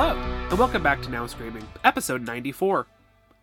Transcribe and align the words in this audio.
Hello, 0.00 0.14
and 0.48 0.56
welcome 0.60 0.80
back 0.80 1.02
to 1.02 1.10
Now 1.10 1.26
Screaming, 1.26 1.66
episode 1.82 2.24
94. 2.24 2.86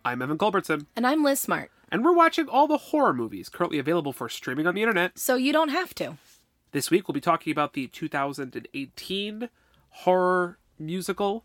I'm 0.06 0.22
Evan 0.22 0.38
Culbertson, 0.38 0.86
And 0.96 1.06
I'm 1.06 1.22
Liz 1.22 1.38
Smart, 1.38 1.70
and 1.92 2.02
we're 2.02 2.14
watching 2.14 2.48
all 2.48 2.66
the 2.66 2.78
horror 2.78 3.12
movies 3.12 3.50
currently 3.50 3.78
available 3.78 4.14
for 4.14 4.30
streaming 4.30 4.66
on 4.66 4.74
the 4.74 4.80
internet. 4.80 5.18
so 5.18 5.34
you 5.36 5.52
don't 5.52 5.68
have 5.68 5.94
to. 5.96 6.16
This 6.72 6.90
week 6.90 7.06
we'll 7.06 7.12
be 7.12 7.20
talking 7.20 7.50
about 7.52 7.74
the 7.74 7.88
2018 7.88 9.50
horror 9.90 10.58
musical 10.78 11.44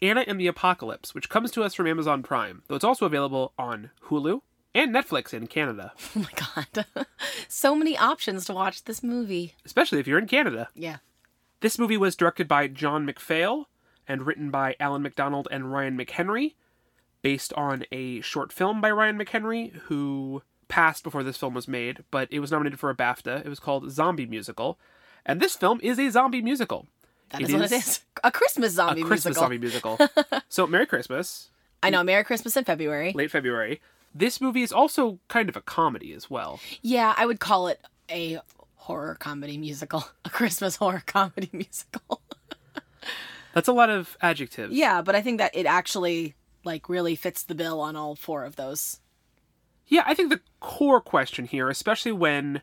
Anna 0.00 0.24
and 0.26 0.40
the 0.40 0.46
Apocalypse, 0.46 1.14
which 1.14 1.28
comes 1.28 1.50
to 1.50 1.62
us 1.62 1.74
from 1.74 1.86
Amazon 1.86 2.22
Prime, 2.22 2.62
though 2.68 2.76
it's 2.76 2.84
also 2.84 3.04
available 3.04 3.52
on 3.58 3.90
Hulu 4.06 4.40
and 4.74 4.94
Netflix 4.94 5.34
in 5.34 5.46
Canada, 5.46 5.92
Oh 6.16 6.20
my 6.20 6.64
god. 6.74 6.86
so 7.48 7.74
many 7.74 7.98
options 7.98 8.46
to 8.46 8.54
watch 8.54 8.84
this 8.84 9.02
movie. 9.02 9.56
especially 9.66 9.98
if 10.00 10.06
you're 10.06 10.18
in 10.18 10.26
Canada. 10.26 10.70
Yeah. 10.74 10.96
This 11.60 11.78
movie 11.78 11.98
was 11.98 12.16
directed 12.16 12.48
by 12.48 12.66
John 12.68 13.06
McPhail 13.06 13.66
and 14.08 14.26
written 14.26 14.50
by 14.50 14.74
Alan 14.80 15.02
McDonald 15.02 15.46
and 15.50 15.72
Ryan 15.72 15.96
McHenry, 15.98 16.54
based 17.22 17.52
on 17.54 17.84
a 17.92 18.20
short 18.22 18.52
film 18.52 18.80
by 18.80 18.90
Ryan 18.90 19.18
McHenry, 19.18 19.72
who 19.82 20.42
passed 20.68 21.04
before 21.04 21.22
this 21.22 21.36
film 21.36 21.54
was 21.54 21.68
made, 21.68 22.04
but 22.10 22.28
it 22.30 22.40
was 22.40 22.50
nominated 22.50 22.78
for 22.80 22.90
a 22.90 22.94
BAFTA. 22.94 23.44
It 23.44 23.48
was 23.48 23.60
called 23.60 23.90
Zombie 23.90 24.26
Musical. 24.26 24.78
And 25.26 25.40
this 25.40 25.56
film 25.56 25.78
is 25.82 25.98
a 25.98 26.10
zombie 26.10 26.42
musical. 26.42 26.86
That 27.30 27.42
It 27.42 27.48
is 27.48 27.52
what 27.52 27.62
it 27.62 27.72
is 27.72 27.86
is. 27.86 28.00
A 28.24 28.30
Christmas 28.30 28.72
zombie 28.72 29.02
musical. 29.02 29.06
A 29.06 29.08
Christmas 29.08 29.60
musical. 29.60 29.96
zombie 29.96 30.08
musical. 30.08 30.40
so, 30.48 30.66
Merry 30.66 30.86
Christmas, 30.86 31.50
I 31.82 31.90
know, 31.90 32.02
Merry 32.02 32.24
Christmas 32.24 32.56
in 32.56 32.64
February. 32.64 33.12
late 33.14 33.30
February. 33.30 33.80
This 34.14 34.40
movie 34.40 34.62
is 34.62 34.72
also 34.72 35.18
kind 35.28 35.48
of 35.48 35.56
a 35.56 35.60
comedy 35.60 36.12
as 36.12 36.30
well. 36.30 36.60
Yeah, 36.82 37.14
I 37.16 37.26
would 37.26 37.40
call 37.40 37.68
it 37.68 37.80
a 38.10 38.40
horror 38.76 39.16
comedy 39.20 39.58
musical. 39.58 40.04
A 40.24 40.30
Christmas 40.30 40.76
horror 40.76 41.02
comedy 41.06 41.50
musical. 41.52 42.22
That's 43.58 43.66
a 43.66 43.72
lot 43.72 43.90
of 43.90 44.16
adjectives. 44.20 44.72
yeah, 44.72 45.02
but 45.02 45.16
I 45.16 45.20
think 45.20 45.38
that 45.38 45.50
it 45.52 45.66
actually 45.66 46.36
like 46.62 46.88
really 46.88 47.16
fits 47.16 47.42
the 47.42 47.56
bill 47.56 47.80
on 47.80 47.96
all 47.96 48.14
four 48.14 48.44
of 48.44 48.54
those. 48.54 49.00
Yeah, 49.88 50.04
I 50.06 50.14
think 50.14 50.30
the 50.30 50.40
core 50.60 51.00
question 51.00 51.44
here, 51.44 51.68
especially 51.68 52.12
when 52.12 52.62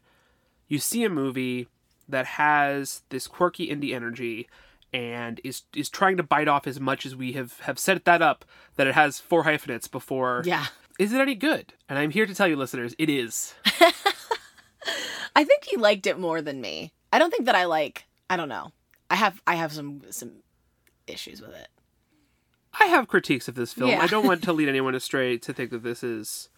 you 0.69 0.79
see 0.79 1.03
a 1.03 1.09
movie 1.09 1.67
that 2.07 2.25
has 2.25 3.01
this 3.09 3.27
quirky 3.27 3.67
indie 3.67 3.93
energy 3.93 4.47
and 4.93 5.41
is 5.43 5.63
is 5.75 5.89
trying 5.89 6.15
to 6.15 6.23
bite 6.23 6.47
off 6.47 6.65
as 6.65 6.79
much 6.79 7.05
as 7.05 7.13
we 7.13 7.33
have 7.33 7.59
have 7.59 7.77
set 7.77 8.05
that 8.05 8.21
up 8.21 8.45
that 8.77 8.87
it 8.87 8.95
has 8.95 9.19
four 9.19 9.43
hyphenates 9.43 9.89
before. 9.89 10.43
Yeah. 10.45 10.67
Is 10.97 11.11
it 11.11 11.19
any 11.19 11.35
good? 11.35 11.73
And 11.89 11.99
I'm 11.99 12.11
here 12.11 12.25
to 12.25 12.33
tell 12.33 12.47
you, 12.47 12.55
listeners, 12.55 12.95
it 12.97 13.09
is. 13.09 13.53
I 15.35 15.43
think 15.43 15.65
he 15.65 15.75
liked 15.75 16.07
it 16.07 16.17
more 16.17 16.41
than 16.41 16.61
me. 16.61 16.93
I 17.11 17.19
don't 17.19 17.31
think 17.31 17.47
that 17.47 17.55
I 17.55 17.65
like 17.65 18.05
I 18.29 18.37
don't 18.37 18.47
know. 18.47 18.71
I 19.09 19.15
have 19.15 19.41
I 19.45 19.55
have 19.55 19.73
some 19.73 20.01
some 20.11 20.31
issues 21.07 21.41
with 21.41 21.53
it. 21.55 21.67
I 22.79 22.85
have 22.85 23.07
critiques 23.07 23.47
of 23.47 23.55
this 23.55 23.73
film. 23.73 23.89
Yeah. 23.89 24.01
I 24.01 24.07
don't 24.07 24.25
want 24.25 24.43
to 24.43 24.53
lead 24.53 24.67
anyone 24.69 24.95
astray 24.95 25.37
to 25.37 25.53
think 25.53 25.71
that 25.71 25.83
this 25.83 26.03
is 26.03 26.49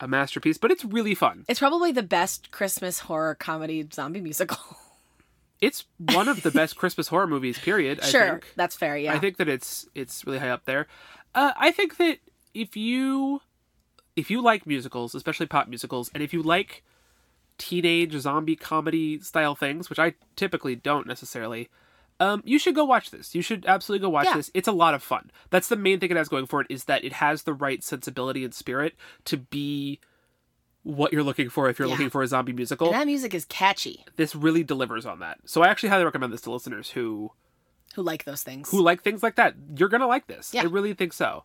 a 0.00 0.06
masterpiece, 0.06 0.58
but 0.58 0.70
it's 0.70 0.84
really 0.84 1.14
fun. 1.14 1.44
It's 1.48 1.60
probably 1.60 1.92
the 1.92 2.02
best 2.02 2.50
Christmas 2.50 3.00
horror 3.00 3.34
comedy 3.34 3.86
zombie 3.92 4.20
musical. 4.20 4.58
It's 5.58 5.86
one 5.96 6.28
of 6.28 6.42
the 6.42 6.50
best 6.50 6.76
Christmas 6.76 7.08
horror 7.08 7.26
movies, 7.26 7.58
period. 7.58 8.00
I 8.02 8.06
sure, 8.06 8.28
think. 8.32 8.52
that's 8.56 8.76
fair. 8.76 8.94
Yeah, 8.96 9.14
I 9.14 9.18
think 9.18 9.38
that 9.38 9.48
it's 9.48 9.88
it's 9.94 10.26
really 10.26 10.38
high 10.38 10.50
up 10.50 10.66
there. 10.66 10.86
Uh, 11.34 11.52
I 11.56 11.70
think 11.70 11.96
that 11.96 12.18
if 12.52 12.76
you 12.76 13.40
if 14.16 14.30
you 14.30 14.42
like 14.42 14.66
musicals, 14.66 15.14
especially 15.14 15.46
pop 15.46 15.68
musicals, 15.68 16.10
and 16.12 16.22
if 16.22 16.34
you 16.34 16.42
like 16.42 16.84
teenage 17.56 18.12
zombie 18.18 18.56
comedy 18.56 19.18
style 19.20 19.54
things, 19.54 19.88
which 19.88 19.98
I 19.98 20.14
typically 20.36 20.76
don't 20.76 21.06
necessarily, 21.06 21.70
um, 22.20 22.42
you 22.44 22.58
should 22.58 22.74
go 22.74 22.84
watch 22.84 23.10
this. 23.10 23.34
You 23.34 23.42
should 23.42 23.66
absolutely 23.66 24.04
go 24.06 24.10
watch 24.10 24.26
Yeah. 24.26 24.36
this. 24.36 24.50
It's 24.54 24.68
a 24.68 24.72
lot 24.72 24.94
of 24.94 25.02
fun. 25.02 25.30
That's 25.50 25.68
the 25.68 25.76
main 25.76 26.00
thing 26.00 26.10
it 26.10 26.16
has 26.16 26.28
going 26.28 26.46
for 26.46 26.60
it 26.60 26.66
is 26.70 26.84
that 26.84 27.04
it 27.04 27.14
has 27.14 27.42
the 27.42 27.52
right 27.54 27.82
sensibility 27.84 28.44
and 28.44 28.54
spirit 28.54 28.94
to 29.26 29.36
be 29.36 30.00
what 30.82 31.12
you're 31.12 31.22
looking 31.24 31.48
for 31.50 31.68
if 31.68 31.78
you're 31.78 31.88
Yeah. 31.88 31.92
looking 31.94 32.10
for 32.10 32.22
a 32.22 32.26
zombie 32.28 32.52
musical. 32.52 32.88
and 32.88 32.96
that 32.96 33.06
music 33.06 33.34
is 33.34 33.44
catchy. 33.46 34.04
This 34.16 34.34
really 34.36 34.62
delivers 34.62 35.04
on 35.04 35.18
that. 35.18 35.38
So 35.44 35.62
I 35.62 35.68
actually 35.68 35.88
highly 35.90 36.04
recommend 36.04 36.32
this 36.32 36.42
to 36.42 36.50
listeners 36.52 36.90
who 36.90 37.32
Who 37.96 38.02
like 38.02 38.24
those 38.24 38.42
things? 38.42 38.70
who 38.70 38.80
like 38.82 39.02
things 39.02 39.22
like 39.22 39.34
that, 39.34 39.54
you're 39.76 39.88
gonna 39.88 40.06
like 40.06 40.26
this. 40.28 40.54
Yeah. 40.54 40.62
I 40.62 40.64
really 40.66 40.94
think 40.94 41.12
so. 41.12 41.42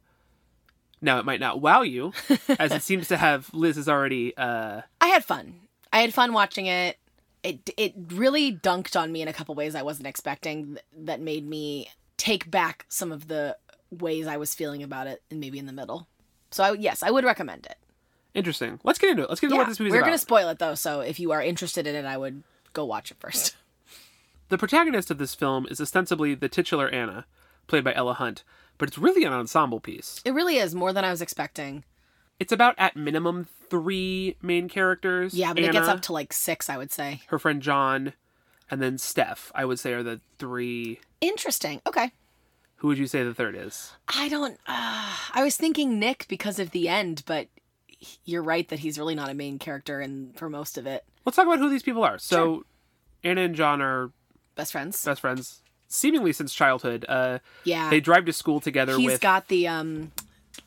Now 1.02 1.18
it 1.18 1.26
might 1.26 1.40
not 1.40 1.60
wow 1.60 1.82
you, 1.82 2.14
as 2.60 2.72
it 2.72 2.84
seems 2.84 3.08
to 3.08 3.18
have. 3.18 3.52
Liz 3.54 3.76
is 3.78 3.90
already. 3.90 4.38
Uh, 4.38 4.82
I 5.02 5.08
had 5.08 5.26
fun. 5.26 5.62
I 5.92 6.02
had 6.02 6.14
fun 6.14 6.32
watching 6.34 6.68
it. 6.68 6.98
It 7.44 7.70
it 7.78 7.94
really 8.10 8.56
dunked 8.56 9.00
on 9.00 9.12
me 9.12 9.22
in 9.22 9.28
a 9.28 9.34
couple 9.34 9.56
ways 9.56 9.74
I 9.76 9.82
wasn't 9.82 10.08
expecting. 10.08 10.74
th- 10.76 10.86
That 11.06 11.22
made 11.22 11.48
me 11.48 11.90
take 12.18 12.50
back 12.52 12.86
some 12.90 13.12
of 13.12 13.28
the 13.28 13.58
ways 13.90 14.28
I 14.28 14.38
was 14.38 14.54
feeling 14.56 14.84
about 14.84 15.08
it, 15.08 15.22
and 15.32 15.40
maybe 15.40 15.58
in 15.60 15.66
the 15.66 15.74
middle. 15.74 16.08
So 16.52 16.64
I, 16.64 16.72
yes, 16.74 17.02
I 17.04 17.10
would 17.12 17.24
recommend 17.24 17.66
it. 17.66 17.78
interesting. 18.34 18.80
Let's 18.84 19.00
get 19.00 19.10
into 19.10 19.24
it. 19.24 19.30
Let's 19.30 19.42
get 19.42 19.48
into 19.48 19.56
Yeah, 19.56 19.62
what 19.62 19.70
this 19.70 19.80
movie's 19.80 19.92
we're 19.94 20.00
about. 20.00 20.08
gonna 20.08 20.18
spoil 20.20 20.50
it 20.50 20.60
though. 20.60 20.76
So 20.76 21.00
if 21.02 21.20
you 21.20 21.32
are 21.32 21.42
interested 21.42 21.88
in 21.88 21.96
it, 21.96 22.06
I 22.06 22.18
would 22.18 22.44
go 22.74 22.86
watch 22.86 23.12
it 23.12 23.18
first. 23.20 23.56
The 24.50 24.58
protagonist 24.58 25.10
of 25.10 25.18
this 25.18 25.34
film 25.34 25.66
is 25.72 25.80
ostensibly 25.80 26.36
the 26.36 26.50
titular 26.50 26.90
Anna, 26.90 27.26
played 27.68 27.86
by 27.86 27.94
Ella 27.94 28.14
Hunt, 28.16 28.44
but 28.78 28.90
it's 28.90 28.98
really 28.98 29.24
an 29.24 29.32
ensemble 29.32 29.80
piece. 29.80 30.20
It 30.26 30.34
really 30.34 30.58
is 30.58 30.76
more 30.76 30.92
than 30.92 31.06
I 31.06 31.10
was 31.10 31.22
expecting. 31.22 31.86
It's 32.42 32.52
about 32.52 32.74
at 32.80 32.96
minimum 32.96 33.46
three 33.70 34.36
main 34.42 34.68
characters. 34.68 35.36
Yeah, 35.36 35.54
but 35.54 35.64
it 35.64 35.72
gets 35.72 35.88
up 35.88 36.02
to 36.04 36.14
like 36.14 36.34
six, 36.34 36.72
I 36.72 36.78
would 36.78 36.92
say. 36.92 37.22
her 37.28 37.38
friend 37.38 37.62
John, 37.62 38.14
and 38.72 38.82
then 38.82 38.98
Steph. 38.98 39.52
I 39.54 39.64
would 39.64 39.78
say 39.80 39.94
are 39.94 40.02
the 40.02 40.22
three. 40.40 41.00
Interesting. 41.22 41.82
Okay. 41.86 42.12
Who 42.78 42.88
would 42.88 42.98
you 42.98 43.06
say 43.06 43.24
the 43.24 43.36
third 43.36 43.56
is? 43.56 43.92
I 44.08 44.28
don't. 44.28 44.54
Uh, 44.66 45.14
I 45.36 45.44
was 45.44 45.56
thinking 45.56 46.00
Nick 46.00 46.26
because 46.28 46.58
of 46.58 46.72
the 46.72 46.90
end, 46.90 47.22
but 47.28 47.48
you're 48.26 48.42
right 48.42 48.68
that 48.70 48.80
he's 48.80 48.98
really 48.98 49.14
not 49.14 49.30
a 49.30 49.36
main 49.36 49.60
character 49.60 50.00
and 50.02 50.36
for 50.36 50.50
most 50.50 50.80
of 50.80 50.88
it. 50.88 51.04
Let's 51.24 51.36
talk 51.36 51.46
about 51.46 51.60
who 51.60 51.70
these 51.70 51.84
people 51.84 52.04
are. 52.04 52.18
So, 52.18 52.66
Anna 53.24 53.42
and 53.42 53.54
John 53.54 53.84
are 53.84 54.10
Best 54.56 54.72
friends. 54.72 55.06
best 55.06 55.22
friends 55.22 55.62
seemingly 55.88 56.34
since 56.34 56.56
childhood. 56.56 57.06
Uh, 57.08 57.38
Yeah. 57.66 57.92
they 57.92 58.00
drive 58.00 58.26
to 58.26 58.34
school 58.34 58.60
together 58.60 58.98
He's 58.98 59.12
with 59.12 59.22
got 59.22 59.48
the 59.48 59.68
um 59.68 60.12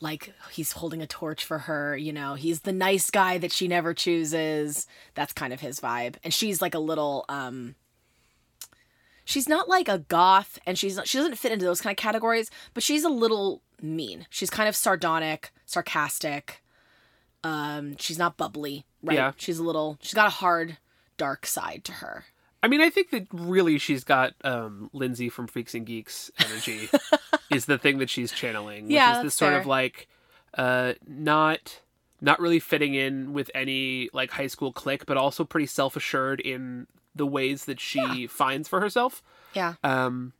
like 0.01 0.33
he's 0.51 0.73
holding 0.73 1.01
a 1.01 1.07
torch 1.07 1.45
for 1.45 1.59
her, 1.59 1.95
you 1.95 2.11
know. 2.13 2.35
He's 2.35 2.61
the 2.61 2.71
nice 2.71 3.09
guy 3.09 3.37
that 3.37 3.51
she 3.51 3.67
never 3.67 3.93
chooses. 3.93 4.87
That's 5.13 5.33
kind 5.33 5.53
of 5.53 5.61
his 5.61 5.79
vibe. 5.79 6.15
And 6.23 6.33
she's 6.33 6.61
like 6.61 6.73
a 6.75 6.79
little 6.79 7.25
um 7.29 7.75
She's 9.27 9.49
not 9.49 9.67
like 9.67 9.89
a 9.89 9.99
goth 9.99 10.59
and 10.67 10.77
she's 10.77 10.99
she 11.05 11.17
doesn't 11.17 11.37
fit 11.37 11.51
into 11.51 11.65
those 11.65 11.81
kind 11.81 11.91
of 11.91 11.97
categories, 11.97 12.51
but 12.73 12.83
she's 12.83 13.03
a 13.03 13.09
little 13.09 13.61
mean. 13.81 14.27
She's 14.29 14.49
kind 14.49 14.69
of 14.69 14.75
sardonic, 14.75 15.51
sarcastic. 15.65 16.61
Um 17.43 17.95
she's 17.97 18.19
not 18.19 18.37
bubbly, 18.37 18.85
right? 19.03 19.15
Yeah. 19.15 19.31
She's 19.37 19.57
a 19.59 19.63
little 19.63 19.97
she's 20.01 20.13
got 20.13 20.27
a 20.27 20.31
hard 20.31 20.77
dark 21.17 21.45
side 21.45 21.83
to 21.85 21.93
her. 21.93 22.25
I 22.65 22.67
mean, 22.67 22.81
I 22.81 22.89
think 22.89 23.11
that 23.11 23.27
really 23.31 23.77
she's 23.77 24.03
got 24.03 24.33
um, 24.43 24.89
Lindsay 24.91 25.29
from 25.29 25.45
Freaks 25.45 25.75
and 25.75 25.85
Geeks 25.85 26.31
energy 26.39 26.89
is 27.51 27.65
the 27.67 27.77
thing 27.77 27.99
that 27.99 28.09
she's 28.09 28.31
channeling, 28.31 28.85
which 28.85 28.93
Yeah, 28.93 29.17
is 29.17 29.23
this 29.23 29.35
sort 29.35 29.51
fair. 29.51 29.59
of 29.61 29.67
like 29.67 30.07
uh, 30.57 30.93
not 31.07 31.79
not 32.21 32.39
really 32.39 32.59
fitting 32.59 32.95
in 32.95 33.33
with 33.33 33.51
any 33.53 34.09
like 34.13 34.31
high 34.31 34.47
school 34.47 34.71
clique, 34.71 35.05
but 35.05 35.15
also 35.15 35.43
pretty 35.43 35.67
self 35.67 35.95
assured 35.95 36.39
in 36.39 36.87
the 37.13 37.27
ways 37.27 37.65
that 37.65 37.79
she 37.79 38.25
finds 38.27 38.67
for 38.67 38.81
herself. 38.81 39.21
Yeah. 39.53 39.75
Um, 39.83 40.33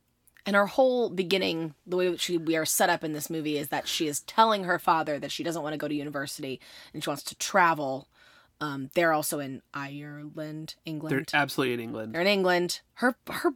And 0.46 0.56
her 0.56 0.66
whole 0.66 1.10
beginning, 1.10 1.74
the 1.86 1.96
way 1.96 2.10
that 2.10 2.20
she 2.20 2.38
we 2.38 2.56
are 2.56 2.64
set 2.66 2.90
up 2.90 3.04
in 3.04 3.12
this 3.12 3.30
movie 3.30 3.56
is 3.56 3.68
that 3.68 3.86
she 3.86 4.08
is 4.08 4.20
telling 4.20 4.64
her 4.64 4.78
father 4.80 5.18
that 5.20 5.30
she 5.30 5.44
doesn't 5.44 5.62
want 5.62 5.74
to 5.74 5.78
go 5.78 5.86
to 5.88 5.94
university 5.94 6.60
and 6.92 7.04
she 7.04 7.08
wants 7.10 7.22
to 7.24 7.34
travel. 7.36 8.08
Um, 8.60 8.90
they're 8.94 9.12
also 9.12 9.38
in 9.38 9.62
Ireland, 9.74 10.76
England. 10.84 11.12
they're 11.14 11.40
absolutely 11.40 11.74
in 11.74 11.80
England. 11.80 12.14
They're 12.14 12.22
in 12.22 12.26
England. 12.26 12.80
Her 12.94 13.14
her 13.30 13.52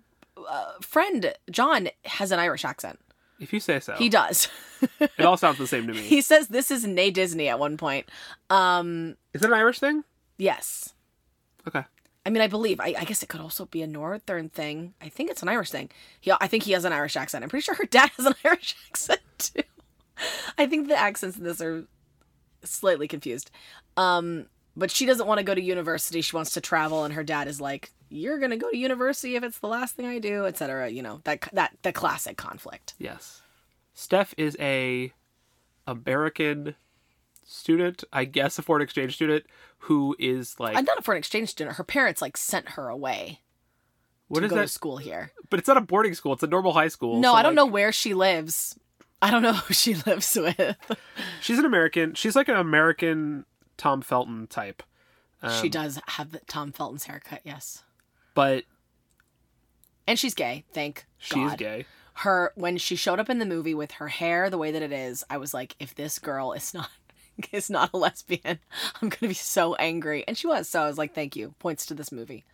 uh, 0.48 0.72
friend 0.82 1.34
John 1.50 1.88
has 2.04 2.32
an 2.32 2.38
Irish 2.38 2.64
accent. 2.64 2.98
If 3.38 3.52
you 3.54 3.60
say 3.60 3.80
so, 3.80 3.94
He 3.94 4.10
does. 4.10 4.48
it 5.00 5.24
all 5.24 5.38
sounds 5.38 5.56
the 5.56 5.66
same 5.66 5.86
to 5.86 5.94
me. 5.94 6.00
he 6.00 6.20
says 6.20 6.48
this 6.48 6.70
is 6.70 6.86
Nay 6.86 7.10
Disney 7.10 7.48
at 7.48 7.58
one 7.58 7.78
point. 7.78 8.10
Um, 8.50 9.16
Is 9.32 9.42
it 9.42 9.46
an 9.48 9.54
Irish 9.54 9.78
thing? 9.78 10.04
yes. 10.36 10.92
Okay. 11.66 11.84
I 12.26 12.30
mean, 12.30 12.42
I 12.42 12.48
believe. 12.48 12.80
I, 12.80 12.94
I 12.98 13.04
guess 13.04 13.22
it 13.22 13.30
could 13.30 13.40
also 13.40 13.64
be 13.64 13.80
a 13.80 13.86
northern 13.86 14.50
thing. 14.50 14.92
I 15.00 15.08
think 15.08 15.30
it's 15.30 15.42
an 15.42 15.48
Irish 15.48 15.70
thing. 15.70 15.88
He, 16.20 16.30
I 16.38 16.46
think 16.48 16.64
he 16.64 16.72
has 16.72 16.84
an 16.84 16.92
Irish 16.92 17.16
accent. 17.16 17.42
I'm 17.42 17.48
pretty 17.48 17.62
sure 17.64 17.74
her 17.76 17.86
dad 17.86 18.10
has 18.18 18.26
an 18.26 18.34
Irish 18.44 18.76
accent 18.90 19.20
too. 19.38 19.62
I 20.58 20.66
think 20.66 20.88
the 20.88 20.96
accents 20.98 21.38
in 21.38 21.44
this 21.44 21.62
are 21.62 21.84
slightly 22.62 23.08
confused. 23.08 23.50
Um, 23.96 24.46
but 24.76 24.90
she 24.90 25.06
doesn't 25.06 25.26
want 25.26 25.38
to 25.38 25.44
go 25.44 25.54
to 25.54 25.62
university. 25.62 26.20
She 26.20 26.36
wants 26.36 26.52
to 26.52 26.60
travel, 26.60 27.04
and 27.04 27.14
her 27.14 27.24
dad 27.24 27.48
is 27.48 27.60
like, 27.60 27.90
"You're 28.08 28.38
gonna 28.38 28.56
go 28.56 28.70
to 28.70 28.76
university 28.76 29.36
if 29.36 29.42
it's 29.42 29.58
the 29.58 29.68
last 29.68 29.96
thing 29.96 30.06
I 30.06 30.18
do, 30.18 30.46
etc." 30.46 30.88
You 30.88 31.02
know 31.02 31.20
that 31.24 31.48
that 31.52 31.76
the 31.82 31.92
classic 31.92 32.36
conflict. 32.36 32.94
Yes. 32.98 33.42
Steph 33.94 34.34
is 34.38 34.56
a 34.60 35.12
American 35.86 36.74
student, 37.44 38.04
I 38.12 38.24
guess 38.24 38.58
a 38.58 38.62
foreign 38.62 38.82
exchange 38.82 39.14
student, 39.14 39.44
who 39.78 40.16
is 40.18 40.58
like 40.58 40.76
I'm 40.76 40.84
not 40.84 40.98
a 40.98 41.02
foreign 41.02 41.18
exchange 41.18 41.50
student. 41.50 41.76
Her 41.76 41.84
parents 41.84 42.22
like 42.22 42.36
sent 42.36 42.70
her 42.70 42.88
away. 42.88 43.40
What 44.28 44.40
to 44.40 44.46
is 44.46 44.50
go 44.50 44.56
to 44.56 44.62
that? 44.62 44.68
school 44.68 44.96
here. 44.98 45.32
But 45.50 45.58
it's 45.58 45.66
not 45.66 45.76
a 45.76 45.80
boarding 45.80 46.14
school. 46.14 46.32
It's 46.32 46.42
a 46.44 46.46
normal 46.46 46.72
high 46.72 46.88
school. 46.88 47.18
No, 47.18 47.32
so, 47.32 47.36
I 47.36 47.42
don't 47.42 47.56
like, 47.56 47.66
know 47.66 47.72
where 47.72 47.90
she 47.90 48.14
lives. 48.14 48.78
I 49.20 49.30
don't 49.30 49.42
know 49.42 49.52
who 49.66 49.74
she 49.74 49.94
lives 49.94 50.36
with. 50.36 50.76
She's 51.40 51.58
an 51.58 51.64
American. 51.64 52.14
She's 52.14 52.36
like 52.36 52.48
an 52.48 52.56
American 52.56 53.44
Tom 53.80 54.02
Felton 54.02 54.46
type. 54.46 54.82
she 55.42 55.48
Um, 55.66 55.70
does 55.70 55.98
have 56.08 56.32
the 56.32 56.40
Tom 56.40 56.70
Felton's 56.70 57.04
haircut, 57.04 57.40
yes. 57.44 57.82
But 58.34 58.64
And 60.06 60.18
she's 60.18 60.34
gay, 60.34 60.64
thank 60.74 61.06
she's 61.16 61.34
God. 61.50 61.58
gay. 61.58 61.86
Her 62.14 62.52
when 62.56 62.76
she 62.76 62.94
showed 62.94 63.18
up 63.18 63.30
in 63.30 63.38
the 63.38 63.46
movie 63.46 63.72
with 63.74 63.92
her 63.92 64.08
hair 64.08 64.50
the 64.50 64.58
way 64.58 64.70
that 64.70 64.82
it 64.82 64.92
is, 64.92 65.24
I 65.30 65.38
was 65.38 65.54
like, 65.54 65.76
if 65.80 65.94
this 65.94 66.18
girl 66.18 66.52
is 66.52 66.74
not 66.74 66.90
is 67.52 67.70
not 67.70 67.88
a 67.94 67.96
lesbian, 67.96 68.58
I'm 69.00 69.08
gonna 69.08 69.28
be 69.28 69.32
so 69.34 69.74
angry. 69.76 70.24
And 70.28 70.36
she 70.36 70.46
was, 70.46 70.68
so 70.68 70.82
I 70.82 70.86
was 70.86 70.98
like, 70.98 71.14
thank 71.14 71.34
you. 71.34 71.54
Points 71.58 71.86
to 71.86 71.94
this 71.94 72.12
movie. 72.12 72.44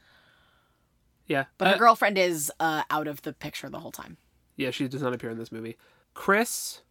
Yeah. 1.26 1.46
But 1.58 1.68
her 1.68 1.74
Uh, 1.74 1.78
girlfriend 1.78 2.18
is 2.18 2.52
uh, 2.60 2.84
out 2.88 3.08
of 3.08 3.22
the 3.22 3.32
picture 3.32 3.68
the 3.68 3.80
whole 3.80 3.90
time. 3.90 4.16
Yeah, 4.56 4.70
she 4.70 4.86
does 4.86 5.02
not 5.02 5.12
appear 5.12 5.30
in 5.30 5.38
this 5.38 5.50
movie. 5.50 5.76
Chris 6.14 6.82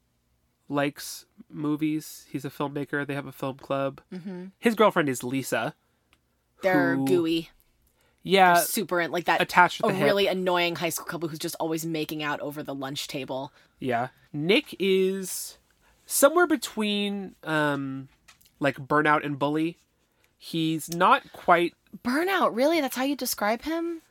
likes 0.69 1.25
movies. 1.49 2.25
He's 2.29 2.45
a 2.45 2.49
filmmaker. 2.49 3.05
They 3.05 3.13
have 3.13 3.27
a 3.27 3.31
film 3.31 3.57
club. 3.57 4.01
Mm-hmm. 4.13 4.45
His 4.59 4.75
girlfriend 4.75 5.09
is 5.09 5.23
Lisa. 5.23 5.75
They're 6.61 6.95
who- 6.95 7.05
gooey, 7.05 7.49
Yeah, 8.23 8.55
super 8.55 9.07
like 9.07 9.25
that 9.25 9.41
attached 9.41 9.81
to 9.81 9.87
a 9.87 9.93
really 9.93 10.25
annoying 10.27 10.75
high 10.77 10.89
school 10.89 11.05
couple 11.05 11.29
who's 11.29 11.37
just 11.39 11.55
always 11.59 11.85
making 11.85 12.23
out 12.23 12.39
over 12.39 12.63
the 12.63 12.73
lunch 12.73 13.07
table. 13.07 13.51
Yeah. 13.79 14.07
Nick 14.33 14.75
is 14.79 15.57
somewhere 16.05 16.47
between 16.47 17.35
um 17.43 18.07
like 18.59 18.77
burnout 18.77 19.23
and 19.25 19.37
bully. 19.37 19.77
He's 20.37 20.93
not 20.93 21.31
quite 21.33 21.73
Burnout, 22.03 22.53
really? 22.55 22.81
That's 22.81 22.95
how 22.97 23.03
you 23.03 23.15
describe 23.15 23.61
him? 23.61 24.01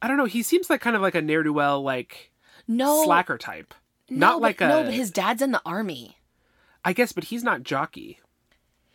I 0.00 0.08
don't 0.08 0.16
know, 0.16 0.24
he 0.24 0.42
seems 0.42 0.70
like 0.70 0.80
kind 0.80 0.96
of 0.96 1.02
like 1.02 1.14
a 1.14 1.22
ne'er 1.22 1.42
do 1.42 1.52
well 1.52 1.82
like 1.82 2.30
No, 2.68 3.04
slacker 3.04 3.38
type. 3.38 3.74
No, 4.12 4.26
not 4.28 4.34
but- 4.36 4.42
like 4.42 4.60
a 4.60 4.68
no. 4.68 4.84
But 4.84 4.94
his 4.94 5.10
dad's 5.10 5.42
in 5.42 5.52
the 5.52 5.62
army. 5.64 6.18
I 6.84 6.92
guess 6.92 7.12
but 7.12 7.24
he's 7.24 7.44
not 7.44 7.62
jockey. 7.62 8.18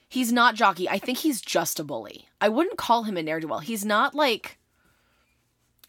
He's 0.09 0.31
not 0.31 0.55
jockey. 0.55 0.87
I 0.89 0.99
think 0.99 1.17
he's 1.19 1.41
just 1.41 1.79
a 1.79 1.83
bully. 1.83 2.27
I 2.39 2.49
wouldn't 2.49 2.77
call 2.77 3.03
him 3.03 3.17
a 3.17 3.23
ne'er 3.23 3.39
do 3.39 3.47
well. 3.47 3.59
He's 3.59 3.83
not 3.85 4.15
like 4.15 4.57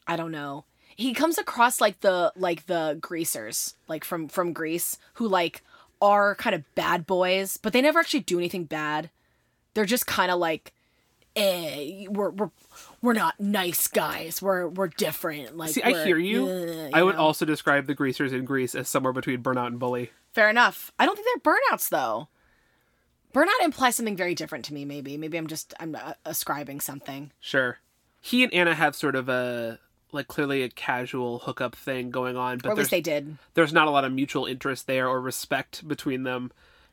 I 0.07 0.17
don't 0.17 0.33
know. 0.33 0.65
He 0.97 1.15
comes 1.15 1.39
across 1.39 1.81
like 1.81 2.01
the 2.01 2.33
like 2.35 2.67
the 2.67 2.99
greasers, 3.01 3.75
like 3.87 4.05
from 4.05 4.29
from 4.29 4.53
Grease, 4.53 4.99
who 5.15 5.29
like 5.29 5.63
are 6.01 6.35
kind 6.37 6.55
of 6.55 6.75
bad 6.75 7.07
boys, 7.07 7.57
but 7.57 7.73
they 7.73 7.83
never 7.83 7.99
actually 8.01 8.21
do 8.21 8.39
anything 8.39 8.65
bad. 8.65 9.11
They're 9.75 9.85
just 9.85 10.07
kind 10.07 10.31
of 10.31 10.39
like, 10.41 10.73
eh, 11.37 12.07
we're 12.09 12.31
we're 12.31 12.51
we're 13.03 13.13
not 13.13 13.39
nice 13.41 13.87
guys. 13.89 14.41
We're 14.43 14.69
we're 14.69 14.89
different. 14.89 15.57
Like, 15.57 15.71
See, 15.71 15.83
I 15.83 15.93
we're- 15.93 16.05
hear 16.05 16.19
you. 16.19 16.47
uh, 16.49 16.91
I 16.93 17.03
would 17.03 17.15
know? 17.17 17.23
also 17.23 17.45
describe 17.45 17.87
the 17.87 17.95
greasers 17.95 18.33
in 18.33 18.45
Grease 18.45 18.75
as 18.75 18.89
somewhere 18.89 19.13
between 19.13 19.43
burnout 19.43 19.69
and 19.69 19.79
bully. 19.79 20.11
Fair 20.33 20.49
enough. 20.51 20.93
I 20.99 21.07
don't 21.07 21.17
think 21.17 21.27
they're 21.43 21.53
burnouts 21.55 21.89
though. 21.89 22.29
Burnout 23.35 23.63
implies 23.63 23.97
something 23.97 24.17
very 24.17 24.35
different 24.35 24.65
to 24.67 24.75
me. 24.75 24.85
Maybe 24.85 25.17
maybe 25.17 25.37
I'm 25.39 25.47
just 25.47 25.75
I'm 25.79 25.95
uh, 25.95 26.15
ascribing 26.25 26.81
something. 26.81 27.31
Sure. 27.41 27.79
He 28.21 28.43
and 28.43 28.53
Anna 28.53 28.75
have 28.75 28.97
sort 28.97 29.15
of 29.17 29.29
a 29.29 29.79
like 30.11 30.27
clearly 30.27 30.63
a 30.63 30.71
casual 30.71 31.41
hookup 31.41 31.77
thing 31.77 32.11
going 32.11 32.37
on, 32.37 32.55
or 32.55 32.59
but 32.59 32.71
at 32.71 32.77
there's 32.77 32.85
least 32.87 32.91
they 32.91 33.01
did. 33.03 33.37
there's 33.55 33.73
not 33.75 33.87
a 33.87 33.91
lot 33.91 34.05
of 34.05 34.13
mutual 34.13 34.47
interest 34.47 34.87
there 34.87 35.07
or 35.07 35.21
respect 35.21 35.87
between 35.87 36.23
them. 36.23 36.51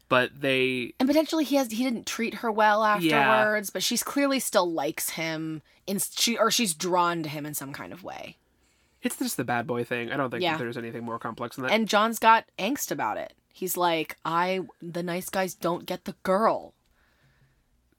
But 0.07 0.39
they 0.39 0.93
And 0.99 1.09
potentially 1.09 1.43
he 1.43 1.55
has 1.55 1.71
he 1.71 1.83
didn't 1.83 2.05
treat 2.05 2.35
her 2.35 2.51
well 2.51 2.83
afterwards, 2.83 3.69
but 3.71 3.81
she's 3.83 4.03
clearly 4.03 4.39
still 4.39 4.71
likes 4.71 5.11
him 5.11 5.61
in 5.87 5.99
she 5.99 6.37
or 6.37 6.51
she's 6.51 6.73
drawn 6.75 7.23
to 7.23 7.29
him 7.29 7.45
in 7.45 7.53
some 7.55 7.73
kind 7.73 7.91
of 7.91 8.03
way. 8.03 8.37
it's 9.01 9.17
just 9.17 9.37
the 9.37 9.43
bad 9.43 9.65
boy 9.67 9.83
thing. 9.83 10.11
I 10.11 10.17
don't 10.17 10.29
think 10.29 10.43
Yeah. 10.43 10.57
there's 10.57 10.77
anything 10.77 11.03
more 11.03 11.17
complex 11.19 11.55
than 11.55 11.63
that. 11.65 11.71
And 11.71 11.87
John's 11.87 12.19
got 12.19 12.45
angst 12.59 12.91
about 12.91 13.17
it. 13.17 13.33
He's 13.51 13.77
like, 13.77 14.17
I 14.25 14.61
the 14.81 15.01
nice 15.03 15.29
guys 15.29 15.53
don't 15.55 15.85
get 15.85 16.05
the 16.05 16.15
girl. 16.23 16.73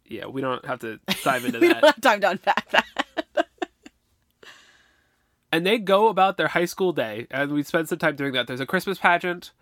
yeah, 0.04 0.26
we 0.26 0.40
don't 0.40 0.64
have 0.64 0.78
to 0.80 1.00
dive 1.24 1.44
into 1.44 1.58
We 1.58 1.68
that. 1.68 1.80
don't 1.80 1.94
have 1.94 2.00
time 2.00 2.20
to 2.20 2.30
unpack 2.30 2.70
that. 2.70 2.86
and 5.52 5.66
they 5.66 5.78
go 5.78 6.08
about 6.08 6.36
their 6.36 6.48
high 6.48 6.64
school 6.64 6.92
day 6.92 7.26
and 7.30 7.50
we 7.52 7.62
spend 7.62 7.88
some 7.88 7.98
time 7.98 8.16
doing 8.16 8.32
that 8.32 8.46
there's 8.46 8.60
a 8.60 8.66
christmas 8.66 8.98
pageant 8.98 9.52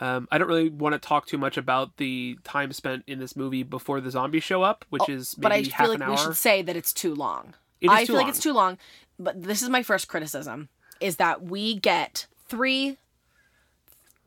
um, 0.00 0.26
i 0.30 0.38
don't 0.38 0.48
really 0.48 0.68
want 0.68 0.94
to 0.94 0.98
talk 0.98 1.26
too 1.26 1.38
much 1.38 1.56
about 1.56 1.96
the 1.96 2.36
time 2.44 2.72
spent 2.72 3.04
in 3.06 3.18
this 3.18 3.36
movie 3.36 3.62
before 3.62 4.00
the 4.00 4.10
zombies 4.10 4.42
show 4.42 4.62
up 4.62 4.84
which 4.90 5.08
is 5.08 5.36
maybe 5.38 5.46
Oh, 5.46 5.48
but 5.48 5.52
I 5.52 5.62
feel 5.62 5.98
like 5.98 6.08
we 6.08 6.16
should 6.16 6.36
say 6.36 6.62
that 6.62 6.76
it's 6.76 6.92
too 6.92 7.14
long. 7.14 7.54
It 7.80 7.86
is 7.86 7.92
I 7.92 8.04
feel 8.06 8.16
like 8.16 8.28
it's 8.28 8.38
too 8.38 8.52
long. 8.52 8.78
But 9.18 9.42
this 9.42 9.62
is 9.62 9.68
my 9.68 9.82
first 9.82 10.08
criticism: 10.08 10.68
is 11.00 11.16
that 11.16 11.42
we 11.42 11.74
get 11.78 12.26
three 12.48 12.96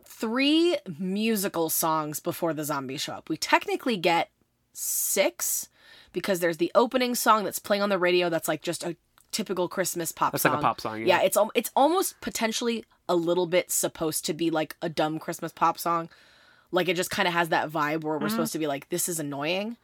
three 0.06 0.78
musical 0.98 1.70
songs 1.70 2.20
before 2.20 2.54
the 2.54 2.64
zombies 2.64 3.02
show 3.02 3.14
up. 3.14 3.30
We 3.30 3.38
technically 3.38 3.98
get 3.98 4.30
six 4.74 5.70
because 6.14 6.40
there's 6.40 6.58
the 6.58 6.72
opening 6.76 7.16
song 7.16 7.44
that's 7.44 7.60
playing 7.60 7.82
on 7.84 7.90
the 7.90 7.98
radio. 7.98 8.30
That's 8.30 8.48
like 8.48 8.62
just 8.62 8.84
a 8.84 8.96
typical 9.36 9.68
Christmas 9.68 10.14
pop 10.14 10.32
That's 10.32 10.44
song. 10.44 10.54
like 10.54 10.60
a 10.60 10.64
pop 10.64 10.80
song, 10.80 11.02
yeah. 11.02 11.20
yeah, 11.20 11.22
it's 11.22 11.38
it's 11.54 11.70
almost 11.76 12.22
potentially 12.22 12.86
a 13.10 13.16
little 13.16 13.48
bit 13.48 13.70
supposed 13.70 14.26
to 14.26 14.34
be 14.34 14.50
like 14.50 14.78
a 14.82 14.88
dumb 14.88 15.20
Christmas 15.20 15.52
pop 15.52 15.78
song. 15.78 16.10
Like 16.72 16.88
it 16.88 16.96
just 16.96 17.12
kind 17.12 17.28
of 17.28 17.34
has 17.34 17.50
that 17.50 17.70
vibe 17.70 18.04
where 18.04 18.18
we're 18.18 18.30
supposed 18.30 18.54
to 18.54 18.60
be 18.60 18.68
like, 18.68 18.90
this 18.90 19.08
is 19.08 19.20
annoying. 19.20 19.78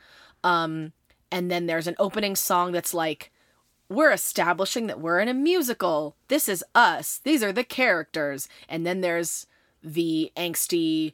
Um, 0.43 0.93
and 1.31 1.51
then 1.51 1.67
there's 1.67 1.87
an 1.87 1.95
opening 1.99 2.35
song 2.35 2.71
that's 2.71 2.93
like, 2.93 3.31
we're 3.89 4.11
establishing 4.11 4.87
that 4.87 5.01
we're 5.01 5.19
in 5.19 5.27
a 5.27 5.33
musical. 5.33 6.15
This 6.29 6.49
is 6.49 6.63
us. 6.73 7.19
These 7.23 7.43
are 7.43 7.51
the 7.51 7.63
characters. 7.63 8.47
And 8.67 8.85
then 8.85 9.01
there's 9.01 9.47
the 9.83 10.31
angsty, 10.35 11.13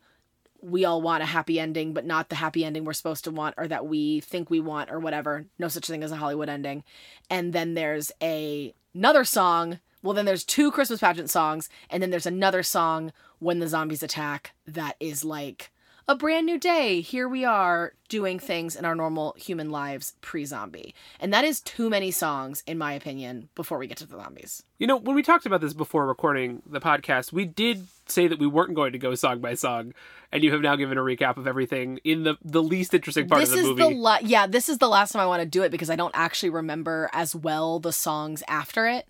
we 0.62 0.86
all 0.86 1.02
want 1.02 1.24
a 1.24 1.28
happy 1.28 1.60
ending, 1.60 1.94
but 1.94 2.06
not 2.06 2.30
the 2.30 2.36
happy 2.36 2.66
ending 2.66 2.86
we're 2.86 2.94
supposed 2.94 3.24
to 3.26 3.32
want 3.32 3.56
or 3.58 3.68
that 3.68 3.86
we 3.86 4.20
think 4.22 4.50
we 4.50 4.60
want 4.60 4.92
or 4.92 5.00
whatever. 5.00 5.46
No 5.60 5.68
such 5.68 5.88
thing 5.88 6.04
as 6.04 6.12
a 6.12 6.18
Hollywood 6.18 6.50
ending. 6.50 6.84
And 7.30 7.54
then 7.54 7.74
there's 7.74 8.12
a 8.22 8.74
another 8.94 9.24
song. 9.24 9.80
Well, 10.04 10.14
then 10.14 10.26
there's 10.26 10.44
two 10.44 10.72
Christmas 10.72 11.00
pageant 11.00 11.30
songs, 11.30 11.70
and 11.90 12.02
then 12.02 12.12
there's 12.12 12.26
another 12.26 12.64
song 12.64 13.12
when 13.40 13.60
the 13.60 13.68
zombies 13.68 14.04
attack 14.04 14.54
that 14.66 14.96
is 15.00 15.24
like 15.24 15.72
a 16.10 16.16
brand 16.16 16.46
new 16.46 16.58
day. 16.58 17.02
Here 17.02 17.28
we 17.28 17.44
are 17.44 17.94
doing 18.08 18.40
things 18.40 18.76
in 18.76 18.86
our 18.86 18.96
normal 18.96 19.36
human 19.38 19.70
lives 19.70 20.14
pre-zombie. 20.22 20.96
And 21.20 21.34
that 21.34 21.44
is 21.44 21.60
too 21.60 21.90
many 21.90 22.12
songs 22.12 22.64
in 22.66 22.78
my 22.78 22.94
opinion 22.94 23.50
before 23.56 23.78
we 23.78 23.88
get 23.88 23.98
to 23.98 24.06
the 24.06 24.16
zombies. 24.16 24.64
you 24.78 24.88
know 24.88 24.96
when 24.96 25.16
we 25.16 25.22
talked 25.24 25.46
about 25.46 25.60
this 25.60 25.74
before 25.74 26.08
recording 26.08 26.62
the 26.66 26.80
podcast 26.80 27.34
we 27.34 27.44
did 27.46 27.88
say 28.08 28.28
that 28.28 28.40
we 28.40 28.48
weren't 28.48 28.74
going 28.76 28.94
to 28.94 28.98
go 29.00 29.14
song 29.16 29.42
by 29.42 29.54
song 29.54 29.94
and 30.32 30.44
you 30.44 30.52
have 30.52 30.62
now 30.62 30.76
given 30.78 30.98
a 30.98 31.02
recap 31.02 31.36
of 31.36 31.46
everything 31.48 32.00
in 32.04 32.24
the 32.24 32.36
the 32.44 32.64
least 32.64 32.94
interesting 32.94 33.28
part 33.28 33.42
this 33.42 33.50
of 33.50 33.56
the 33.56 33.62
is 33.62 33.68
movie 33.68 33.82
the 33.82 33.90
la- 33.90 34.20
yeah, 34.22 34.48
this 34.48 34.70
is 34.70 34.78
the 34.78 34.88
last 34.88 35.12
time 35.12 35.22
I 35.22 35.26
want 35.26 35.42
to 35.42 35.48
do 35.48 35.64
it 35.64 35.72
because 35.72 35.90
I 35.90 35.96
don't 35.98 36.16
actually 36.16 36.52
remember 36.52 37.10
as 37.12 37.36
well 37.36 37.80
the 37.80 37.92
songs 37.92 38.44
after 38.48 38.88
it. 38.88 39.08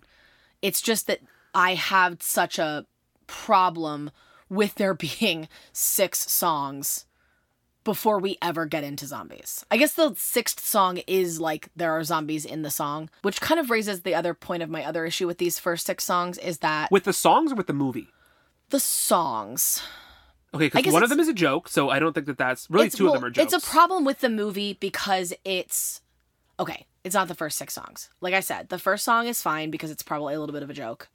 It's 0.62 0.80
just 0.80 1.06
that 1.06 1.20
I 1.54 1.74
have 1.74 2.20
such 2.22 2.58
a 2.58 2.84
problem 3.28 4.10
with 4.48 4.74
there 4.76 4.94
being 5.20 5.48
six 5.72 6.30
songs 6.30 7.06
before 7.84 8.18
we 8.18 8.36
ever 8.42 8.66
get 8.66 8.84
into 8.84 9.06
zombies. 9.06 9.64
I 9.70 9.78
guess 9.78 9.94
the 9.94 10.14
sixth 10.16 10.60
song 10.60 10.98
is 11.06 11.40
like 11.40 11.68
there 11.74 11.92
are 11.92 12.04
zombies 12.04 12.44
in 12.44 12.62
the 12.62 12.70
song, 12.70 13.08
which 13.22 13.40
kind 13.40 13.58
of 13.58 13.70
raises 13.70 14.02
the 14.02 14.14
other 14.14 14.34
point 14.34 14.62
of 14.62 14.68
my 14.68 14.84
other 14.84 15.06
issue 15.06 15.26
with 15.26 15.38
these 15.38 15.58
first 15.58 15.86
six 15.86 16.04
songs 16.04 16.36
is 16.38 16.58
that 16.58 16.90
with 16.90 17.04
the 17.04 17.12
songs 17.12 17.52
or 17.52 17.54
with 17.54 17.66
the 17.66 17.72
movie 17.72 18.08
the 18.70 18.80
songs 18.80 19.82
okay 20.52 20.68
because 20.68 20.92
one 20.92 21.02
of 21.02 21.08
them 21.08 21.20
is 21.20 21.28
a 21.28 21.32
joke 21.32 21.68
so 21.68 21.88
i 21.88 21.98
don't 21.98 22.12
think 22.12 22.26
that 22.26 22.36
that's 22.36 22.68
really 22.68 22.90
two 22.90 23.04
well, 23.04 23.14
of 23.14 23.20
them 23.20 23.26
are 23.28 23.30
jokes 23.30 23.54
It's 23.54 23.64
a 23.64 23.70
problem 23.70 24.04
with 24.04 24.20
the 24.20 24.28
movie 24.28 24.74
because 24.78 25.32
it's 25.44 26.02
okay. 26.60 26.86
It's 27.04 27.14
not 27.14 27.28
the 27.28 27.34
first 27.34 27.56
six 27.56 27.74
songs. 27.74 28.10
Like 28.20 28.34
I 28.34 28.40
said, 28.40 28.68
the 28.68 28.78
first 28.78 29.04
song 29.04 29.26
is 29.26 29.40
fine 29.40 29.70
because 29.70 29.90
it's 29.90 30.02
probably 30.02 30.34
a 30.34 30.40
little 30.40 30.52
bit 30.52 30.62
of 30.62 30.70
a 30.70 30.74
joke. 30.74 31.08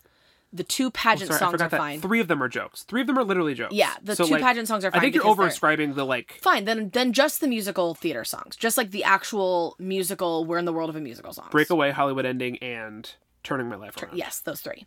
The 0.55 0.63
two 0.63 0.87
oh, 0.87 0.91
pageant 0.91 1.29
Sorry, 1.29 1.39
songs 1.39 1.61
are 1.61 1.67
that. 1.67 1.77
fine. 1.77 1.99
Three 1.99 2.19
of 2.19 2.27
them 2.27 2.41
are 2.43 2.47
jokes. 2.47 2.83
Three 2.83 3.01
of 3.01 3.07
them 3.07 3.17
are 3.17 3.23
literally 3.23 3.55
jokes. 3.55 3.73
Yeah, 3.73 3.93
the 4.03 4.15
So, 4.15 4.25
two 4.25 4.33
like, 4.33 4.43
pageant 4.43 4.67
songs 4.67 4.85
are 4.85 4.91
fine. 4.91 4.99
I 4.99 5.01
think 5.01 5.15
you're 5.15 5.23
because 5.23 5.31
over 5.31 5.41
they're- 5.43 5.49
describing 5.49 5.95
the 5.95 6.05
like. 6.05 6.39
Fine, 6.41 6.65
then 6.65 6.89
then 6.91 7.11
just 7.11 7.41
the 7.41 7.47
musical 7.47 7.95
theater 7.95 8.23
songs, 8.23 8.55
just 8.55 8.77
like 8.77 8.91
the 8.91 9.03
actual 9.03 9.75
musical. 9.79 10.45
We're 10.45 10.59
in 10.59 10.65
the 10.65 10.73
world 10.73 10.89
of 10.91 10.95
a 10.95 11.01
musical 11.01 11.33
songs. 11.33 11.49
Breakaway, 11.49 11.89
Hollywood 11.91 12.25
ending, 12.25 12.57
and 12.59 13.11
turning 13.43 13.67
my 13.67 13.75
life 13.77 14.01
around. 14.01 14.15
Yes, 14.15 14.39
those 14.39 14.61
three. 14.61 14.85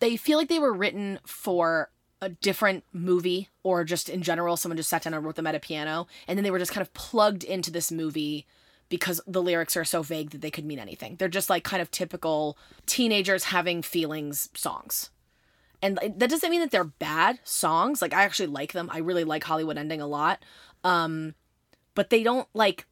They 0.00 0.16
feel 0.16 0.38
like 0.38 0.48
they 0.48 0.58
were 0.58 0.72
written 0.72 1.20
for 1.26 1.90
a 2.20 2.30
different 2.30 2.84
movie 2.92 3.50
or 3.62 3.84
just 3.84 4.08
in 4.08 4.22
general, 4.22 4.56
someone 4.56 4.76
just 4.78 4.88
sat 4.88 5.02
down 5.02 5.12
and 5.14 5.24
wrote 5.24 5.34
them 5.36 5.46
at 5.46 5.54
a 5.54 5.60
piano. 5.60 6.06
And 6.26 6.38
then 6.38 6.42
they 6.42 6.50
were 6.50 6.58
just 6.58 6.72
kind 6.72 6.80
of 6.82 6.92
plugged 6.94 7.44
into 7.44 7.70
this 7.70 7.92
movie 7.92 8.46
because 8.94 9.20
the 9.26 9.42
lyrics 9.42 9.76
are 9.76 9.84
so 9.84 10.02
vague 10.02 10.30
that 10.30 10.40
they 10.40 10.50
could 10.50 10.64
mean 10.64 10.78
anything. 10.78 11.16
They're 11.16 11.28
just 11.28 11.50
like 11.50 11.64
kind 11.64 11.82
of 11.82 11.90
typical 11.90 12.56
teenagers 12.86 13.44
having 13.44 13.82
feelings 13.82 14.48
songs. 14.54 15.10
And 15.82 15.98
that 15.98 16.30
doesn't 16.30 16.50
mean 16.50 16.60
that 16.60 16.70
they're 16.70 16.84
bad 16.84 17.40
songs. 17.44 18.00
Like 18.00 18.14
I 18.14 18.22
actually 18.22 18.46
like 18.46 18.72
them. 18.72 18.88
I 18.92 18.98
really 18.98 19.24
like 19.24 19.44
Hollywood 19.44 19.76
Ending 19.76 20.00
a 20.00 20.06
lot. 20.06 20.42
Um, 20.82 21.34
but 21.94 22.10
they 22.10 22.22
don't 22.22 22.48
like 22.54 22.86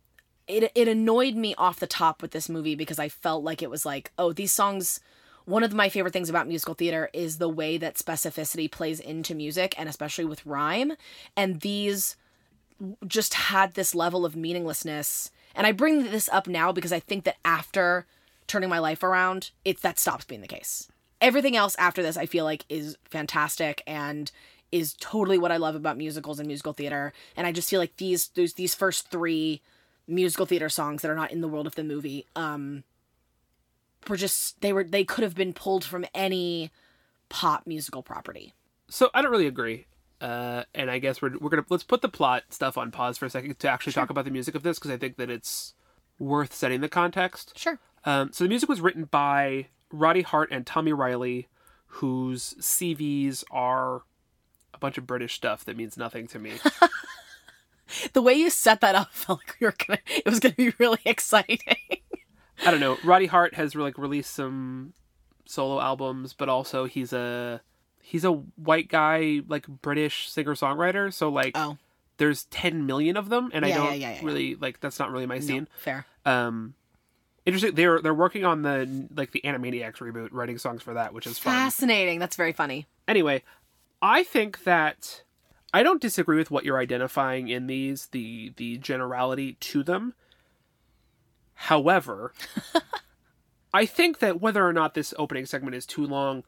it 0.49 0.73
it 0.75 0.89
annoyed 0.89 1.35
me 1.35 1.55
off 1.57 1.81
the 1.81 1.87
top 1.87 2.21
with 2.21 2.33
this 2.33 2.49
movie 2.49 2.75
because 2.75 2.99
I 2.99 3.09
felt 3.09 3.45
like 3.45 3.63
it 3.63 3.71
was 3.71 3.87
like, 3.87 4.13
oh, 4.19 4.33
these 4.33 4.53
songs 4.53 5.01
one 5.45 5.65
of 5.65 5.75
my 5.75 5.89
favorite 5.89 6.13
things 6.13 6.31
about 6.31 6.47
musical 6.47 6.75
theater 6.75 7.11
is 7.13 7.39
the 7.39 7.49
way 7.49 7.77
that 7.77 7.97
specificity 7.97 8.71
plays 8.71 9.01
into 9.01 9.35
music 9.35 9.75
and 9.77 9.89
especially 9.89 10.25
with 10.25 10.47
rhyme. 10.47 10.93
And 11.37 11.61
these 11.61 12.17
just 13.07 13.35
had 13.35 13.75
this 13.75 13.95
level 13.95 14.25
of 14.25 14.37
meaninglessness. 14.37 15.31
And 15.55 15.67
I 15.67 15.73
bring 15.73 16.05
this 16.05 16.29
up 16.31 16.47
now 16.47 16.73
because 16.73 16.93
I 16.93 17.01
think 17.01 17.25
that 17.25 17.37
after 17.45 18.07
turning 18.47 18.69
my 18.69 18.79
life 18.79 19.03
around, 19.03 19.51
it's 19.65 19.83
that 19.83 19.99
stops 19.99 20.25
being 20.25 20.41
the 20.41 20.49
case. 20.49 20.89
Everything 21.21 21.57
else 21.57 21.77
after 21.79 22.03
this 22.03 22.17
I 22.17 22.27
feel 22.27 22.45
like 22.45 22.65
is 22.69 22.97
fantastic 23.05 23.83
and 23.87 24.31
is 24.73 24.95
totally 24.99 25.39
what 25.39 25.53
I 25.53 25.59
love 25.59 25.75
about 25.75 25.99
musicals 25.99 26.39
and 26.39 26.47
musical 26.47 26.73
theater. 26.73 27.13
And 27.37 27.47
I 27.47 27.53
just 27.53 27.71
feel 27.71 27.81
like 27.81 27.97
these 27.97 28.29
these 28.29 28.55
these 28.55 28.75
first 28.75 29.11
three 29.11 29.61
musical 30.09 30.47
theater 30.47 30.69
songs 30.69 31.03
that 31.03 31.11
are 31.11 31.17
not 31.17 31.31
in 31.31 31.41
the 31.41 31.49
world 31.49 31.67
of 31.67 31.77
the 31.77 31.85
movie 31.85 32.27
um 32.35 32.83
were 34.09 34.17
just 34.17 34.61
they 34.61 34.73
were 34.73 34.83
they 34.83 35.05
could 35.05 35.23
have 35.23 35.35
been 35.35 35.53
pulled 35.53 35.85
from 35.85 36.05
any 36.15 36.71
pop 37.29 37.67
musical 37.67 38.03
property. 38.03 38.53
So 38.89 39.11
I 39.15 39.23
don't 39.23 39.31
really 39.31 39.47
agree. 39.47 39.87
Uh, 40.23 40.65
and 40.75 40.91
I 40.91 40.99
guess 41.01 41.21
we're 41.21 41.37
we're 41.39 41.51
gonna 41.51 41.65
let's 41.69 41.83
put 41.83 42.01
the 42.01 42.09
plot 42.09 42.45
stuff 42.51 42.79
on 42.79 42.93
pause 42.93 43.19
for 43.19 43.27
a 43.27 43.31
second 43.31 43.59
to 43.59 43.69
actually 43.69 43.93
talk 43.93 44.09
about 44.09 44.25
the 44.25 44.31
music 44.31 44.55
of 44.55 44.63
this 44.63 44.79
because 44.79 44.93
I 44.93 44.97
think 44.97 45.17
that 45.17 45.29
it's 45.29 45.75
worth 46.19 46.55
setting 46.55 46.81
the 46.81 46.89
context. 46.89 47.59
Sure. 47.59 47.81
Um, 48.05 48.33
so 48.33 48.45
the 48.45 48.49
music 48.49 48.69
was 48.69 48.81
written 48.81 49.05
by 49.05 49.67
Roddy 49.91 50.23
Hart 50.23 50.51
and 50.53 50.65
Tommy 50.65 50.93
Reilly, 50.93 51.49
whose 51.87 52.55
CVs 52.61 53.43
are 53.51 54.03
a 54.73 54.79
bunch 54.79 54.97
of 54.97 55.07
British 55.07 55.35
stuff 55.35 55.65
that 55.65 55.77
means 55.77 55.97
nothing 55.97 56.29
to 56.29 56.39
me. 56.39 56.53
The 58.13 58.23
way 58.23 58.35
you 58.35 58.51
set 58.51 58.81
that 58.81 58.95
up 58.95 59.09
felt 59.13 59.41
like 59.41 59.57
we 59.61 59.67
were 59.67 59.75
gonna 59.87 60.01
it 60.07 60.25
was 60.25 60.41
gonna 60.41 60.55
be 60.55 60.73
really 60.79 61.01
exciting. 61.05 61.59
I 62.65 62.71
don't 62.71 62.81
know. 62.81 62.99
Roddy 63.05 63.27
Hart 63.27 63.55
has 63.55 63.75
like 63.75 63.99
released 63.99 64.33
some 64.33 64.95
solo 65.45 65.81
albums, 65.81 66.33
but 66.33 66.49
also 66.49 66.85
he's 66.85 67.13
a 67.13 67.61
he's 68.03 68.25
a 68.25 68.33
white 68.33 68.89
guy, 68.89 69.41
like 69.49 69.67
British 69.67 70.29
singer 70.29 70.55
songwriter. 70.55 71.13
So 71.13 71.31
like, 71.31 71.53
oh, 71.57 71.79
there's 72.19 72.45
10 72.45 72.85
million 72.85 73.17
of 73.17 73.31
them, 73.31 73.51
and 73.55 73.65
I 73.65 73.69
Yeah, 73.69 73.77
don't 73.79 73.99
yeah, 73.99 74.13
yeah, 74.15 74.21
really 74.23 74.55
like. 74.57 74.81
That's 74.81 74.99
not 74.99 75.11
really 75.11 75.27
my 75.27 75.39
scene. 75.41 75.67
fair. 75.79 76.05
Um, 76.27 76.75
interesting. 77.47 77.75
They're 77.75 78.01
they're 78.01 78.13
working 78.15 78.45
on 78.45 78.63
the 78.63 79.09
like 79.17 79.31
the 79.33 79.41
Animaniacs 79.45 79.97
reboot, 79.97 80.29
writing 80.33 80.59
songs 80.59 80.83
for 80.83 80.95
that, 80.95 81.15
which 81.15 81.27
is 81.27 81.39
fun. 81.39 81.55
Fascinating. 81.55 82.19
That's 82.19 82.37
very 82.37 82.53
funny. 82.53 82.87
Anyway, 83.09 83.43
I 84.03 84.23
think 84.25 84.65
that 84.65 85.23
I 85.75 85.83
don't 85.83 86.01
disagree 86.03 86.37
with 86.37 86.51
what 86.51 86.65
you're 86.65 86.79
identifying 86.79 87.49
in 87.49 87.67
these 87.67 88.09
the 88.09 88.53
the 88.57 88.77
generality 88.79 89.55
to 89.55 89.83
them. 89.83 90.15
However, 91.55 92.33
I 93.75 93.87
think 93.87 94.19
that 94.19 94.41
whether 94.41 94.67
or 94.67 94.73
not 94.73 94.95
this 94.95 95.15
opening 95.19 95.47
segment 95.47 95.75
is 95.77 95.87
too 95.87 96.07
long, 96.07 96.45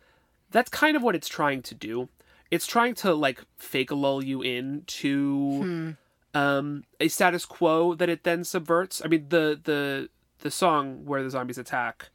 that's 0.54 0.70
kind 0.70 0.96
of 0.96 1.02
what 1.02 1.16
it's 1.16 1.28
trying 1.28 1.62
to 1.62 1.74
do. 1.74 2.08
It's 2.48 2.64
trying 2.66 2.94
to 2.96 3.12
like 3.12 3.42
fake 3.56 3.90
lull 3.90 4.22
you 4.22 4.40
into 4.40 5.96
um, 6.32 6.84
a 7.00 7.08
status 7.08 7.44
quo 7.44 7.94
that 7.96 8.08
it 8.08 8.22
then 8.22 8.44
subverts. 8.44 9.02
I 9.04 9.08
mean, 9.08 9.26
the 9.30 9.60
the 9.62 10.08
the 10.38 10.52
song 10.52 11.06
where 11.06 11.24
the 11.24 11.30
zombies 11.30 11.58
attack, 11.58 12.10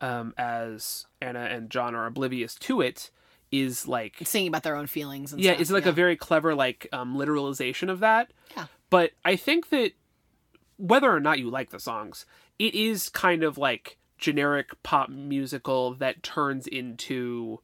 um, 0.00 0.34
as 0.36 1.06
Anna 1.22 1.44
and 1.44 1.70
John 1.70 1.94
are 1.94 2.06
oblivious 2.06 2.56
to 2.56 2.80
it, 2.80 3.12
is 3.52 3.86
like 3.86 4.16
Singing 4.24 4.48
about 4.48 4.64
their 4.64 4.74
own 4.74 4.88
feelings 4.88 5.32
and 5.32 5.40
yeah, 5.40 5.52
stuff. 5.52 5.60
it's 5.60 5.70
like 5.70 5.86
a 5.86 5.92
very 5.92 6.16
clever 6.16 6.56
like 6.56 6.88
um, 6.92 7.16
literalization 7.16 7.88
of 7.88 8.00
that. 8.00 8.32
Yeah. 8.56 8.66
But 8.90 9.12
I 9.24 9.36
think 9.36 9.68
that 9.68 9.92
whether 10.76 11.08
or 11.14 11.20
not 11.20 11.38
you 11.38 11.48
like 11.50 11.70
the 11.70 11.78
songs, 11.78 12.26
it 12.58 12.74
is 12.74 13.08
kind 13.08 13.44
of 13.44 13.58
like 13.58 13.96
generic 14.20 14.70
pop 14.82 15.08
musical 15.08 15.94
that 15.94 16.22
turns 16.22 16.66
into 16.66 17.60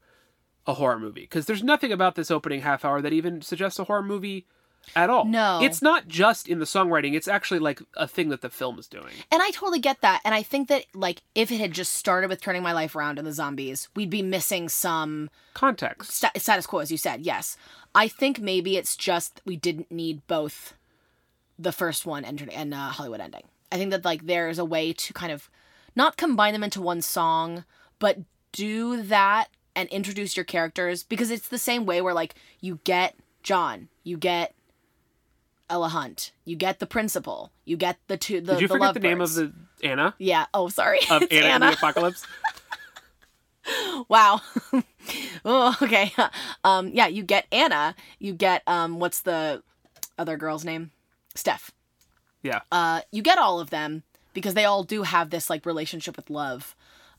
a 0.67 0.75
horror 0.75 0.99
movie 0.99 1.21
because 1.21 1.47
there's 1.47 1.63
nothing 1.63 1.93
about 1.93 2.17
this 2.17 2.31
opening 2.31 2.63
half 2.63 2.85
hour 2.85 3.01
that 3.01 3.13
even 3.13 3.41
suggests 3.41 3.79
a 3.79 3.85
horror 3.85 4.03
movie 4.03 4.47
at 4.95 5.11
all. 5.11 5.25
No. 5.25 5.61
It's 5.63 5.83
not 5.83 6.09
just 6.09 6.49
in 6.49 6.59
the 6.59 6.65
songwriting, 6.65 7.15
it's 7.15 7.29
actually 7.29 7.59
like 7.61 7.81
a 7.97 8.07
thing 8.07 8.29
that 8.31 8.41
the 8.41 8.51
film 8.51 8.79
is 8.79 8.87
doing. 8.87 9.13
And 9.31 9.43
I 9.43 9.51
totally 9.51 9.81
get 9.81 10.01
that. 10.01 10.21
And 10.25 10.35
I 10.35 10.43
think 10.43 10.69
that 10.69 10.85
like 10.95 11.23
if 11.35 11.51
it 11.51 11.59
had 11.61 11.73
just 11.73 11.95
started 11.95 12.31
with 12.31 12.41
turning 12.41 12.63
my 12.63 12.73
life 12.73 12.97
around 12.97 13.19
and 13.19 13.27
the 13.27 13.33
zombies, 13.33 13.89
we'd 13.95 14.11
be 14.11 14.23
missing 14.23 14.69
some 14.69 15.31
Context. 15.55 16.11
sta- 16.13 16.31
status 16.37 16.67
quo, 16.67 16.81
as 16.81 16.91
you 16.91 16.99
said. 16.99 17.23
Yes, 17.23 17.57
I 17.95 18.09
think 18.09 18.41
maybe 18.41 18.77
it's 18.77 18.97
just 18.97 19.41
we 19.45 19.57
didn't 19.57 19.91
need 19.91 20.27
both 20.27 20.75
the 21.59 21.73
first 21.73 22.07
one 22.07 22.25
and 22.25 22.49
and 22.53 22.75
uh, 22.75 22.89
Hollywood 22.89 23.21
ending. 23.21 23.45
I 23.73 23.77
think 23.77 23.91
that 23.91 24.05
like 24.05 24.27
there's 24.27 24.59
a 24.59 24.65
way 24.65 24.93
to 24.93 25.13
kind 25.13 25.33
of 25.33 25.49
not 25.97 26.17
combine 26.17 26.53
them 26.53 26.63
into 26.63 26.81
one 26.81 27.03
song, 27.03 27.65
but 27.99 28.19
do 28.53 29.03
that 29.03 29.49
and 29.75 29.89
introduce 29.89 30.37
your 30.37 30.45
characters 30.45 31.03
because 31.03 31.31
it's 31.31 31.49
the 31.49 31.59
same 31.59 31.87
way 31.87 32.01
where 32.01 32.15
like 32.15 32.35
you 32.61 32.81
get 32.85 33.17
John, 33.43 33.89
you 34.05 34.17
get 34.17 34.55
Ella 35.69 35.89
Hunt, 35.89 36.33
you 36.45 36.57
get 36.57 36.79
the 36.79 36.87
principal, 36.87 37.51
you 37.65 37.77
get 37.77 37.99
the 38.07 38.17
two 38.17 38.41
the 38.41 38.53
Did 38.53 38.63
you 38.63 38.69
the 38.69 38.75
forget 38.75 38.95
the 38.95 39.01
name 39.01 39.21
of 39.21 39.35
the 39.35 39.53
Anna? 39.83 40.15
Yeah. 40.19 40.47
Oh, 40.55 40.69
sorry. 40.69 41.01
Of 41.11 41.23
It's 41.23 41.33
Anna, 41.35 41.67
in 41.67 41.71
the 41.73 41.77
Apocalypse? 41.77 42.27
Wow. 44.09 44.43
oh, 45.45 45.77
okay. 45.83 46.13
Um, 46.65 46.91
yeah, 46.93 47.09
you 47.09 47.23
get 47.25 47.47
Anna. 47.51 47.95
You 48.21 48.33
get 48.33 48.63
um, 48.69 49.01
what's 49.01 49.21
the 49.21 49.63
other 50.19 50.37
girl's 50.37 50.65
name? 50.65 50.93
Steph. 51.35 51.73
Yeah. 52.43 52.61
Uh, 52.71 53.01
you 53.11 53.23
get 53.23 53.39
all 53.39 53.59
of 53.61 53.71
them 53.71 54.05
because 54.37 54.53
they 54.53 54.67
all 54.67 54.83
do 54.85 55.03
have 55.03 55.31
this 55.31 55.49
like 55.49 55.65
relationship 55.65 56.15
with 56.15 56.29
love. 56.29 56.77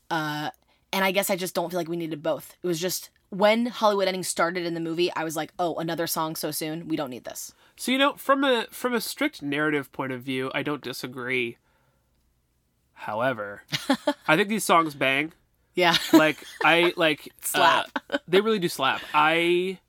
Uh, 0.08 0.50
and 0.92 1.04
I 1.04 1.10
guess 1.10 1.30
I 1.30 1.36
just 1.36 1.52
don't 1.52 1.68
feel 1.68 1.80
like 1.80 1.88
we 1.88 1.96
needed 1.96 2.22
both. 2.22 2.56
It 2.62 2.66
was 2.68 2.78
just 2.78 3.10
when 3.30 3.66
Hollywood 3.66 4.06
ending 4.06 4.22
started 4.22 4.64
in 4.64 4.74
the 4.74 4.80
movie, 4.80 5.12
I 5.16 5.24
was 5.24 5.34
like, 5.34 5.52
oh, 5.58 5.74
another 5.74 6.06
song 6.06 6.36
so 6.36 6.52
soon. 6.52 6.86
We 6.86 6.94
don't 6.94 7.10
need 7.10 7.24
this. 7.24 7.52
So 7.76 7.90
you 7.90 7.98
know, 7.98 8.14
from 8.14 8.44
a 8.44 8.68
from 8.70 8.94
a 8.94 9.00
strict 9.00 9.42
narrative 9.42 9.90
point 9.90 10.12
of 10.12 10.22
view, 10.22 10.52
I 10.54 10.62
don't 10.62 10.80
disagree. 10.80 11.58
However, 12.94 13.64
I 14.28 14.36
think 14.36 14.48
these 14.48 14.64
songs 14.64 14.94
bang. 14.94 15.32
Yeah. 15.74 15.96
Like 16.12 16.38
I 16.64 16.92
like 16.96 17.32
Slap. 17.42 17.90
uh, 18.10 18.18
they 18.28 18.40
really 18.40 18.60
do 18.60 18.68
slap. 18.68 19.00
I 19.12 19.80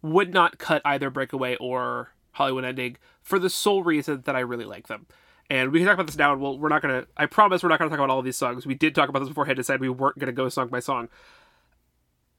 would 0.00 0.32
not 0.32 0.56
cut 0.56 0.80
either 0.86 1.10
Breakaway 1.10 1.56
or 1.56 2.12
Hollywood 2.32 2.64
Ending 2.64 2.96
for 3.22 3.38
the 3.38 3.50
sole 3.50 3.82
reason 3.82 4.22
that 4.24 4.36
I 4.36 4.40
really 4.40 4.64
like 4.64 4.88
them. 4.88 5.06
And 5.48 5.70
we 5.70 5.78
can 5.78 5.86
talk 5.86 5.94
about 5.94 6.06
this 6.06 6.16
now, 6.16 6.32
and 6.32 6.40
we'll, 6.40 6.58
we're 6.58 6.68
not 6.68 6.82
gonna. 6.82 7.06
I 7.16 7.26
promise 7.26 7.62
we're 7.62 7.68
not 7.68 7.78
gonna 7.78 7.90
talk 7.90 7.98
about 7.98 8.10
all 8.10 8.18
of 8.18 8.24
these 8.24 8.36
songs. 8.36 8.66
We 8.66 8.74
did 8.74 8.94
talk 8.94 9.08
about 9.08 9.20
this 9.20 9.28
beforehand. 9.28 9.58
And 9.58 9.64
decided 9.64 9.80
we 9.80 9.88
weren't 9.88 10.18
gonna 10.18 10.32
go 10.32 10.48
song 10.48 10.68
by 10.68 10.80
song. 10.80 11.08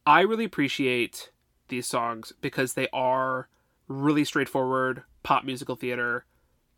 I 0.05 0.21
really 0.21 0.45
appreciate 0.45 1.31
these 1.69 1.87
songs 1.87 2.33
because 2.41 2.73
they 2.73 2.87
are 2.93 3.47
really 3.87 4.23
straightforward 4.23 5.03
pop 5.23 5.43
musical 5.43 5.75
theater. 5.75 6.25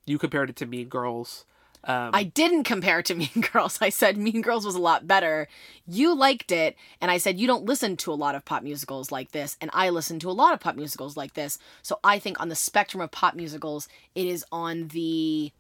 You 0.06 0.18
compared 0.18 0.50
it 0.50 0.56
to 0.58 0.66
Mean 0.66 0.88
Girls. 0.88 1.46
Um, 1.84 2.12
I 2.14 2.24
didn't 2.24 2.66
compare 2.66 3.02
to 3.04 3.16
Mean 3.16 3.46
Girls. 3.52 3.80
I 3.82 3.90
said 3.90 4.18
Mean 4.18 4.42
Girls 4.42 4.66
was 4.66 4.76
a 4.76 4.82
lot 4.82 5.08
better. 5.08 5.48
You 5.88 6.16
liked 6.16 6.52
it, 6.52 6.76
and 7.02 7.10
I 7.10 7.18
said 7.18 7.40
you 7.40 7.48
don't 7.48 7.66
listen 7.66 7.98
to 7.98 8.12
a 8.12 8.16
lot 8.16 8.36
of 8.36 8.46
pop 8.46 8.64
musicals 8.64 9.12
like 9.12 9.32
this, 9.32 9.58
and 9.62 9.72
I 9.74 9.90
listen 9.90 10.20
to 10.20 10.30
a 10.30 10.34
lot 10.34 10.54
of 10.54 10.60
pop 10.60 10.76
musicals 10.76 11.16
like 11.16 11.34
this. 11.34 11.58
So 11.82 12.00
I 12.04 12.20
think 12.20 12.40
on 12.40 12.50
the 12.50 12.56
spectrum 12.56 13.02
of 13.02 13.12
pop 13.12 13.36
musicals, 13.36 13.88
it 14.16 14.28
is 14.28 14.46
on 14.52 14.90
the 14.90 15.52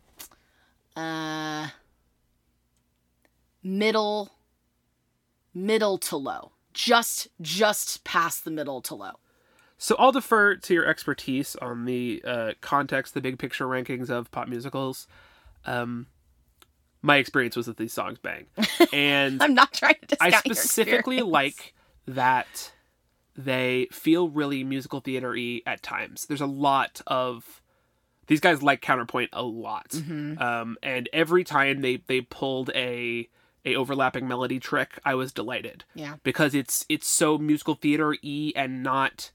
uh 0.99 1.69
middle 3.63 4.31
middle 5.53 5.97
to 5.97 6.17
low. 6.17 6.51
Just 6.73 7.27
just 7.41 8.03
past 8.03 8.45
the 8.45 8.51
middle 8.51 8.81
to 8.81 8.95
low. 8.95 9.13
So 9.77 9.95
I'll 9.97 10.11
defer 10.11 10.55
to 10.55 10.73
your 10.73 10.85
expertise 10.85 11.55
on 11.55 11.85
the 11.85 12.21
uh, 12.27 12.51
context, 12.59 13.13
the 13.13 13.21
big 13.21 13.39
picture 13.39 13.65
rankings 13.65 14.09
of 14.09 14.29
pop 14.29 14.49
musicals. 14.49 15.07
Um, 15.65 16.07
my 17.01 17.15
experience 17.15 17.55
was 17.55 17.65
that 17.67 17.77
these 17.77 17.93
songs 17.93 18.19
bang, 18.19 18.47
and 18.93 19.41
I'm 19.41 19.53
not 19.53 19.73
trying 19.73 19.95
to 20.09 20.17
I 20.19 20.31
specifically 20.31 21.21
like 21.21 21.73
that 22.07 22.73
they 23.37 23.87
feel 23.91 24.27
really 24.27 24.65
musical 24.65 24.99
theater-y 24.99 25.61
at 25.65 25.81
times. 25.81 26.25
There's 26.25 26.41
a 26.41 26.45
lot 26.45 27.01
of 27.07 27.58
these 28.29 28.39
guys 28.39 28.63
like 28.63 28.81
counterpoint 28.81 29.29
a 29.33 29.43
lot, 29.43 29.89
Mm-hmm. 29.89 30.41
um, 30.41 30.77
and 30.81 31.09
every 31.11 31.43
time 31.43 31.81
they 31.81 31.97
they 32.07 32.21
pulled 32.21 32.69
a 32.73 33.27
a 33.65 33.75
overlapping 33.75 34.25
melody 34.25 34.57
trick, 34.57 34.97
I 35.03 35.15
was 35.15 35.33
delighted 35.33 35.83
Yeah. 35.93 36.15
because 36.23 36.55
it's 36.55 36.85
it's 36.87 37.07
so 37.07 37.37
musical 37.37 37.75
theater 37.75 38.15
y 38.23 38.53
and 38.55 38.81
not 38.81 39.31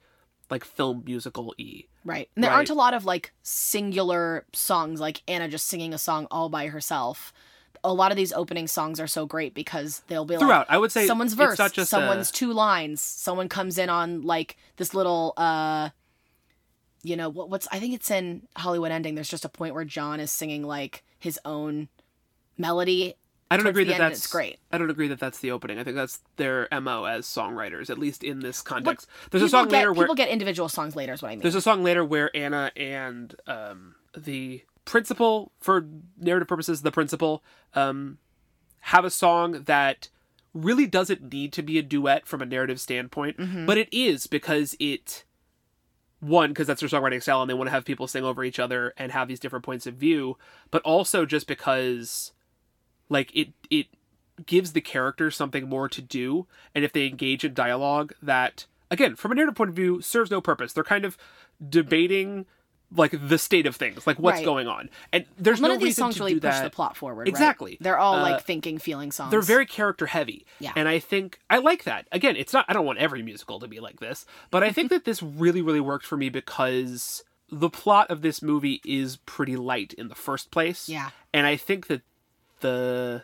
like 0.51 0.65
film 0.65 1.03
musical 1.05 1.53
y. 1.59 1.85
Right. 2.07 2.29
And 2.35 2.43
there 2.45 2.51
Right. 2.51 2.57
aren't 2.57 2.71
a 2.71 2.75
lot 2.75 2.95
of 2.95 3.05
like 3.05 3.33
singular 3.43 4.45
songs 4.53 5.01
like 5.01 5.23
Anna 5.29 5.49
just 5.49 5.67
singing 5.67 5.93
a 5.95 5.99
song 5.99 6.27
all 6.31 6.49
by 6.49 6.69
herself. 6.69 7.33
A 7.83 7.93
lot 7.93 8.11
of 8.13 8.17
these 8.17 8.33
opening 8.33 8.67
songs 8.67 8.99
are 9.01 9.07
so 9.07 9.27
great 9.27 9.53
because 9.53 10.03
they'll 10.09 10.25
be 10.25 10.37
Throughout, 10.37 10.69
like 10.69 10.71
I 10.71 10.79
would 10.79 10.91
say 10.93 11.07
someone's 11.07 11.35
verse, 11.35 11.59
just 11.59 11.77
a- 11.79 11.85
someone's 11.87 12.31
two 12.31 12.53
lines, 12.53 13.01
someone 13.03 13.49
comes 13.49 13.77
in 13.79 13.91
on 13.91 14.23
like 14.23 14.57
this 14.77 14.95
little 14.95 15.35
uh 15.37 15.91
you 17.04 17.16
know, 17.16 17.28
what 17.28 17.50
what's 17.50 17.68
I 17.70 17.78
think 17.78 17.94
it's 17.94 18.11
in 18.11 18.42
Hollywood 18.56 18.90
ending 18.90 19.14
there's 19.14 19.28
just 19.28 19.44
a 19.44 19.49
point 19.49 19.75
where 19.75 19.84
John 19.84 20.20
is 20.20 20.32
singing 20.32 20.62
like 20.64 21.04
his 21.18 21.38
own 21.44 21.88
melody 22.56 23.14
I 23.50 23.56
don't 23.56 23.66
agree 23.66 23.84
that 23.84 23.99
that's 23.99 24.26
great. 24.26 24.58
I 24.73 24.78
don't 24.78 24.90
agree 24.90 25.08
that 25.08 25.20
that's 25.20 25.38
the 25.38 25.50
opening. 25.50 25.78
I 25.78 25.84
think 25.84 25.96
that's 25.96 26.20
their 26.37 26.66
mo 26.73 27.04
as 27.04 27.26
songwriters, 27.26 27.88
at 27.90 27.99
least 27.99 28.25
in 28.25 28.40
this 28.40 28.62
context. 28.62 29.06
There's 29.30 29.44
a 29.44 29.49
song 29.49 29.68
get, 29.68 29.76
later 29.76 29.92
where 29.92 30.06
people 30.06 30.16
get 30.16 30.28
individual 30.28 30.68
songs 30.68 30.96
later. 30.96 31.12
Is 31.12 31.23
what 31.23 31.28
I 31.28 31.32
mean. 31.32 31.42
there's 31.42 31.54
a 31.54 31.61
song 31.61 31.84
later 31.84 32.04
where 32.04 32.34
Anna 32.34 32.73
and 32.75 33.34
um, 33.46 33.94
the 34.16 34.62
principal, 34.84 35.52
for 35.61 35.87
narrative 36.18 36.49
purposes, 36.49 36.82
the 36.82 36.90
principal, 36.90 37.44
um, 37.75 38.18
have 38.80 39.04
a 39.04 39.11
song 39.11 39.62
that 39.64 40.08
really 40.52 40.87
doesn't 40.87 41.32
need 41.32 41.52
to 41.52 41.62
be 41.62 41.78
a 41.78 41.82
duet 41.82 42.26
from 42.26 42.40
a 42.40 42.46
narrative 42.46 42.80
standpoint, 42.80 43.37
Mm-hmm. 43.37 43.66
but 43.66 43.76
it 43.78 43.88
is 43.92 44.26
because 44.26 44.75
it 44.80 45.25
one 46.25 46.50
because 46.50 46.66
that's 46.66 46.81
their 46.81 46.88
songwriting 46.88 47.23
style 47.23 47.43
and 47.43 47.50
they 47.50 47.54
want 47.54 47.66
to 47.66 47.73
have 47.73 47.85
people 47.85 48.07
sing 48.07 48.25
over 48.25 48.45
each 48.45 48.59
other 48.59 48.95
and 48.97 49.12
have 49.12 49.28
these 49.28 49.40
different 49.40 49.64
points 49.64 49.87
of 49.87 49.95
view, 49.95 50.37
but 50.71 50.83
also 50.83 51.26
just 51.26 51.47
because 51.47 52.33
like 53.09 53.35
it 53.35 53.49
it 53.71 53.87
gives 54.47 54.73
the 54.73 54.81
characters 54.81 55.37
something 55.37 55.69
more 55.69 55.88
to 55.88 56.02
do 56.02 56.47
and 56.75 56.85
if 56.85 56.93
they 56.93 57.07
engage 57.07 57.45
in 57.45 57.54
dialogue 57.54 58.12
that 58.21 58.66
again 58.90 59.14
from 59.14 59.31
a 59.31 59.35
narrative 59.35 59.54
point 59.54 59.71
of 59.71 59.76
view 59.76 60.00
serves 60.00 60.31
no 60.31 60.40
purpose. 60.40 60.73
They're 60.73 60.83
kind 60.83 61.04
of 61.04 61.16
debating 61.69 62.47
like 62.97 63.13
the 63.29 63.39
state 63.39 63.67
of 63.67 63.75
things 63.77 64.07
like 64.07 64.19
what's 64.19 64.37
Right. 64.39 64.45
going 64.45 64.69
on 64.69 64.89
and 65.13 65.25
there's 65.39 65.61
None 65.61 65.71
no 65.71 65.75
of 65.75 65.81
these 65.81 65.87
reason 65.89 66.03
songs 66.05 66.15
to 66.17 66.21
really 66.21 66.35
do 66.35 66.41
push 66.41 66.55
that 66.55 66.63
the 66.65 66.71
plot 66.71 66.97
forward. 66.97 67.21
right? 67.23 67.29
Exactly. 67.29 67.77
They're 67.81 67.99
all 67.99 68.15
Uh, 68.17 68.23
like 68.23 68.45
thinking, 68.45 68.79
feeling 68.79 69.11
songs. 69.13 69.31
they're 69.31 69.41
very 69.43 69.67
character 69.67 70.07
heavy. 70.07 70.47
Yeah. 70.61 70.73
And 70.77 70.89
I 70.89 70.99
think 70.99 71.41
I 71.51 71.59
like 71.59 71.85
that. 71.85 72.07
Again, 72.13 72.37
it's 72.37 72.53
not 72.53 72.65
I 72.69 72.73
don't 72.73 72.87
want 72.87 72.99
every 72.99 73.23
musical 73.23 73.59
to 73.61 73.67
be 73.69 73.81
like 73.81 74.01
this, 74.01 74.27
but 74.51 74.63
I 74.63 74.71
think 74.73 74.91
that 74.91 75.05
this 75.05 75.23
really 75.45 75.61
really 75.63 75.81
worked 75.81 76.07
for 76.07 76.17
me 76.17 76.29
because 76.29 77.25
the 77.51 77.69
plot 77.71 78.11
of 78.11 78.23
this 78.23 78.41
movie 78.43 78.81
is 78.85 79.17
pretty 79.27 79.57
light 79.57 79.93
in 79.95 80.09
the 80.09 80.15
first 80.15 80.51
place. 80.51 80.89
Yeah. 80.89 81.11
And 81.33 81.47
I 81.47 81.57
think 81.57 81.89
that 81.89 82.03
the 82.61 83.23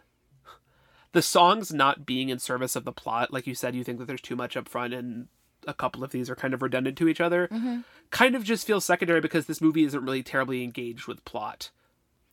the 1.12 1.22
songs 1.22 1.72
not 1.72 2.06
being 2.06 2.28
in 2.28 2.38
service 2.38 2.76
of 2.76 2.84
the 2.84 2.92
plot, 2.92 3.32
like 3.32 3.46
you 3.46 3.54
said, 3.54 3.74
you 3.74 3.82
think 3.82 3.98
that 3.98 4.06
there's 4.06 4.20
too 4.20 4.36
much 4.36 4.56
up 4.56 4.68
front 4.68 4.94
and 4.94 5.26
a 5.70 5.74
couple 5.74 6.04
of 6.04 6.10
these 6.10 6.28
are 6.28 6.36
kind 6.36 6.52
of 6.52 6.62
redundant 6.62 6.98
to 6.98 7.08
each 7.08 7.20
other. 7.20 7.48
Mm-hmm. 7.48 7.80
Kind 8.10 8.34
of 8.34 8.44
just 8.44 8.66
feels 8.66 8.84
secondary 8.84 9.20
because 9.20 9.46
this 9.46 9.60
movie 9.60 9.84
isn't 9.84 10.04
really 10.04 10.22
terribly 10.22 10.62
engaged 10.62 11.06
with 11.06 11.24
plot. 11.24 11.70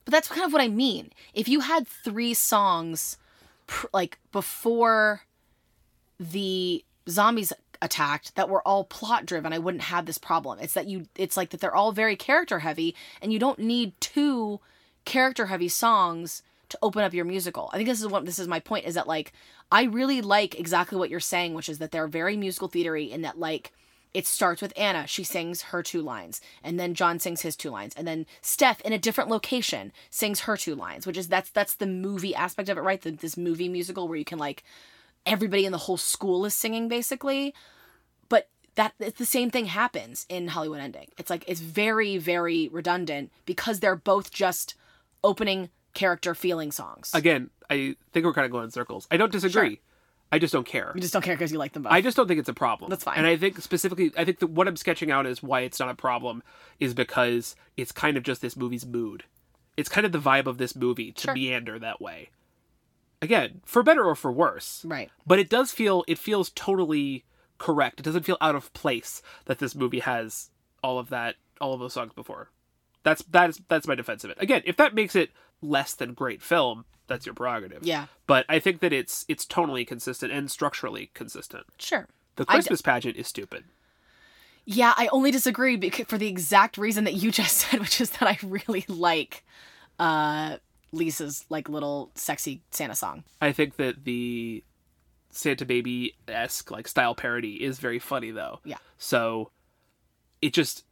But 0.03 0.11
that's 0.11 0.27
kind 0.27 0.45
of 0.45 0.51
what 0.51 0.61
I 0.61 0.67
mean. 0.67 1.11
If 1.33 1.47
you 1.47 1.61
had 1.61 1.87
three 1.87 2.33
songs, 2.33 3.17
pr- 3.67 3.87
like 3.93 4.17
before 4.31 5.21
the 6.19 6.83
zombies 7.07 7.53
attacked, 7.81 8.35
that 8.35 8.49
were 8.49 8.67
all 8.67 8.85
plot 8.85 9.25
driven, 9.25 9.53
I 9.53 9.59
wouldn't 9.59 9.83
have 9.83 10.05
this 10.05 10.17
problem. 10.17 10.59
It's 10.59 10.73
that 10.73 10.87
you, 10.87 11.07
it's 11.15 11.37
like 11.37 11.51
that 11.51 11.61
they're 11.61 11.75
all 11.75 11.91
very 11.91 12.15
character 12.15 12.59
heavy, 12.59 12.95
and 13.21 13.31
you 13.31 13.39
don't 13.39 13.59
need 13.59 13.93
two 13.99 14.59
character 15.05 15.45
heavy 15.45 15.69
songs 15.69 16.41
to 16.69 16.79
open 16.81 17.03
up 17.03 17.13
your 17.13 17.25
musical. 17.25 17.69
I 17.71 17.77
think 17.77 17.87
this 17.87 18.01
is 18.01 18.07
what 18.07 18.25
this 18.25 18.39
is 18.39 18.47
my 18.47 18.59
point. 18.59 18.85
Is 18.85 18.95
that 18.95 19.07
like 19.07 19.33
I 19.71 19.83
really 19.83 20.21
like 20.21 20.59
exactly 20.59 20.97
what 20.97 21.09
you're 21.09 21.19
saying, 21.19 21.53
which 21.53 21.69
is 21.69 21.79
that 21.79 21.91
they're 21.91 22.07
very 22.07 22.37
musical 22.37 22.69
theatery 22.69 23.09
in 23.09 23.21
that 23.21 23.39
like 23.39 23.73
it 24.13 24.25
starts 24.25 24.61
with 24.61 24.73
Anna. 24.77 25.05
She 25.05 25.23
sings 25.23 25.63
her 25.63 25.83
two 25.83 26.01
lines, 26.01 26.41
and 26.63 26.79
then 26.79 26.93
John 26.93 27.19
sings 27.19 27.41
his 27.41 27.55
two 27.55 27.69
lines, 27.69 27.93
and 27.95 28.07
then 28.07 28.25
Steph 28.41 28.81
in 28.81 28.93
a 28.93 28.97
different 28.97 29.29
location 29.29 29.91
sings 30.09 30.41
her 30.41 30.57
two 30.57 30.75
lines, 30.75 31.05
which 31.05 31.17
is 31.17 31.27
that's 31.27 31.49
that's 31.49 31.75
the 31.75 31.85
movie 31.85 32.33
aspect 32.33 32.69
of 32.69 32.77
it, 32.77 32.81
right? 32.81 33.01
The, 33.01 33.11
this 33.11 33.37
movie 33.37 33.69
musical 33.69 34.07
where 34.07 34.17
you 34.17 34.25
can 34.25 34.39
like 34.39 34.63
everybody 35.25 35.65
in 35.65 35.71
the 35.71 35.77
whole 35.77 35.97
school 35.97 36.45
is 36.45 36.55
singing 36.55 36.87
basically, 36.87 37.53
but 38.29 38.49
that 38.75 38.93
it's 38.99 39.19
the 39.19 39.25
same 39.25 39.49
thing 39.49 39.65
happens 39.65 40.25
in 40.29 40.47
Hollywood 40.47 40.79
Ending. 40.79 41.09
It's 41.17 41.29
like 41.29 41.43
it's 41.45 41.59
very 41.59 42.17
very 42.17 42.69
redundant 42.69 43.31
because 43.45 43.81
they're 43.81 43.95
both 43.95 44.31
just 44.31 44.75
opening 45.23 45.69
character 45.97 46.33
feeling 46.35 46.71
songs. 46.71 47.11
Again, 47.13 47.49
I 47.69 47.95
think 48.13 48.25
we're 48.25 48.33
kind 48.33 48.45
of 48.45 48.51
going 48.51 48.63
in 48.65 48.71
circles. 48.71 49.07
I 49.11 49.17
don't 49.17 49.31
disagree. 49.31 49.81
I 50.31 50.39
just 50.39 50.51
don't 50.53 50.65
care. 50.67 50.91
you 50.93 50.99
just 51.01 51.13
don't 51.13 51.21
care 51.21 51.35
because 51.35 51.51
you 51.53 51.57
like 51.57 51.71
them 51.73 51.83
both. 51.83 51.93
I 51.93 52.01
just 52.01 52.17
don't 52.17 52.27
think 52.27 52.39
it's 52.39 52.49
a 52.49 52.53
problem. 52.53 52.89
That's 52.89 53.03
fine. 53.05 53.17
And 53.17 53.25
I 53.25 53.37
think 53.37 53.61
specifically, 53.61 54.11
I 54.17 54.25
think 54.25 54.39
that 54.39 54.47
what 54.47 54.67
I'm 54.67 54.75
sketching 54.75 55.09
out 55.09 55.25
is 55.25 55.41
why 55.41 55.61
it's 55.61 55.79
not 55.79 55.89
a 55.89 55.95
problem 55.95 56.43
is 56.79 56.93
because 56.93 57.55
it's 57.77 57.91
kind 57.93 58.17
of 58.17 58.23
just 58.23 58.41
this 58.41 58.57
movie's 58.57 58.85
mood. 58.85 59.23
It's 59.77 59.87
kind 59.89 60.05
of 60.05 60.11
the 60.11 60.19
vibe 60.19 60.47
of 60.47 60.57
this 60.57 60.75
movie 60.75 61.11
to 61.13 61.21
Sure. 61.21 61.33
meander 61.33 61.79
that 61.79 62.01
way. 62.01 62.29
Again, 63.21 63.61
for 63.65 63.83
better 63.83 64.03
or 64.05 64.15
for 64.15 64.31
worse. 64.31 64.83
right. 64.85 65.09
But 65.25 65.39
it 65.39 65.49
does 65.49 65.71
feel 65.71 66.03
it 66.07 66.19
feels 66.19 66.49
totally 66.51 67.23
correct. 67.57 67.99
It 67.99 68.03
doesn't 68.03 68.23
feel 68.23 68.37
out 68.41 68.55
of 68.55 68.71
place 68.73 69.21
that 69.45 69.59
this 69.59 69.73
movie 69.75 69.99
has 69.99 70.49
all 70.83 70.99
of 70.99 71.09
that 71.09 71.35
all 71.59 71.73
of 71.73 71.79
those 71.79 71.93
songs 71.93 72.13
before. 72.13 72.51
That's 73.03 73.23
that's 73.23 73.59
that's 73.69 73.87
my 73.87 73.95
defense 73.95 74.23
of 74.23 74.29
it. 74.29 74.37
Again, 74.39 74.61
if 74.65 74.75
that 74.77 74.93
makes 74.93 75.15
it 75.15 75.31
less 75.61 75.93
than 75.93 76.13
great 76.13 76.41
film, 76.41 76.85
that's 77.07 77.25
your 77.25 77.35
prerogative. 77.35 77.83
Yeah. 77.83 78.07
But 78.25 78.45
I 78.49 78.59
think 78.59 78.81
that 78.81 78.93
it's 78.93 79.25
it's 79.27 79.45
tonally 79.45 79.87
consistent 79.87 80.31
and 80.31 80.51
structurally 80.51 81.11
consistent. 81.13 81.65
Sure. 81.77 82.07
The 82.35 82.45
I 82.47 82.53
d- 82.53 82.55
Christmas 82.57 82.81
pageant 82.81 83.15
is 83.17 83.27
stupid. 83.27 83.63
Yeah, 84.65 84.93
I 84.97 85.07
only 85.07 85.31
disagree 85.31 85.77
because 85.77 86.07
for 86.07 86.17
the 86.17 86.27
exact 86.27 86.77
reason 86.77 87.05
that 87.05 87.15
you 87.15 87.31
just 87.41 87.57
said, 87.57 87.79
which 87.79 88.01
is 88.01 88.11
that 88.11 88.23
I 88.23 88.37
really 88.43 88.85
like 88.87 89.43
uh 89.99 90.57
Lisa's 90.91 91.45
like 91.49 91.69
little 91.69 92.11
sexy 92.15 92.61
Santa 92.71 92.95
song. 92.95 93.23
I 93.41 93.51
think 93.51 93.77
that 93.77 94.03
the 94.03 94.63
Santa 95.31 95.65
Baby 95.65 96.15
esque 96.27 96.71
like 96.71 96.87
style 96.87 97.15
parody 97.15 97.63
is 97.63 97.79
very 97.79 97.99
funny 97.99 98.31
though. 98.31 98.59
Yeah. 98.63 98.77
So 98.97 99.51
it 100.41 100.53
just 100.53 100.83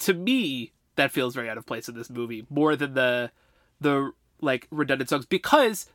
to 0.00 0.14
me 0.14 0.72
that 0.96 1.10
feels 1.10 1.34
very 1.34 1.50
out 1.50 1.58
of 1.58 1.66
place 1.66 1.88
in 1.88 1.94
this 1.94 2.10
movie 2.10 2.46
more 2.48 2.76
than 2.76 2.94
the 2.94 3.30
the 3.84 4.10
like 4.40 4.66
redundant 4.72 5.08
songs 5.08 5.24
because 5.26 5.86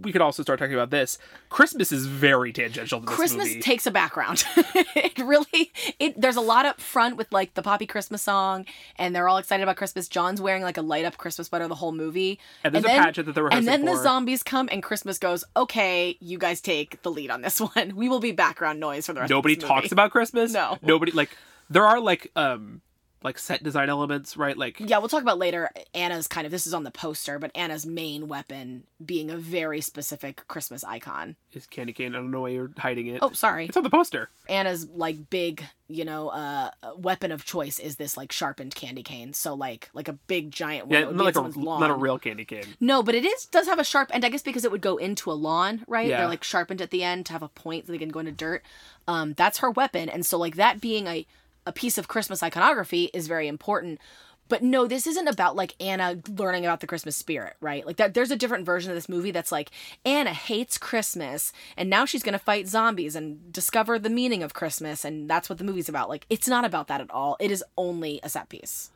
we 0.00 0.12
could 0.12 0.20
also 0.20 0.40
start 0.44 0.60
talking 0.60 0.74
about 0.74 0.90
this. 0.90 1.18
Christmas 1.48 1.90
is 1.90 2.06
very 2.06 2.52
tangential 2.52 3.00
to 3.00 3.06
this 3.06 3.16
Christmas 3.16 3.48
movie. 3.48 3.60
takes 3.60 3.86
a 3.86 3.90
background. 3.90 4.44
it 4.56 5.18
really 5.18 5.72
it 5.98 6.20
there's 6.20 6.36
a 6.36 6.40
lot 6.40 6.64
up 6.64 6.80
front 6.80 7.16
with 7.16 7.32
like 7.32 7.54
the 7.54 7.62
poppy 7.62 7.84
Christmas 7.84 8.22
song 8.22 8.66
and 8.96 9.16
they're 9.16 9.28
all 9.28 9.38
excited 9.38 9.64
about 9.64 9.74
Christmas. 9.76 10.06
John's 10.06 10.40
wearing 10.40 10.62
like 10.62 10.76
a 10.76 10.82
light 10.82 11.04
up 11.04 11.16
Christmas 11.16 11.48
sweater 11.48 11.66
the 11.66 11.74
whole 11.74 11.90
movie. 11.90 12.38
And 12.62 12.72
there's 12.72 12.84
a 12.84 12.86
then- 12.86 13.02
pageant 13.02 13.26
that 13.26 13.32
they're 13.32 13.46
And 13.46 13.66
rehearsing 13.66 13.84
then 13.84 13.96
the 13.96 14.00
zombies 14.00 14.44
come 14.44 14.68
and 14.70 14.80
Christmas 14.80 15.18
goes, 15.18 15.42
"Okay, 15.56 16.16
you 16.20 16.38
guys 16.38 16.60
take 16.60 17.02
the 17.02 17.10
lead 17.10 17.30
on 17.30 17.42
this 17.42 17.60
one. 17.74 17.96
We 17.96 18.08
will 18.08 18.20
be 18.20 18.30
background 18.30 18.78
noise 18.78 19.06
for 19.06 19.12
the 19.12 19.20
rest 19.22 19.30
Nobody 19.30 19.56
talks 19.56 19.86
movie." 19.86 19.94
about 19.94 20.12
Christmas. 20.12 20.52
No. 20.52 20.78
Nobody 20.82 21.10
like 21.10 21.36
there 21.68 21.84
are 21.84 21.98
like 21.98 22.30
um 22.36 22.80
like 23.24 23.38
set 23.38 23.62
design 23.62 23.88
elements, 23.88 24.36
right? 24.36 24.56
Like 24.56 24.78
Yeah, 24.78 24.98
we'll 24.98 25.08
talk 25.08 25.22
about 25.22 25.38
later. 25.38 25.70
Anna's 25.94 26.28
kind 26.28 26.44
of 26.44 26.50
this 26.50 26.66
is 26.66 26.74
on 26.74 26.84
the 26.84 26.90
poster, 26.90 27.38
but 27.38 27.50
Anna's 27.56 27.86
main 27.86 28.28
weapon 28.28 28.84
being 29.04 29.30
a 29.30 29.36
very 29.36 29.80
specific 29.80 30.46
Christmas 30.46 30.84
icon. 30.84 31.36
is 31.52 31.66
candy 31.66 31.92
cane. 31.94 32.14
I 32.14 32.18
don't 32.18 32.30
know 32.30 32.42
why 32.42 32.50
you're 32.50 32.70
hiding 32.76 33.06
it. 33.08 33.20
Oh, 33.22 33.32
sorry. 33.32 33.66
It's 33.66 33.76
on 33.76 33.82
the 33.82 33.90
poster. 33.90 34.28
Anna's 34.48 34.86
like 34.90 35.30
big, 35.30 35.64
you 35.88 36.04
know, 36.04 36.28
uh 36.28 36.70
weapon 36.98 37.32
of 37.32 37.44
choice 37.46 37.78
is 37.78 37.96
this 37.96 38.16
like 38.16 38.30
sharpened 38.30 38.74
candy 38.74 39.02
cane. 39.02 39.32
So 39.32 39.54
like 39.54 39.88
like 39.94 40.08
a 40.08 40.12
big 40.12 40.50
giant 40.50 40.88
one. 40.88 41.00
Yeah, 41.00 41.10
not 41.10 41.24
like 41.24 41.36
a 41.36 41.40
lawn. 41.40 41.80
not 41.80 41.90
a 41.90 41.94
real 41.94 42.18
candy 42.18 42.44
cane. 42.44 42.66
No, 42.78 43.02
but 43.02 43.14
it 43.14 43.24
is 43.24 43.46
does 43.46 43.66
have 43.66 43.78
a 43.78 43.84
sharp 43.84 44.10
end. 44.14 44.24
I 44.24 44.28
guess 44.28 44.42
because 44.42 44.64
it 44.66 44.70
would 44.70 44.82
go 44.82 44.98
into 44.98 45.30
a 45.30 45.32
lawn, 45.32 45.82
right? 45.88 46.06
Yeah. 46.06 46.18
They're 46.18 46.28
like 46.28 46.44
sharpened 46.44 46.82
at 46.82 46.90
the 46.90 47.02
end 47.02 47.24
to 47.26 47.32
have 47.32 47.42
a 47.42 47.48
point 47.48 47.86
so 47.86 47.92
they 47.92 47.98
can 47.98 48.10
go 48.10 48.20
into 48.20 48.32
dirt. 48.32 48.62
Um, 49.08 49.32
that's 49.34 49.58
her 49.58 49.70
weapon, 49.70 50.08
and 50.08 50.24
so 50.24 50.38
like 50.38 50.56
that 50.56 50.80
being 50.80 51.06
a 51.06 51.26
a 51.66 51.72
piece 51.72 51.98
of 51.98 52.08
Christmas 52.08 52.42
iconography 52.42 53.10
is 53.14 53.26
very 53.26 53.48
important. 53.48 54.00
But 54.48 54.62
no, 54.62 54.86
this 54.86 55.06
isn't 55.06 55.26
about 55.26 55.56
like 55.56 55.74
Anna 55.80 56.18
learning 56.28 56.66
about 56.66 56.80
the 56.80 56.86
Christmas 56.86 57.16
spirit, 57.16 57.56
right? 57.62 57.86
Like 57.86 57.96
that 57.96 58.12
there's 58.12 58.30
a 58.30 58.36
different 58.36 58.66
version 58.66 58.90
of 58.90 58.94
this 58.94 59.08
movie 59.08 59.30
that's 59.30 59.50
like 59.50 59.70
Anna 60.04 60.34
hates 60.34 60.76
Christmas 60.76 61.50
and 61.78 61.88
now 61.88 62.04
she's 62.04 62.22
going 62.22 62.34
to 62.34 62.38
fight 62.38 62.68
zombies 62.68 63.16
and 63.16 63.50
discover 63.50 63.98
the 63.98 64.10
meaning 64.10 64.42
of 64.42 64.52
Christmas 64.52 65.02
and 65.02 65.30
that's 65.30 65.48
what 65.48 65.56
the 65.58 65.64
movie's 65.64 65.88
about. 65.88 66.10
Like 66.10 66.26
it's 66.28 66.46
not 66.46 66.66
about 66.66 66.88
that 66.88 67.00
at 67.00 67.10
all. 67.10 67.38
It 67.40 67.50
is 67.50 67.64
only 67.78 68.20
a 68.22 68.28
set 68.28 68.50
piece. 68.50 68.90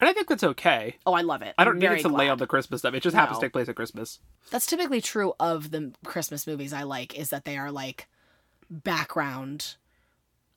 And 0.00 0.08
I 0.08 0.12
think 0.12 0.28
that's 0.28 0.44
okay. 0.44 0.96
Oh, 1.06 1.12
I 1.12 1.22
love 1.22 1.42
it. 1.42 1.54
I 1.58 1.64
don't 1.64 1.74
I'm 1.74 1.78
need 1.80 1.90
it 1.90 2.02
to 2.02 2.08
lay 2.08 2.28
on 2.28 2.38
the 2.38 2.46
Christmas 2.46 2.80
stuff. 2.80 2.94
It 2.94 3.02
just 3.02 3.16
happens 3.16 3.38
to 3.38 3.46
take 3.46 3.52
place 3.52 3.68
at 3.68 3.76
Christmas. 3.76 4.18
that's 4.50 4.66
typically 4.66 5.00
true 5.00 5.32
of 5.38 5.70
the 5.70 5.92
Christmas 6.04 6.46
movies 6.46 6.72
I 6.72 6.82
like 6.82 7.16
is 7.16 7.30
that 7.30 7.44
they 7.44 7.56
are 7.56 7.70
like 7.70 8.08
background 8.68 9.76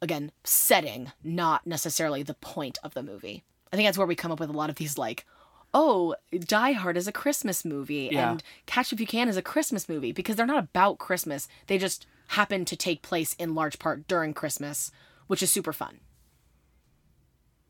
again 0.02 0.32
setting 0.44 1.12
not 1.24 1.66
necessarily 1.68 2.24
the 2.24 2.34
point 2.36 2.78
of 2.84 2.94
the 2.94 3.04
movie. 3.04 3.44
I 3.72 3.76
think 3.76 3.88
that's 3.88 3.98
where 3.98 4.08
we 4.08 4.16
come 4.16 4.32
up 4.32 4.40
with 4.40 4.50
a 4.50 4.54
lot 4.54 4.70
of 4.70 4.76
these 4.78 4.98
like 4.98 5.26
oh, 5.74 6.14
Die 6.38 6.72
Hard 6.74 6.98
is 6.98 7.08
a 7.08 7.14
Christmas 7.14 7.64
movie 7.64 8.10
Yeah. 8.12 8.32
and 8.32 8.44
Catch 8.66 8.92
If 8.92 9.00
You 9.00 9.08
Can 9.08 9.30
is 9.30 9.38
a 9.38 9.42
Christmas 9.42 9.88
movie 9.88 10.12
because 10.12 10.36
they're 10.36 10.46
not 10.46 10.62
about 10.62 10.98
Christmas. 10.98 11.48
They 11.68 11.78
just 11.78 12.06
happen 12.28 12.66
to 12.66 12.76
take 12.76 13.02
place 13.02 13.36
in 13.36 13.56
large 13.56 13.80
part 13.80 14.06
during 14.06 14.34
Christmas, 14.34 14.92
which 15.28 15.42
is 15.42 15.50
super 15.50 15.72
fun. 15.72 16.02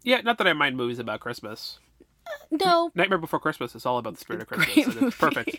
Yeah, 0.03 0.21
not 0.21 0.39
that 0.39 0.47
I 0.47 0.53
mind 0.53 0.77
movies 0.77 0.97
about 0.97 1.19
Christmas. 1.19 1.77
Uh, 2.25 2.57
no, 2.63 2.91
Nightmare 2.95 3.19
Before 3.19 3.39
Christmas 3.39 3.75
is 3.75 3.85
all 3.85 3.99
about 3.99 4.13
the 4.15 4.19
spirit 4.19 4.41
of 4.41 4.47
Christmas, 4.47 4.95
it's 4.95 5.17
perfect. 5.17 5.55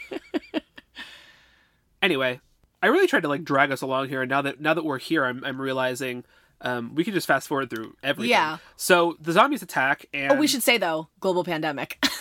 anyway, 2.02 2.40
I 2.82 2.86
really 2.88 3.06
tried 3.06 3.22
to 3.22 3.28
like 3.28 3.44
drag 3.44 3.70
us 3.70 3.82
along 3.82 4.08
here, 4.08 4.22
and 4.22 4.30
now 4.30 4.42
that 4.42 4.60
now 4.60 4.74
that 4.74 4.84
we're 4.84 4.98
here, 4.98 5.24
I'm 5.24 5.44
I'm 5.44 5.60
realizing 5.60 6.24
um, 6.62 6.94
we 6.94 7.04
can 7.04 7.12
just 7.12 7.26
fast 7.26 7.48
forward 7.48 7.70
through 7.70 7.94
everything. 8.02 8.30
Yeah. 8.30 8.58
So 8.76 9.16
the 9.20 9.32
zombies 9.32 9.62
attack, 9.62 10.06
and 10.14 10.32
oh, 10.32 10.36
we 10.36 10.46
should 10.46 10.62
say 10.62 10.78
though, 10.78 11.08
global 11.20 11.44
pandemic. 11.44 12.02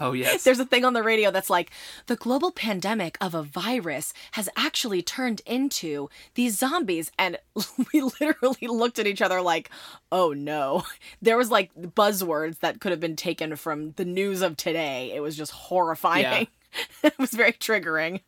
Oh 0.00 0.12
yes. 0.12 0.44
There's 0.44 0.58
a 0.58 0.64
thing 0.64 0.86
on 0.86 0.94
the 0.94 1.02
radio 1.02 1.30
that's 1.30 1.50
like, 1.50 1.70
the 2.06 2.16
global 2.16 2.50
pandemic 2.50 3.18
of 3.20 3.34
a 3.34 3.42
virus 3.42 4.14
has 4.32 4.48
actually 4.56 5.02
turned 5.02 5.42
into 5.44 6.08
these 6.34 6.58
zombies. 6.58 7.12
And 7.18 7.36
we 7.92 8.00
literally 8.00 8.66
looked 8.66 8.98
at 8.98 9.06
each 9.06 9.20
other 9.20 9.42
like, 9.42 9.70
oh 10.10 10.32
no. 10.32 10.84
There 11.22 11.36
was 11.36 11.50
like 11.50 11.74
buzzwords 11.74 12.60
that 12.60 12.80
could 12.80 12.92
have 12.92 13.00
been 13.00 13.16
taken 13.16 13.56
from 13.56 13.92
the 13.92 14.06
news 14.06 14.40
of 14.40 14.56
today. 14.56 15.12
It 15.14 15.20
was 15.20 15.36
just 15.36 15.52
horrifying. 15.52 16.48
it 17.02 17.18
was 17.18 17.32
very 17.32 17.52
triggering. 17.52 18.20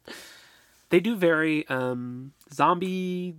they 0.91 1.01
do 1.01 1.17
very 1.17 1.67
um 1.69 2.33
zombie 2.53 3.35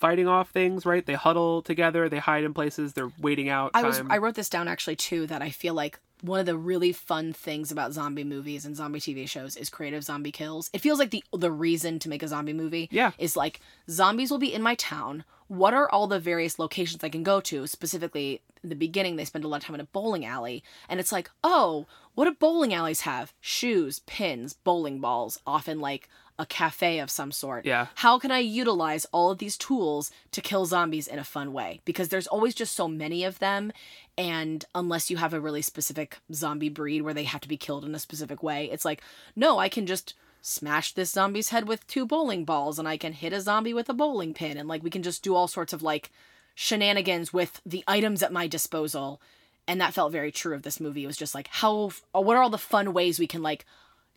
fighting 0.00 0.26
off 0.26 0.50
things, 0.50 0.84
right? 0.86 1.04
They 1.04 1.14
huddle 1.14 1.62
together, 1.62 2.08
they 2.08 2.18
hide 2.18 2.42
in 2.44 2.54
places, 2.54 2.94
they're 2.94 3.12
waiting 3.20 3.48
out. 3.48 3.70
I 3.74 3.82
was. 3.84 4.02
I 4.08 4.18
wrote 4.18 4.34
this 4.34 4.48
down 4.48 4.66
actually 4.66 4.96
too 4.96 5.26
that 5.28 5.42
I 5.42 5.50
feel 5.50 5.74
like 5.74 6.00
one 6.22 6.40
of 6.40 6.46
the 6.46 6.56
really 6.56 6.92
fun 6.92 7.32
things 7.32 7.70
about 7.70 7.92
zombie 7.92 8.24
movies 8.24 8.64
and 8.66 8.76
zombie 8.76 9.00
TV 9.00 9.28
shows 9.28 9.56
is 9.56 9.70
creative 9.70 10.02
zombie 10.04 10.32
kills. 10.32 10.68
It 10.72 10.80
feels 10.80 10.98
like 10.98 11.10
the 11.10 11.22
the 11.32 11.52
reason 11.52 11.98
to 12.00 12.08
make 12.08 12.22
a 12.22 12.28
zombie 12.28 12.52
movie 12.52 12.88
Yeah. 12.90 13.12
is 13.18 13.36
like 13.36 13.60
zombies 13.88 14.30
will 14.30 14.38
be 14.38 14.52
in 14.52 14.62
my 14.62 14.74
town. 14.74 15.24
What 15.50 15.74
are 15.74 15.90
all 15.90 16.06
the 16.06 16.20
various 16.20 16.60
locations 16.60 17.02
I 17.02 17.08
can 17.08 17.24
go 17.24 17.40
to? 17.40 17.66
Specifically, 17.66 18.40
in 18.62 18.68
the 18.68 18.76
beginning 18.76 19.16
they 19.16 19.24
spend 19.24 19.44
a 19.44 19.48
lot 19.48 19.56
of 19.56 19.64
time 19.64 19.74
in 19.74 19.80
a 19.80 19.84
bowling 19.84 20.24
alley 20.24 20.62
and 20.88 21.00
it's 21.00 21.10
like, 21.10 21.28
"Oh, 21.42 21.88
what 22.14 22.26
do 22.26 22.34
bowling 22.34 22.72
alleys 22.72 23.00
have? 23.00 23.32
Shoes, 23.40 23.98
pins, 24.06 24.52
bowling 24.52 25.00
balls, 25.00 25.40
often 25.44 25.80
like 25.80 26.08
a 26.38 26.46
cafe 26.46 27.00
of 27.00 27.10
some 27.10 27.32
sort." 27.32 27.66
Yeah. 27.66 27.88
how 27.96 28.20
can 28.20 28.30
I 28.30 28.38
utilize 28.38 29.06
all 29.06 29.32
of 29.32 29.38
these 29.38 29.56
tools 29.56 30.12
to 30.30 30.40
kill 30.40 30.66
zombies 30.66 31.08
in 31.08 31.18
a 31.18 31.24
fun 31.24 31.52
way? 31.52 31.80
Because 31.84 32.10
there's 32.10 32.28
always 32.28 32.54
just 32.54 32.76
so 32.76 32.86
many 32.86 33.24
of 33.24 33.40
them. 33.40 33.72
And 34.16 34.64
unless 34.72 35.10
you 35.10 35.16
have 35.16 35.34
a 35.34 35.40
really 35.40 35.62
specific 35.62 36.18
zombie 36.32 36.68
breed 36.68 37.02
where 37.02 37.14
they 37.14 37.24
have 37.24 37.40
to 37.40 37.48
be 37.48 37.56
killed 37.56 37.84
in 37.84 37.92
a 37.92 37.98
specific 37.98 38.40
way, 38.40 38.70
it's 38.70 38.84
like, 38.84 39.02
no, 39.34 39.58
I 39.58 39.68
can 39.68 39.84
just 39.84 40.14
smash 40.42 40.92
this 40.92 41.10
zombie's 41.10 41.50
head 41.50 41.68
with 41.68 41.86
two 41.86 42.06
bowling 42.06 42.44
balls 42.44 42.78
and 42.78 42.88
I 42.88 42.96
can 42.96 43.12
hit 43.12 43.32
a 43.32 43.40
zombie 43.40 43.74
with 43.74 43.88
a 43.88 43.94
bowling 43.94 44.34
pin. 44.34 44.56
And 44.56 44.68
like, 44.68 44.82
we 44.82 44.90
can 44.90 45.02
just 45.02 45.22
do 45.22 45.34
all 45.34 45.48
sorts 45.48 45.72
of 45.72 45.82
like 45.82 46.10
shenanigans 46.54 47.32
with 47.32 47.60
the 47.64 47.84
items 47.86 48.22
at 48.22 48.32
my 48.32 48.46
disposal. 48.46 49.20
And 49.68 49.80
that 49.80 49.94
felt 49.94 50.12
very 50.12 50.32
true 50.32 50.54
of 50.54 50.62
this 50.62 50.80
movie. 50.80 51.04
It 51.04 51.06
was 51.06 51.16
just 51.16 51.34
like, 51.34 51.48
how, 51.48 51.90
uh, 52.14 52.20
what 52.20 52.36
are 52.36 52.42
all 52.42 52.50
the 52.50 52.58
fun 52.58 52.92
ways 52.92 53.18
we 53.18 53.26
can 53.26 53.42
like 53.42 53.66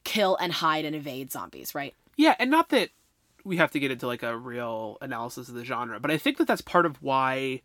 kill 0.04 0.36
and 0.38 0.52
hide 0.52 0.86
and 0.86 0.96
evade 0.96 1.32
zombies, 1.32 1.76
right? 1.76 1.94
Yeah, 2.16 2.36
and 2.40 2.50
not 2.52 2.70
that 2.70 2.90
we 3.44 3.58
have 3.58 3.72
to 3.72 3.80
get 3.80 3.92
into 3.92 4.08
like 4.08 4.24
a 4.24 4.38
real 4.38 4.98
analysis 5.02 5.50
of 5.50 5.56
the 5.56 5.66
genre, 5.66 6.00
but 6.00 6.12
I 6.12 6.18
think 6.18 6.38
that 6.38 6.48
that's 6.48 6.62
part 6.62 6.86
of 6.86 7.02
why 7.02 7.62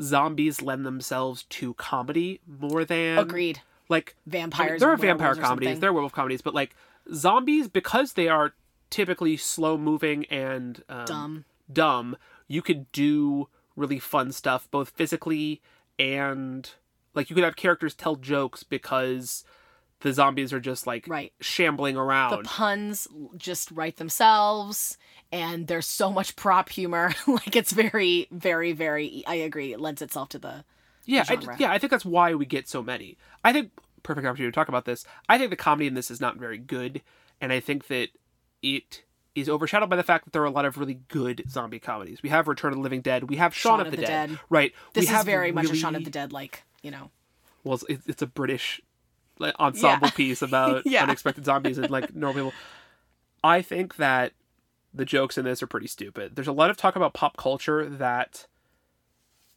zombies 0.00 0.62
lend 0.62 0.84
themselves 0.84 1.44
to 1.44 1.74
comedy 1.74 2.40
more 2.46 2.84
than 2.84 3.18
Agreed. 3.18 3.60
Like 3.88 4.16
I 4.26 4.30
mean, 4.30 4.32
Vampires. 4.50 4.80
there 4.80 4.90
are 4.90 4.96
vampire 4.96 5.34
comedies, 5.34 5.80
there 5.80 5.90
are 5.90 5.92
werewolf 5.92 6.12
comedies, 6.12 6.42
but 6.42 6.54
like 6.54 6.74
zombies 7.12 7.68
because 7.68 8.12
they 8.14 8.28
are 8.28 8.52
typically 8.90 9.36
slow 9.36 9.78
moving 9.78 10.24
and 10.26 10.82
um, 10.88 11.04
dumb. 11.06 11.44
dumb, 11.72 12.16
you 12.48 12.62
could 12.62 12.90
do 12.92 13.48
really 13.76 13.98
fun 13.98 14.32
stuff 14.32 14.68
both 14.70 14.90
physically 14.90 15.62
and 15.98 16.70
like 17.14 17.30
you 17.30 17.34
could 17.34 17.44
have 17.44 17.56
characters 17.56 17.94
tell 17.94 18.16
jokes 18.16 18.62
because 18.62 19.44
the 20.00 20.12
zombies 20.12 20.52
are 20.52 20.60
just 20.60 20.86
like 20.86 21.06
Right. 21.08 21.32
shambling 21.40 21.96
around. 21.96 22.30
The 22.38 22.48
puns 22.48 23.06
just 23.36 23.70
write 23.70 23.96
themselves, 23.98 24.98
and 25.30 25.68
there's 25.68 25.86
so 25.86 26.10
much 26.10 26.34
prop 26.34 26.68
humor. 26.70 27.12
like 27.26 27.54
it's 27.54 27.70
very, 27.72 28.26
very, 28.32 28.72
very. 28.72 29.22
I 29.26 29.36
agree. 29.36 29.72
It 29.72 29.80
lends 29.80 30.02
itself 30.02 30.30
to 30.30 30.38
the. 30.40 30.64
yeah, 31.04 31.24
I, 31.28 31.36
genre. 31.36 31.56
yeah, 31.58 31.70
I 31.70 31.78
think 31.78 31.92
that's 31.92 32.04
why 32.04 32.34
we 32.34 32.46
get 32.46 32.68
so 32.68 32.82
many. 32.82 33.16
I 33.44 33.52
think 33.52 33.70
perfect 34.02 34.26
opportunity 34.26 34.50
to 34.50 34.54
talk 34.54 34.68
about 34.68 34.84
this. 34.84 35.04
I 35.28 35.38
think 35.38 35.50
the 35.50 35.56
comedy 35.56 35.86
in 35.86 35.94
this 35.94 36.10
is 36.10 36.20
not 36.20 36.36
very 36.36 36.58
good, 36.58 37.02
and 37.40 37.52
I 37.52 37.60
think 37.60 37.86
that 37.88 38.08
it 38.62 39.02
is 39.34 39.48
overshadowed 39.48 39.88
by 39.88 39.96
the 39.96 40.02
fact 40.02 40.24
that 40.24 40.32
there 40.32 40.42
are 40.42 40.46
a 40.46 40.50
lot 40.50 40.64
of 40.66 40.76
really 40.76 41.00
good 41.08 41.42
zombie 41.48 41.78
comedies. 41.78 42.22
We 42.22 42.28
have 42.28 42.48
Return 42.48 42.72
of 42.72 42.76
the 42.78 42.82
Living 42.82 43.00
Dead. 43.00 43.24
We 43.30 43.36
have 43.36 43.54
Shaun, 43.54 43.80
of, 43.80 43.90
the, 43.90 43.96
Dead. 43.96 44.38
Right. 44.50 44.72
This 44.92 45.02
we 45.02 45.06
is 45.06 45.10
have 45.10 45.24
very 45.26 45.52
much 45.52 45.64
a 45.64 45.68
really- 45.68 45.78
Shaun 45.80 45.94
of 45.96 46.04
the 46.04 46.10
Dead, 46.10 46.32
like 46.32 46.64
you 46.82 46.90
know. 46.90 47.10
well, 47.64 47.78
it's, 47.88 48.06
it's 48.06 48.22
a 48.22 48.26
British 48.26 48.80
ensemble 49.58 50.08
Yeah. 50.08 50.12
piece 50.14 50.42
about 50.42 50.82
Yeah. 50.86 51.02
unexpected 51.04 51.44
zombies 51.44 51.78
and 51.78 51.90
like 51.90 52.14
normal 52.14 52.50
people. 52.50 52.58
I 53.42 53.62
think 53.62 53.96
that 53.96 54.32
the 54.94 55.04
jokes 55.06 55.38
in 55.38 55.44
this 55.46 55.62
are 55.62 55.66
pretty 55.66 55.86
stupid. 55.86 56.36
There's 56.36 56.46
a 56.46 56.52
lot 56.52 56.68
of 56.70 56.76
talk 56.76 56.94
about 56.96 57.14
pop 57.14 57.36
culture 57.38 57.88
that 57.88 58.46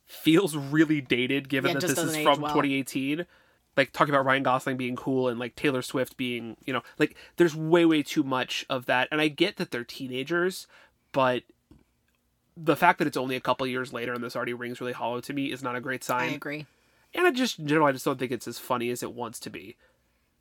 feels 0.05 0.55
really 0.55 1.01
dated, 1.01 1.49
given 1.49 1.71
Yeah, 1.73 1.79
that 1.79 1.87
this 1.87 1.97
is 1.99 2.15
from 2.17 2.41
well. 2.41 2.53
2018. 2.53 3.25
Like 3.77 3.91
talking 3.91 4.13
about 4.13 4.25
Ryan 4.25 4.43
Gosling 4.43 4.77
being 4.77 4.95
cool 4.95 5.27
and 5.27 5.39
like 5.39 5.55
Taylor 5.55 5.81
Swift 5.81 6.15
being, 6.17 6.55
you 6.65 6.71
know, 6.73 6.81
like 6.97 7.15
there's 7.37 7.55
way 7.55 7.85
way 7.85 8.01
too 8.03 8.23
much 8.23 8.65
of 8.69 8.85
that. 8.85 9.07
And 9.11 9.19
I 9.19 9.27
get 9.27 9.57
that 9.57 9.71
they're 9.71 9.83
teenagers, 9.83 10.67
but 11.11 11.43
the 12.57 12.75
fact 12.75 12.99
that 12.99 13.07
it's 13.07 13.17
only 13.17 13.35
a 13.35 13.41
couple 13.41 13.67
years 13.67 13.91
later 13.91 14.13
and 14.13 14.23
this 14.23 14.35
already 14.35 14.53
rings 14.53 14.79
really 14.79 14.93
hollow 14.93 15.19
to 15.21 15.33
me 15.33 15.51
is 15.51 15.61
not 15.61 15.75
a 15.75 15.81
great 15.81 16.03
sign. 16.03 16.29
I 16.29 16.33
agree. 16.35 16.65
And 17.13 17.27
I 17.27 17.31
just 17.31 17.59
in 17.59 17.67
general, 17.67 17.87
I 17.87 17.91
just 17.91 18.05
don't 18.05 18.17
think 18.17 18.31
it's 18.31 18.47
as 18.47 18.59
funny 18.59 18.89
as 18.89 19.03
it 19.03 19.13
wants 19.13 19.39
to 19.41 19.49
be. 19.49 19.75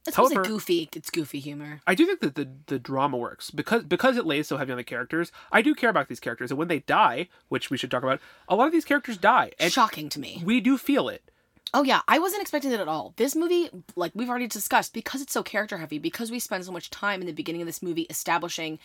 It's 0.06 0.16
However- 0.16 0.42
goofy. 0.44 0.88
It's 0.94 1.10
goofy 1.10 1.40
humor. 1.40 1.80
I 1.86 1.94
do 1.94 2.04
think 2.04 2.20
that 2.20 2.34
the 2.34 2.48
the 2.66 2.78
drama 2.78 3.16
works 3.16 3.50
because 3.50 3.84
because 3.84 4.16
it 4.16 4.26
lays 4.26 4.46
so 4.46 4.58
heavy 4.58 4.70
on 4.70 4.76
the 4.76 4.84
characters. 4.84 5.32
I 5.50 5.62
do 5.62 5.74
care 5.74 5.88
about 5.90 6.08
these 6.08 6.20
characters, 6.20 6.50
and 6.50 6.58
when 6.58 6.68
they 6.68 6.80
die, 6.80 7.28
which 7.48 7.70
we 7.70 7.78
should 7.78 7.90
talk 7.90 8.02
about, 8.02 8.20
a 8.48 8.54
lot 8.54 8.66
of 8.66 8.72
these 8.72 8.84
characters 8.84 9.16
die, 9.16 9.52
and 9.58 9.72
Shocking 9.72 10.08
to 10.10 10.20
me. 10.20 10.42
we 10.44 10.60
do 10.60 10.76
feel 10.76 11.08
it. 11.08 11.22
Oh 11.74 11.82
yeah, 11.82 12.02
I 12.06 12.20
wasn't 12.20 12.40
expecting 12.40 12.70
it 12.70 12.78
at 12.78 12.86
all. 12.86 13.14
This 13.16 13.34
movie, 13.34 13.68
like 13.96 14.12
we've 14.14 14.30
already 14.30 14.46
discussed, 14.46 14.94
because 14.94 15.20
it's 15.20 15.32
so 15.32 15.42
character 15.42 15.78
heavy, 15.78 15.98
because 15.98 16.30
we 16.30 16.38
spend 16.38 16.64
so 16.64 16.70
much 16.70 16.88
time 16.88 17.20
in 17.20 17.26
the 17.26 17.32
beginning 17.32 17.62
of 17.62 17.66
this 17.66 17.82
movie 17.82 18.06
establishing 18.08 18.78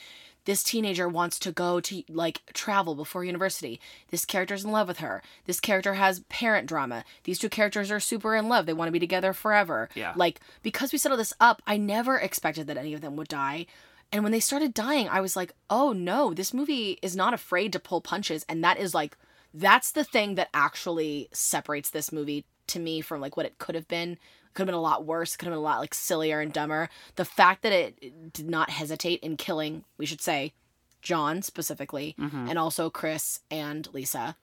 this 0.46 0.64
teenager 0.64 1.08
wants 1.08 1.38
to 1.38 1.52
go 1.52 1.80
to 1.82 2.02
like 2.10 2.42
travel 2.54 2.96
before 2.96 3.24
university. 3.24 3.80
This 4.10 4.26
character's 4.26 4.66
in 4.66 4.72
love 4.72 4.88
with 4.88 4.98
her. 4.98 5.22
This 5.46 5.60
character 5.60 5.94
has 5.94 6.22
parent 6.30 6.68
drama. 6.68 7.04
These 7.26 7.38
two 7.38 7.50
characters 7.50 7.92
are 7.92 8.00
super 8.00 8.36
in 8.36 8.50
love. 8.50 8.66
They 8.66 8.74
want 8.74 8.88
to 8.88 8.94
be 8.94 9.00
together 9.00 9.34
forever. 9.34 9.90
Yeah. 9.94 10.14
Like 10.16 10.40
because 10.64 10.92
we 10.92 10.98
set 10.98 11.12
all 11.12 11.18
this 11.18 11.34
up, 11.40 11.62
I 11.68 11.78
never 11.78 12.18
expected 12.18 12.66
that 12.68 12.78
any 12.78 12.96
of 12.96 13.02
them 13.02 13.16
would 13.18 13.28
die. 13.28 13.68
And 14.12 14.24
when 14.24 14.32
they 14.32 14.40
started 14.40 14.74
dying, 14.74 15.08
I 15.08 15.22
was 15.22 15.36
like, 15.36 15.54
"Oh 15.70 15.94
no, 15.94 16.34
this 16.34 16.56
movie 16.56 16.98
is 17.04 17.16
not 17.16 17.36
afraid 17.36 17.72
to 17.74 17.80
pull 17.80 18.02
punches." 18.02 18.44
And 18.50 18.64
that 18.64 18.80
is 18.80 18.96
like 18.96 19.16
that's 19.54 19.92
the 19.92 20.04
thing 20.04 20.36
that 20.36 20.50
actually 20.54 21.30
separates 21.32 21.92
this 21.92 22.12
movie 22.12 22.46
to 22.70 22.80
me 22.80 23.02
from 23.02 23.22
like 23.22 23.38
what 23.38 23.46
it 23.46 23.58
could 23.58 23.76
have 23.76 23.88
been. 23.88 24.14
It 24.14 24.54
could 24.54 24.62
have 24.64 24.68
been 24.68 24.76
a 24.76 24.82
lot 24.82 25.06
worse. 25.06 25.34
It 25.34 25.38
could 25.38 25.46
have 25.46 25.52
been 25.54 25.60
a 25.60 25.62
lot 25.62 25.80
like 25.80 25.94
sillier 25.94 26.40
and 26.42 26.52
dumber. 26.54 26.90
The 27.16 27.26
fact 27.26 27.62
that 27.64 27.72
it 27.74 28.34
did 28.34 28.50
not 28.50 28.70
hesitate 28.72 29.20
in 29.22 29.38
killing, 29.38 29.84
we 29.98 30.06
should 30.06 30.22
say, 30.22 30.54
John 31.02 31.42
specifically, 31.42 32.16
and 32.18 32.58
also 32.58 32.90
Chris 32.90 33.40
and 33.50 33.88
Lisa 33.94 34.36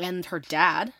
and 0.00 0.24
her 0.26 0.38
dad 0.38 0.92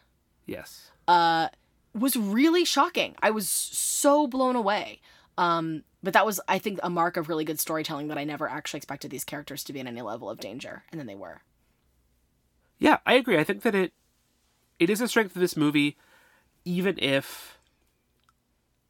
Yes. 0.44 0.90
uh 1.06 1.48
was 1.94 2.16
really 2.16 2.64
shocking. 2.64 3.14
I 3.22 3.30
was 3.30 3.48
so 3.48 4.26
blown 4.26 4.54
away. 4.56 5.00
Um 5.38 5.84
but 6.02 6.12
that 6.12 6.26
was 6.26 6.40
I 6.48 6.58
think 6.58 6.78
a 6.82 6.90
mark 6.90 7.16
of 7.16 7.28
really 7.28 7.44
good 7.44 7.58
storytelling 7.60 8.08
that 8.08 8.18
I 8.18 8.24
never 8.24 8.48
actually 8.48 8.78
expected 8.78 9.10
these 9.10 9.24
characters 9.24 9.64
to 9.64 9.72
be 9.72 9.80
in 9.80 9.86
any 9.86 10.02
level 10.02 10.28
of 10.28 10.40
danger 10.40 10.82
and 10.90 10.98
then 11.00 11.06
they 11.06 11.14
were. 11.14 11.40
Yeah, 12.78 12.98
I 13.06 13.14
agree. 13.14 13.38
I 13.38 13.44
think 13.44 13.62
that 13.62 13.74
it 13.74 13.92
it 14.78 14.90
is 14.90 15.00
a 15.00 15.08
strength 15.08 15.34
of 15.34 15.40
this 15.40 15.56
movie, 15.56 15.96
even 16.68 16.98
if 16.98 17.58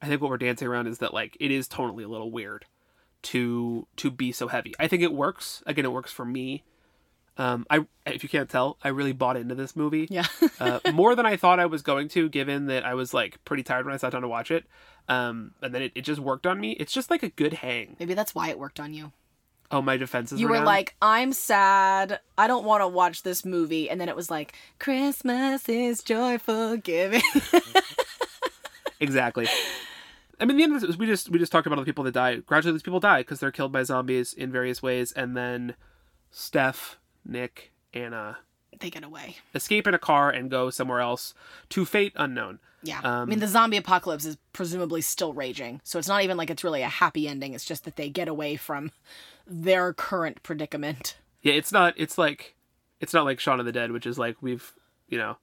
I 0.02 0.06
think 0.06 0.20
what 0.20 0.30
we're 0.30 0.38
dancing 0.38 0.66
around 0.66 0.88
is 0.88 0.98
that 0.98 1.14
like 1.14 1.36
it 1.38 1.50
is 1.50 1.68
totally 1.68 2.04
a 2.04 2.08
little 2.08 2.30
weird 2.30 2.64
to 3.22 3.86
to 3.96 4.10
be 4.10 4.32
so 4.32 4.48
heavy. 4.48 4.74
I 4.78 4.88
think 4.88 5.02
it 5.02 5.12
works. 5.12 5.62
Again, 5.64 5.84
it 5.84 5.92
works 5.92 6.12
for 6.12 6.24
me. 6.24 6.64
Um, 7.36 7.66
I 7.70 7.86
if 8.04 8.24
you 8.24 8.28
can't 8.28 8.50
tell, 8.50 8.78
I 8.82 8.88
really 8.88 9.12
bought 9.12 9.36
into 9.36 9.54
this 9.54 9.76
movie. 9.76 10.08
Yeah. 10.10 10.26
uh, 10.60 10.80
more 10.92 11.14
than 11.14 11.24
I 11.24 11.36
thought 11.36 11.60
I 11.60 11.66
was 11.66 11.82
going 11.82 12.08
to, 12.08 12.28
given 12.28 12.66
that 12.66 12.84
I 12.84 12.94
was 12.94 13.14
like 13.14 13.42
pretty 13.44 13.62
tired 13.62 13.86
when 13.86 13.94
I 13.94 13.98
sat 13.98 14.10
down 14.10 14.22
to 14.22 14.28
watch 14.28 14.50
it. 14.50 14.64
Um, 15.08 15.52
and 15.62 15.72
then 15.72 15.82
it, 15.82 15.92
it 15.94 16.02
just 16.02 16.20
worked 16.20 16.46
on 16.46 16.60
me. 16.60 16.72
It's 16.72 16.92
just 16.92 17.10
like 17.10 17.22
a 17.22 17.30
good 17.30 17.54
hang. 17.54 17.96
Maybe 18.00 18.14
that's 18.14 18.34
why 18.34 18.48
it 18.48 18.58
worked 18.58 18.80
on 18.80 18.92
you. 18.92 19.12
Oh, 19.70 19.82
my 19.82 19.96
defenses. 19.96 20.40
You 20.40 20.48
were 20.48 20.58
were 20.58 20.64
like, 20.64 20.94
I'm 21.02 21.32
sad. 21.32 22.20
I 22.38 22.46
don't 22.46 22.64
want 22.64 22.82
to 22.82 22.88
watch 22.88 23.22
this 23.22 23.44
movie. 23.44 23.90
And 23.90 24.00
then 24.00 24.08
it 24.08 24.16
was 24.16 24.30
like, 24.30 24.54
Christmas 24.78 25.68
is 25.68 26.02
joyful 26.02 26.78
giving. 26.78 27.22
exactly. 29.00 29.46
I 30.40 30.44
mean, 30.44 30.56
the 30.56 30.62
end 30.62 30.74
of 30.74 30.80
this, 30.80 30.96
we 30.96 31.06
just 31.06 31.30
we 31.30 31.38
just 31.38 31.52
talked 31.52 31.66
about 31.66 31.78
all 31.78 31.84
the 31.84 31.88
people 31.88 32.04
that 32.04 32.14
die. 32.14 32.36
Gradually, 32.36 32.72
these 32.72 32.82
people 32.82 33.00
die 33.00 33.20
because 33.20 33.40
they're 33.40 33.50
killed 33.50 33.72
by 33.72 33.82
zombies 33.82 34.32
in 34.32 34.52
various 34.52 34.82
ways, 34.82 35.10
and 35.12 35.36
then 35.36 35.74
Steph, 36.30 36.98
Nick, 37.24 37.72
Anna 37.92 38.38
they 38.80 38.90
get 38.90 39.04
away. 39.04 39.36
escape 39.54 39.86
in 39.86 39.94
a 39.94 39.98
car 39.98 40.30
and 40.30 40.50
go 40.50 40.70
somewhere 40.70 41.00
else 41.00 41.34
to 41.70 41.84
fate 41.84 42.12
unknown. 42.16 42.60
Yeah. 42.82 43.00
Um, 43.00 43.22
I 43.22 43.24
mean, 43.24 43.40
the 43.40 43.48
zombie 43.48 43.76
apocalypse 43.76 44.24
is 44.24 44.36
presumably 44.52 45.00
still 45.00 45.32
raging. 45.32 45.80
So 45.82 45.98
it's 45.98 46.06
not 46.06 46.22
even 46.22 46.36
like 46.36 46.50
it's 46.50 46.62
really 46.62 46.82
a 46.82 46.88
happy 46.88 47.26
ending. 47.26 47.54
It's 47.54 47.64
just 47.64 47.84
that 47.84 47.96
they 47.96 48.08
get 48.08 48.28
away 48.28 48.56
from 48.56 48.92
their 49.48 49.92
current 49.92 50.42
predicament. 50.42 51.16
Yeah, 51.42 51.54
it's 51.54 51.72
not. 51.72 51.94
It's 51.96 52.18
like 52.18 52.54
it's 53.00 53.14
not 53.14 53.24
like 53.24 53.40
Shaun 53.40 53.60
of 53.60 53.66
the 53.66 53.72
Dead, 53.72 53.92
which 53.92 54.06
is 54.06 54.18
like 54.18 54.36
we've 54.40 54.72
you 55.08 55.18
know 55.18 55.36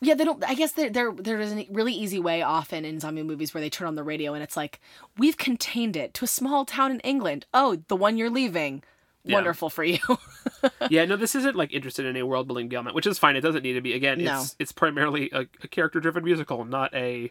Yeah, 0.00 0.14
they 0.14 0.24
don't. 0.24 0.42
I 0.48 0.54
guess 0.54 0.72
there 0.72 0.90
there 0.90 1.12
there 1.12 1.40
is 1.40 1.52
a 1.52 1.66
really 1.70 1.92
easy 1.92 2.18
way 2.18 2.42
often 2.42 2.84
in 2.84 3.00
zombie 3.00 3.22
movies 3.22 3.52
where 3.54 3.60
they 3.60 3.70
turn 3.70 3.88
on 3.88 3.94
the 3.94 4.02
radio 4.04 4.34
and 4.34 4.42
it's 4.42 4.56
like, 4.56 4.80
we've 5.18 5.36
contained 5.36 5.96
it 5.96 6.14
to 6.14 6.24
a 6.24 6.28
small 6.28 6.64
town 6.64 6.92
in 6.92 7.00
England. 7.00 7.46
Oh, 7.52 7.82
the 7.88 7.96
one 7.96 8.16
you're 8.16 8.30
leaving. 8.30 8.82
Yeah. 9.24 9.34
Wonderful 9.34 9.68
for 9.68 9.84
you. 9.84 9.98
yeah, 10.90 11.04
no, 11.04 11.16
this 11.16 11.34
isn't 11.34 11.54
like 11.54 11.72
interested 11.74 12.06
in 12.06 12.16
a 12.16 12.22
world 12.24 12.46
building 12.46 12.70
that, 12.70 12.94
which 12.94 13.06
is 13.06 13.18
fine. 13.18 13.36
It 13.36 13.42
doesn't 13.42 13.62
need 13.62 13.74
to 13.74 13.82
be. 13.82 13.92
Again, 13.92 14.22
No. 14.24 14.40
it's 14.40 14.56
it's 14.58 14.72
primarily 14.72 15.28
a, 15.32 15.40
a 15.62 15.68
character 15.68 16.00
driven 16.00 16.24
musical, 16.24 16.64
not 16.64 16.94
a 16.94 17.30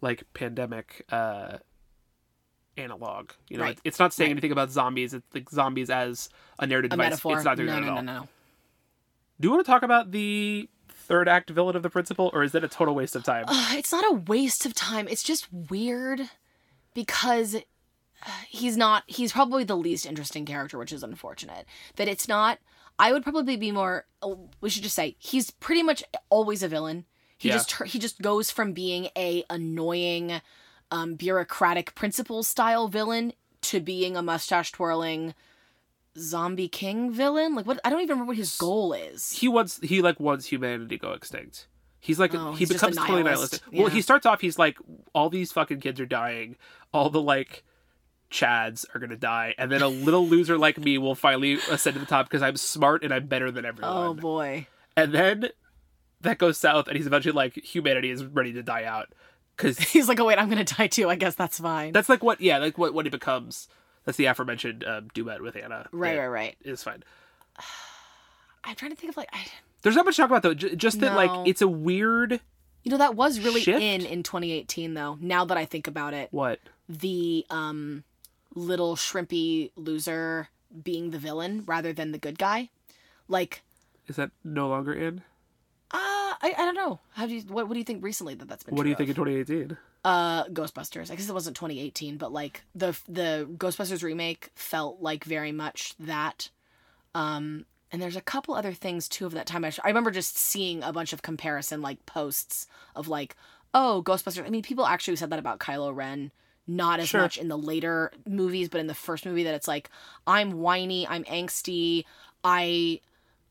like 0.00 0.24
pandemic 0.34 1.04
uh 1.10 1.58
analog. 2.76 3.30
You 3.48 3.58
know, 3.58 3.64
Right. 3.64 3.76
it- 3.76 3.80
it's 3.84 3.98
not 3.98 4.12
saying 4.12 4.28
Right. 4.28 4.32
anything 4.32 4.52
about 4.52 4.70
zombies. 4.70 5.14
It's 5.14 5.26
like 5.34 5.48
zombies 5.50 5.90
as 5.90 6.28
a 6.58 6.66
narrative 6.66 6.90
a 6.92 6.96
device. 6.96 7.10
metaphor. 7.10 7.36
It's 7.36 7.44
not 7.44 7.56
doing 7.56 7.68
no, 7.68 7.74
that 7.74 7.80
no, 7.80 7.86
at 7.86 7.90
no, 7.90 7.96
all. 7.96 8.02
no, 8.02 8.20
no. 8.22 8.28
Do 9.40 9.48
you 9.48 9.52
want 9.52 9.64
to 9.66 9.70
talk 9.70 9.82
about 9.82 10.12
the 10.12 10.68
third 10.88 11.28
act 11.28 11.50
villain 11.50 11.76
of 11.76 11.82
the 11.82 11.90
principal, 11.90 12.30
or 12.32 12.42
is 12.42 12.52
that 12.52 12.64
a 12.64 12.68
total 12.68 12.94
waste 12.94 13.14
of 13.14 13.22
time? 13.22 13.44
Uh, 13.48 13.70
it's 13.74 13.92
not 13.92 14.04
a 14.08 14.14
waste 14.14 14.64
of 14.66 14.74
time. 14.74 15.06
It's 15.08 15.22
just 15.22 15.46
weird 15.52 16.30
because 16.94 17.54
uh, 17.54 18.30
he's 18.48 18.76
not. 18.76 19.04
He's 19.06 19.32
probably 19.32 19.62
the 19.64 19.76
least 19.76 20.06
interesting 20.06 20.44
character, 20.46 20.78
which 20.78 20.92
is 20.92 21.02
unfortunate. 21.02 21.66
That 21.96 22.08
it's 22.08 22.28
not. 22.28 22.58
I 22.98 23.12
would 23.12 23.22
probably 23.22 23.56
be 23.56 23.70
more. 23.72 24.06
oh, 24.22 24.48
We 24.62 24.70
should 24.70 24.82
just 24.82 24.94
say 24.96 25.16
he's 25.18 25.50
pretty 25.50 25.82
much 25.82 26.02
always 26.30 26.62
a 26.62 26.68
villain. 26.68 27.04
He 27.38 27.48
Yeah. 27.48 27.56
just 27.56 27.74
he 27.84 27.98
just 27.98 28.22
goes 28.22 28.50
from 28.50 28.72
being 28.72 29.10
a 29.16 29.44
annoying, 29.50 30.40
um, 30.90 31.14
bureaucratic 31.14 31.94
principal 31.94 32.42
style 32.42 32.88
villain 32.88 33.32
to 33.62 33.80
being 33.80 34.16
a 34.16 34.22
mustache 34.22 34.72
twirling 34.72 35.34
zombie 36.18 36.68
king 36.68 37.12
villain. 37.12 37.54
Like 37.54 37.66
what? 37.66 37.80
I 37.84 37.90
don't 37.90 38.00
even 38.00 38.10
remember 38.14 38.30
what 38.30 38.36
his 38.36 38.56
goal 38.56 38.92
is. 38.92 39.32
he 39.32 39.48
wants 39.48 39.78
he 39.82 40.02
like 40.02 40.18
wants 40.20 40.46
humanity 40.46 40.96
to 40.96 40.98
go 40.98 41.12
extinct. 41.12 41.66
He's 42.00 42.18
like 42.20 42.34
Oh, 42.34 42.52
he 42.52 42.58
he's 42.60 42.68
becomes 42.68 42.96
totally 42.96 43.22
nihilist. 43.24 43.52
nihilistic. 43.62 43.62
Well, 43.72 43.88
he 43.88 44.00
starts 44.00 44.26
off 44.26 44.40
he's 44.40 44.58
like 44.58 44.78
all 45.12 45.28
these 45.28 45.52
fucking 45.52 45.80
kids 45.80 45.98
are 46.00 46.06
dying, 46.06 46.56
all 46.92 47.10
the 47.10 47.20
like 47.20 47.64
chads 48.30 48.84
are 48.94 48.98
gonna 48.98 49.16
die, 49.16 49.54
and 49.58 49.70
then 49.70 49.82
a 49.82 49.88
little 49.88 50.26
loser 50.28 50.56
like 50.58 50.78
me 50.78 50.98
will 50.98 51.14
finally 51.14 51.54
ascend 51.70 51.94
to 51.94 52.00
the 52.00 52.06
top 52.06 52.26
because 52.26 52.42
I'm 52.42 52.56
smart 52.56 53.02
and 53.04 53.12
I'm 53.12 53.26
better 53.26 53.50
than 53.50 53.64
everyone. 53.64 53.96
Oh 53.96 54.14
boy. 54.14 54.66
And 54.96 55.12
then 55.12 55.48
that 56.22 56.38
goes 56.38 56.56
south, 56.58 56.88
and 56.88 56.96
he's 56.96 57.06
eventually 57.06 57.32
like 57.34 57.54
humanity 57.56 58.10
is 58.10 58.24
ready 58.24 58.52
to 58.54 58.62
die 58.62 58.84
out 58.84 59.12
because 59.56 59.78
He's 59.92 60.08
like, 60.08 60.20
oh 60.20 60.24
wait, 60.26 60.38
I'm 60.38 60.48
gonna 60.48 60.64
die 60.64 60.86
too. 60.88 61.08
I 61.08 61.16
guess 61.16 61.34
that's 61.34 61.58
fine. 61.60 61.92
that's 61.92 62.08
like 62.08 62.22
what 62.22 62.40
yeah 62.40 62.58
like 62.58 62.76
what 62.78 62.94
what 62.94 63.06
he 63.06 63.10
becomes. 63.10 63.68
That's 64.04 64.18
the 64.18 64.26
aforementioned 64.26 64.84
um, 64.84 65.08
duet 65.14 65.42
with 65.42 65.56
Anna. 65.56 65.88
right, 65.92 66.16
right, 66.18 66.28
right. 66.28 66.56
Is 66.64 66.82
fine. 66.82 67.02
I'm 68.64 68.74
trying 68.74 68.90
to 68.92 68.96
think 68.96 69.10
of 69.10 69.16
like, 69.16 69.28
I, 69.32 69.44
There's 69.82 69.94
not 69.96 70.04
much 70.04 70.16
to 70.16 70.22
talk 70.22 70.30
about 70.30 70.42
though. 70.42 70.54
j- 70.54 70.74
Just 70.76 71.00
that 71.00 71.12
No. 71.12 71.16
like 71.16 71.48
it's 71.48 71.62
a 71.62 71.68
weird 71.68 72.40
you 72.82 72.90
know, 72.90 72.98
that 72.98 73.16
was 73.16 73.40
really 73.40 73.62
Shift? 73.62 73.82
in 73.82 74.06
in 74.06 74.22
2018 74.22 74.94
though. 74.94 75.18
Now 75.20 75.44
that 75.44 75.56
I 75.58 75.64
think 75.64 75.86
about 75.88 76.14
it, 76.14 76.28
what 76.30 76.60
the 76.88 77.44
um 77.50 78.04
little 78.54 78.94
shrimpy 78.96 79.70
loser 79.76 80.48
being 80.84 81.10
the 81.10 81.18
villain 81.18 81.62
rather 81.66 81.92
than 81.92 82.12
the 82.12 82.18
good 82.18 82.38
guy, 82.38 82.70
like, 83.28 83.62
is 84.06 84.16
that 84.16 84.30
no 84.44 84.68
longer 84.68 84.92
in? 84.92 85.22
I, 86.42 86.52
I 86.56 86.64
don't 86.64 86.74
know. 86.74 87.00
How 87.12 87.26
do 87.26 87.34
you 87.34 87.42
what 87.42 87.66
what 87.68 87.74
do 87.74 87.78
you 87.78 87.84
think 87.84 88.02
recently 88.04 88.34
that 88.34 88.48
that's 88.48 88.62
been? 88.64 88.74
What 88.74 88.82
do 88.82 88.84
true 88.84 88.90
you 88.90 88.96
think 88.96 89.10
of? 89.10 89.18
in 89.28 89.44
2018? 89.44 89.76
Uh, 90.04 90.44
Ghostbusters. 90.44 91.10
I 91.10 91.16
guess 91.16 91.28
it 91.28 91.32
wasn't 91.32 91.56
2018, 91.56 92.16
but 92.16 92.32
like 92.32 92.62
the 92.74 92.96
the 93.08 93.48
Ghostbusters 93.56 94.02
remake 94.02 94.50
felt 94.54 95.00
like 95.00 95.24
very 95.24 95.52
much 95.52 95.94
that. 95.98 96.50
Um, 97.14 97.64
and 97.92 98.02
there's 98.02 98.16
a 98.16 98.20
couple 98.20 98.54
other 98.54 98.72
things 98.72 99.08
too 99.08 99.26
of 99.26 99.32
that 99.32 99.46
time. 99.46 99.64
I, 99.64 99.72
I 99.84 99.88
remember 99.88 100.10
just 100.10 100.36
seeing 100.36 100.82
a 100.82 100.92
bunch 100.92 101.12
of 101.12 101.22
comparison 101.22 101.80
like 101.82 102.04
posts 102.06 102.66
of 102.94 103.08
like, 103.08 103.36
oh, 103.74 104.02
Ghostbusters. 104.04 104.44
I 104.46 104.50
mean, 104.50 104.62
people 104.62 104.86
actually 104.86 105.16
said 105.16 105.30
that 105.30 105.38
about 105.38 105.58
Kylo 105.60 105.94
Ren. 105.94 106.30
Not 106.68 106.98
as 106.98 107.08
Sure. 107.10 107.20
much 107.20 107.38
in 107.38 107.46
the 107.46 107.56
later 107.56 108.10
movies, 108.26 108.68
but 108.68 108.80
in 108.80 108.88
the 108.88 108.94
first 108.94 109.24
movie, 109.24 109.44
that 109.44 109.54
it's 109.54 109.68
like 109.68 109.88
I'm 110.26 110.50
whiny, 110.50 111.06
I'm 111.06 111.22
angsty, 111.24 112.04
I 112.42 113.00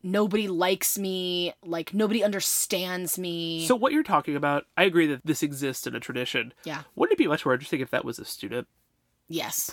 nobody 0.06 0.48
likes 0.48 0.98
me, 0.98 1.52
like 1.66 1.94
nobody 1.94 2.24
understands 2.24 3.18
me. 3.20 3.66
So 3.66 3.76
what 3.76 3.92
you're 3.92 4.04
talking 4.04 4.36
about, 4.36 4.66
I 4.78 4.84
agree 4.84 5.08
that 5.08 5.26
this 5.26 5.44
exists 5.44 5.86
in 5.88 5.96
a 5.96 6.00
tradition. 6.00 6.54
yeah, 6.64 6.84
Wouldn't 6.96 7.14
it 7.14 7.18
be 7.22 7.28
much 7.28 7.46
more 7.46 7.54
interesting 7.54 7.82
if 7.82 7.90
that 7.92 8.06
was 8.06 8.20
a 8.20 8.26
student? 8.26 8.68
yes, 9.28 9.72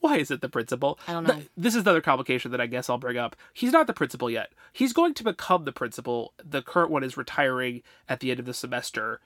Why 0.00 0.18
is 0.18 0.30
it 0.30 0.40
the 0.42 0.48
principal? 0.48 0.98
I 1.08 1.12
don't 1.12 1.26
know. 1.26 1.42
this 1.56 1.74
is 1.74 1.82
another 1.82 2.00
complication 2.02 2.50
that 2.50 2.60
I 2.60 2.66
guess 2.66 2.90
I'll 2.90 2.98
bring 2.98 3.16
up. 3.16 3.34
He's 3.54 3.72
not 3.72 3.86
the 3.86 3.92
principal 3.94 4.28
yet. 4.28 4.52
He's 4.72 4.92
going 4.92 5.14
to 5.14 5.24
become 5.24 5.64
the 5.64 5.72
principal. 5.72 6.34
The 6.44 6.60
current 6.60 6.90
one 6.90 7.02
is 7.04 7.16
retiring 7.16 7.82
at 8.08 8.20
the 8.20 8.30
end 8.30 8.40
of 8.40 8.46
the 8.46 8.52
semester, 8.54 9.20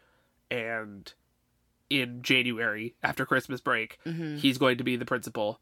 and 0.50 1.12
in 1.90 2.20
January 2.22 2.94
after 3.02 3.24
Christmas 3.26 3.61
break, 3.61 3.98
Mm-hmm. 4.06 4.37
he's 4.37 4.59
going 4.59 4.76
to 4.78 4.85
be 4.85 4.96
the 4.96 5.04
principal. 5.04 5.61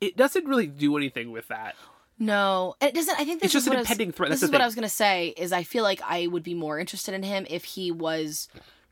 It 0.00 0.16
doesn't 0.16 0.46
really 0.46 0.66
do 0.66 0.96
anything 0.96 1.30
with 1.30 1.48
that. 1.48 1.76
No, 2.18 2.74
it 2.80 2.94
doesn't. 2.94 3.18
I 3.18 3.24
think 3.24 3.40
this 3.40 3.48
It's 3.48 3.52
just 3.54 3.64
is 3.64 3.66
an 3.66 3.70
what 3.72 3.76
I 3.78 3.80
was- 3.80 3.90
impending 3.90 4.12
threat. 4.12 4.30
This 4.30 4.42
is 4.42 4.50
the 4.50 4.54
what 4.54 4.62
I 4.62 4.66
was 4.66 4.74
gonna 4.74 4.88
say. 4.88 5.34
Is 5.36 5.52
I 5.52 5.62
feel 5.64 5.82
like 5.82 6.00
I 6.02 6.26
would 6.26 6.42
be 6.44 6.54
more 6.54 6.78
interested 6.78 7.14
in 7.14 7.22
him 7.22 7.46
if 7.50 7.64
he 7.64 7.90
was 7.90 8.48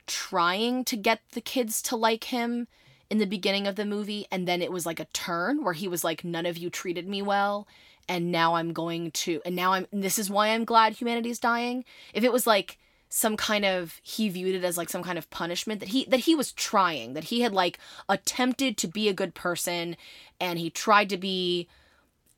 trying 0.06 0.85
to 0.85 0.96
get 0.96 1.20
the 1.32 1.40
kids 1.40 1.80
to 1.82 1.96
like 1.96 2.24
him 2.24 2.66
in 3.11 3.18
the 3.18 3.26
beginning 3.26 3.66
of 3.66 3.76
the 3.76 3.85
movie, 3.85 4.26
and 4.32 4.48
then 4.48 4.61
it 4.62 4.72
was 4.72 4.87
like 4.87 4.98
a 4.98 5.04
turn 5.12 5.62
where 5.62 5.74
he 5.74 5.87
was 5.87 6.02
like, 6.02 6.24
"None 6.24 6.46
of 6.46 6.58
you 6.58 6.70
treated 6.70 7.06
me 7.08 7.22
well." 7.22 7.68
And 8.08 8.32
now 8.32 8.54
I'm 8.56 8.72
going 8.72 9.12
to, 9.12 9.40
and 9.46 9.54
now 9.54 9.74
I'm, 9.74 9.87
and 9.92 10.02
this 10.02 10.18
is 10.18 10.28
why 10.28 10.48
I'm 10.48 10.64
glad 10.64 10.94
humanity's 10.94 11.38
dying. 11.38 11.85
If 12.12 12.24
it 12.24 12.32
was 12.32 12.48
like 12.48 12.76
some 13.08 13.37
kind 13.37 13.64
of, 13.64 14.00
he 14.02 14.28
viewed 14.28 14.56
it 14.56 14.64
as 14.64 14.76
like 14.76 14.90
some 14.90 15.04
kind 15.04 15.18
of 15.18 15.30
punishment 15.30 15.78
that 15.78 15.90
he, 15.90 16.04
that 16.06 16.20
he 16.20 16.35
was 16.35 16.50
trying, 16.50 17.12
that 17.12 17.24
he 17.24 17.42
had 17.42 17.52
like 17.52 17.78
attempted 18.08 18.76
to 18.78 18.88
be 18.88 19.08
a 19.08 19.12
good 19.14 19.35
person 19.37 19.96
and 20.40 20.58
he 20.58 20.68
tried 20.68 21.11
to 21.11 21.16
be, 21.16 21.68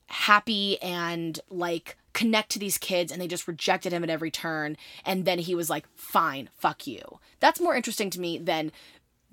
happy 0.07 0.81
and 0.81 1.39
like 1.49 1.97
connect 2.13 2.51
to 2.51 2.59
these 2.59 2.77
kids 2.77 3.11
and 3.11 3.21
they 3.21 3.27
just 3.27 3.47
rejected 3.47 3.91
him 3.91 4.03
at 4.03 4.09
every 4.09 4.31
turn 4.31 4.77
and 5.05 5.25
then 5.25 5.39
he 5.39 5.53
was 5.55 5.69
like 5.69 5.85
fine 5.95 6.49
fuck 6.57 6.87
you. 6.87 7.01
That's 7.39 7.59
more 7.59 7.75
interesting 7.75 8.09
to 8.11 8.19
me 8.19 8.37
than 8.37 8.71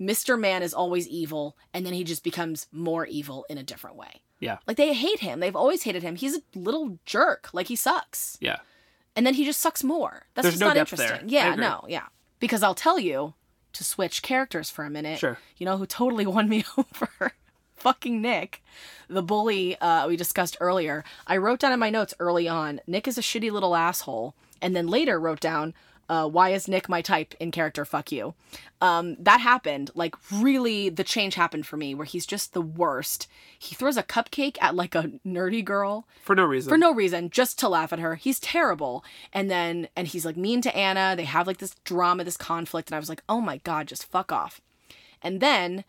mr 0.01 0.37
man 0.37 0.63
is 0.63 0.73
always 0.73 1.07
evil 1.07 1.55
and 1.73 1.85
then 1.85 1.93
he 1.93 2.03
just 2.03 2.23
becomes 2.23 2.67
more 2.71 3.05
evil 3.05 3.45
in 3.49 3.57
a 3.57 3.63
different 3.63 3.95
way. 3.95 4.21
Yeah. 4.39 4.57
like 4.67 4.75
they 4.77 4.93
hate 4.93 5.19
him. 5.19 5.39
They've 5.39 5.55
always 5.55 5.83
hated 5.83 6.03
him. 6.03 6.15
He's 6.15 6.35
a 6.37 6.41
little 6.55 6.99
jerk. 7.05 7.49
Like 7.53 7.67
he 7.67 7.75
sucks. 7.77 8.37
Yeah. 8.41 8.57
and 9.15 9.25
then 9.25 9.35
he 9.35 9.45
just 9.45 9.61
sucks 9.61 9.83
more. 9.83 10.25
That's 10.33 10.43
There's 10.43 10.55
just 10.55 10.61
no 10.61 10.67
not 10.67 10.77
interesting. 10.77 11.07
there. 11.07 11.21
Yeah 11.25 11.55
no 11.55 11.85
yeah. 11.87 12.07
Because 12.39 12.63
i'll 12.63 12.75
tell 12.75 12.99
you 12.99 13.35
to 13.73 13.83
switch 13.83 14.21
characters 14.21 14.69
for 14.69 14.83
a 14.85 14.89
minute 14.89 15.19
Sure. 15.19 15.37
you 15.57 15.65
know 15.65 15.77
who 15.77 15.85
totally 15.85 16.25
won 16.35 16.49
me 16.49 16.65
over 16.77 17.31
fucking 17.83 18.21
nick 18.21 18.63
the 19.09 19.21
bully 19.21 19.77
uh, 19.81 20.07
we 20.07 20.15
discussed 20.15 20.57
earlier 20.59 21.03
i 21.27 21.35
wrote 21.35 21.59
down 21.59 21.73
in 21.73 21.79
my 21.79 21.89
notes 21.89 22.13
early 22.19 22.47
on 22.47 22.79
nick 22.87 23.07
is 23.07 23.17
a 23.17 23.21
shitty 23.21 23.51
little 23.51 23.75
asshole 23.75 24.33
and 24.61 24.75
then 24.75 24.87
later 24.87 25.19
wrote 25.19 25.39
down 25.41 25.73
uh, 26.09 26.27
why 26.27 26.49
is 26.49 26.67
nick 26.67 26.89
my 26.89 27.01
type 27.01 27.33
in 27.39 27.51
character? 27.51 27.85
Fuck 27.85 28.11
you. 28.11 28.33
Um, 28.81 29.15
that 29.19 29.39
happened 29.39 29.91
like 29.95 30.15
really 30.31 30.89
the 30.89 31.03
change 31.03 31.35
happened 31.35 31.65
for 31.65 31.77
me 31.77 31.95
where 31.95 32.05
he's 32.05 32.25
just 32.25 32.53
the 32.53 32.61
worst. 32.61 33.27
He 33.57 33.73
throws 33.73 33.97
a 33.97 34.03
cupcake 34.03 34.57
at 34.61 34.75
like 34.75 34.95
a 34.95 35.11
nerdy 35.25 35.63
girl. 35.63 36.05
For 36.23 36.35
no 36.35 36.45
reason. 36.45 36.69
for 36.69 36.77
no 36.77 36.93
reason 36.93 37.29
just 37.29 37.57
to 37.59 37.69
laugh 37.69 37.93
at 37.93 37.99
her. 37.99 38.15
He's 38.15 38.39
terrible. 38.39 39.03
And 39.31 39.49
then 39.49 39.87
and 39.95 40.07
he's 40.07 40.25
like 40.25 40.37
mean 40.37 40.61
to 40.61 40.75
anna. 40.75 41.15
They 41.15 41.23
have 41.23 41.47
like 41.47 41.57
this 41.57 41.75
drama 41.83 42.23
this 42.23 42.37
conflict 42.37 42.89
and 42.89 42.95
i 42.95 42.99
was 42.99 43.09
like 43.09 43.23
oh 43.29 43.41
my 43.41 43.57
god 43.57 43.87
just 43.87 44.05
fuck 44.05 44.31
off. 44.31 44.61
And 45.21 45.39
then 45.39 45.85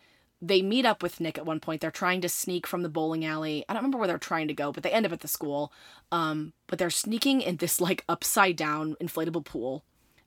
they 0.47 0.63
meet 0.63 0.85
up 0.85 1.03
with 1.03 1.21
nick 1.21 1.39
at 1.39 1.47
one 1.47 1.61
point. 1.61 1.81
They're 1.81 1.91
trying 1.91 2.21
to 2.21 2.29
sneak 2.29 2.67
from 2.67 2.83
the 2.83 2.89
bowling 2.89 3.25
alley. 3.25 3.65
I 3.69 3.73
don't 3.73 3.81
remember 3.81 3.99
where 3.99 4.07
they're 4.09 4.19
trying 4.19 4.49
to 4.49 4.55
go 4.55 4.73
but 4.73 4.83
they 4.83 4.91
end 4.91 5.07
up 5.07 5.13
at 5.13 5.21
the 5.21 5.29
school. 5.29 5.73
Um, 6.13 6.53
but 6.67 6.79
they're 6.79 6.91
sneaking 6.91 7.41
in 7.41 7.57
this 7.57 7.81
like 7.81 8.05
upside 8.09 8.57
down 8.57 8.97
inflatable 9.01 9.45
pool 9.45 9.85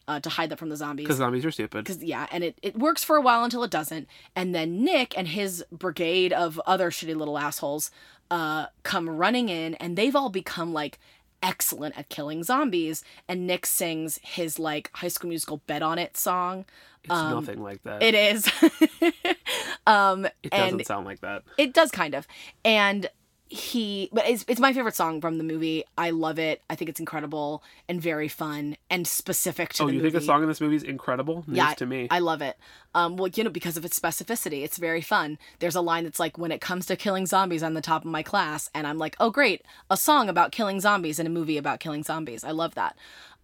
uh, 0.08 0.20
to 0.20 0.30
hide 0.30 0.50
them 0.50 0.58
from 0.58 0.70
the 0.70 0.76
zombies. 0.76 1.06
Because 1.06 1.18
zombies 1.18 1.46
are 1.46 1.52
stupid. 1.52 1.84
because 1.84 2.04
yeah 2.04 2.28
and 2.32 2.44
it, 2.44 2.58
it 2.62 2.78
works 2.78 3.04
for 3.04 3.16
a 3.16 3.22
while 3.22 3.44
until 3.44 3.64
it 3.64 3.72
doesn't. 3.72 4.08
And 4.36 4.56
then 4.56 4.84
nick 4.84 5.18
and 5.18 5.28
his 5.28 5.64
brigade 5.72 6.34
of 6.34 6.60
other 6.66 6.90
shitty 6.90 7.16
little 7.16 7.38
assholes 7.38 7.92
uh, 8.32 8.68
come 8.84 9.10
running 9.10 9.50
in 9.50 9.76
and 9.76 9.96
they've 9.96 10.16
all 10.16 10.30
become 10.30 10.74
like 10.74 11.00
excellent 11.44 11.98
at 11.98 12.10
killing 12.10 12.44
zombies. 12.44 13.04
And 13.28 13.46
nick 13.46 13.66
sings 13.66 14.20
his 14.24 14.58
like 14.58 14.90
high 14.94 15.08
school 15.10 15.30
musical 15.30 15.62
bet 15.68 15.84
on 15.84 16.00
it 16.00 16.18
song 16.18 16.66
It's 17.10 17.32
nothing 17.32 17.62
like 17.64 17.82
that. 17.84 18.04
it 18.04 18.14
is 18.16 18.48
um 19.88 20.26
It 20.44 20.52
doesn't 20.52 20.86
sound 20.86 21.06
like 21.06 21.22
that. 21.22 21.44
it 21.58 21.74
does 21.74 21.92
kind 21.92 22.14
of 22.16 22.28
and 22.66 23.10
he 23.50 24.10
but 24.12 24.28
it's, 24.28 24.44
it's 24.50 24.60
my 24.60 24.74
favorite 24.74 24.94
song 24.94 25.22
from 25.22 25.38
the 25.38 25.44
movie 25.46 25.86
i 25.98 26.10
love 26.10 26.38
it 26.38 26.62
i 26.70 26.76
think 26.76 26.90
it's 26.90 27.00
incredible 27.00 27.64
and 27.88 28.02
very 28.02 28.28
fun 28.28 28.76
and 28.90 29.08
specific 29.08 29.72
to 29.72 29.84
Oh, 29.84 29.88
you 29.88 29.94
movie 29.94 30.10
think 30.12 30.16
the 30.16 30.26
song 30.26 30.42
in 30.42 30.50
this 30.50 30.60
movie 30.60 30.76
is 30.76 30.84
incredible? 30.84 31.46
News 31.48 31.56
yeah, 31.56 31.74
to 31.76 31.86
me. 31.86 32.08
I 32.12 32.20
love 32.20 32.42
it. 32.42 32.58
Um, 32.94 33.16
well, 33.16 33.30
you 33.30 33.46
know, 33.46 33.50
because 33.50 33.78
of 33.78 33.86
its 33.86 33.98
specificity, 33.98 34.64
it's 34.66 34.78
very 34.78 35.00
fun. 35.02 35.38
There's 35.60 35.76
a 35.76 35.82
line 35.82 36.04
that's 36.04 36.20
like, 36.20 36.38
"When 36.38 36.52
it 36.52 36.60
comes 36.62 36.86
to 36.88 36.96
killing 36.98 37.26
zombies, 37.26 37.62
I'm 37.64 37.74
the 37.76 37.82
top 37.82 38.04
of 38.04 38.12
my 38.12 38.24
class," 38.24 38.70
and 38.74 38.86
I'm 38.88 38.98
like, 38.98 39.16
"Oh, 39.20 39.30
great! 39.30 39.62
A 39.90 39.96
song 39.96 40.28
about 40.30 40.52
killing 40.52 40.80
zombies 40.82 41.20
in 41.20 41.28
a 41.28 41.30
movie 41.30 41.58
about 41.58 41.80
killing 41.80 42.04
zombies. 42.04 42.44
I 42.44 42.52
love 42.52 42.74
that." 42.76 42.98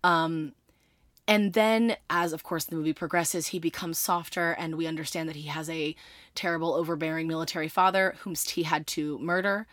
Um, 0.04 0.54
and 1.28 1.54
then, 1.54 1.96
as 2.10 2.34
of 2.34 2.44
course 2.44 2.66
the 2.66 2.76
movie 2.76 2.94
progresses, 2.94 3.48
he 3.48 3.60
becomes 3.60 3.98
softer, 3.98 4.52
and 4.52 4.76
we 4.76 4.88
understand 4.88 5.30
that 5.30 5.38
he 5.38 5.48
has 5.48 5.70
a 5.70 5.96
terrible, 6.36 6.74
overbearing 6.74 7.28
military 7.28 7.70
father 7.70 8.16
whom 8.20 8.36
he 8.36 8.64
had 8.64 8.86
to 8.88 9.18
murder 9.20 9.66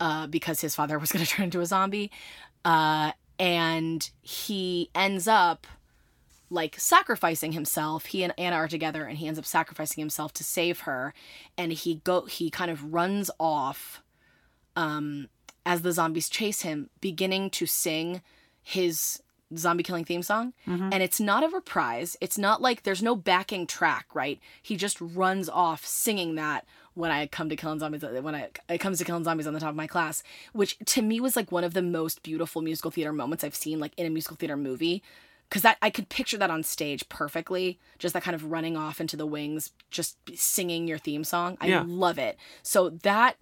uh, 0.00 0.26
because 0.26 0.60
his 0.60 0.74
father 0.74 0.98
was 1.00 1.10
going 1.10 1.24
to 1.24 1.30
turn 1.30 1.44
into 1.44 1.60
a 1.60 1.66
zombie. 1.66 2.10
Uh, 2.64 3.12
and 3.38 4.10
he 4.20 4.90
ends 4.94 5.26
up 5.28 5.66
like 6.50 6.78
sacrificing 6.78 7.52
himself. 7.52 8.06
He 8.06 8.22
and 8.22 8.34
Anna 8.36 8.56
are 8.56 8.68
together, 8.68 9.04
and 9.04 9.18
he 9.18 9.26
ends 9.26 9.38
up 9.38 9.46
sacrificing 9.46 10.00
himself 10.00 10.32
to 10.34 10.44
save 10.44 10.80
her. 10.80 11.14
And 11.56 11.72
he 11.72 11.96
go 12.04 12.26
he 12.26 12.50
kind 12.50 12.70
of 12.70 12.92
runs 12.92 13.30
off 13.38 14.02
um, 14.76 15.28
as 15.64 15.82
the 15.82 15.92
zombies 15.92 16.28
chase 16.28 16.62
him, 16.62 16.90
beginning 17.00 17.50
to 17.50 17.66
sing 17.66 18.22
his 18.62 19.22
zombie 19.56 19.82
killing 19.82 20.04
theme 20.04 20.22
song. 20.22 20.52
Mhm. 20.66 20.92
and 20.92 21.02
it's 21.02 21.20
not 21.20 21.42
a 21.44 21.48
reprise. 21.48 22.16
It's 22.20 22.36
not 22.38 22.60
like 22.60 22.82
there's 22.82 23.02
no 23.02 23.14
backing 23.16 23.66
track 23.66 24.06
right? 24.14 24.38
He 24.62 24.76
just 24.76 24.98
runs 25.00 25.48
off 25.48 25.84
singing 25.86 26.34
that 26.36 26.66
when 26.94 27.10
i 27.12 27.26
come 27.28 27.48
to 27.48 27.54
killing 27.54 27.78
zombies 27.78 28.02
when 28.02 28.34
I, 28.34 28.48
it 28.68 28.78
comes 28.78 28.98
to 28.98 29.04
killing 29.04 29.22
zombies 29.22 29.46
on 29.46 29.54
the 29.54 29.60
top 29.60 29.70
of 29.70 29.76
my 29.76 29.86
class 29.86 30.24
which 30.52 30.76
to 30.86 31.00
me 31.00 31.20
was 31.20 31.36
like 31.36 31.52
one 31.52 31.62
of 31.62 31.72
the 31.72 31.82
most 31.82 32.24
beautiful 32.24 32.60
musical 32.60 32.90
theater 32.90 33.12
moments 33.12 33.44
i've 33.44 33.54
seen 33.54 33.78
like 33.78 33.92
in 33.96 34.04
a 34.06 34.10
musical 34.10 34.36
theater 34.36 34.56
movie. 34.56 35.02
Because 35.48 35.62
that 35.62 35.78
i 35.80 35.88
could 35.90 36.08
picture 36.08 36.36
that 36.38 36.50
on 36.50 36.62
stage 36.64 37.08
perfectly 37.08 37.78
just 37.98 38.14
that 38.14 38.22
kind 38.24 38.34
of 38.34 38.50
running 38.50 38.76
off 38.76 39.00
into 39.00 39.16
the 39.16 39.26
wings 39.26 39.70
just 39.90 40.16
singing 40.34 40.88
your 40.88 40.98
theme 40.98 41.22
song. 41.24 41.56
I 41.60 41.68
Yeah. 41.68 41.84
love 41.86 42.18
it. 42.18 42.36
So 42.62 42.90
that 42.90 43.36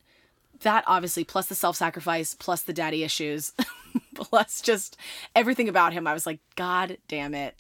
that 0.61 0.85
obviously 0.87 1.25
plus 1.25 1.47
the 1.47 1.55
self-sacrifice 1.55 2.35
plus 2.35 2.63
the 2.63 2.73
daddy 2.73 3.03
issues 3.03 3.53
plus 4.15 4.61
just 4.61 4.97
everything 5.35 5.69
about 5.69 5.93
him 5.93 6.07
i 6.07 6.13
was 6.13 6.27
like 6.27 6.41
god 6.55 6.99
damn 7.09 7.35
it 7.35 7.57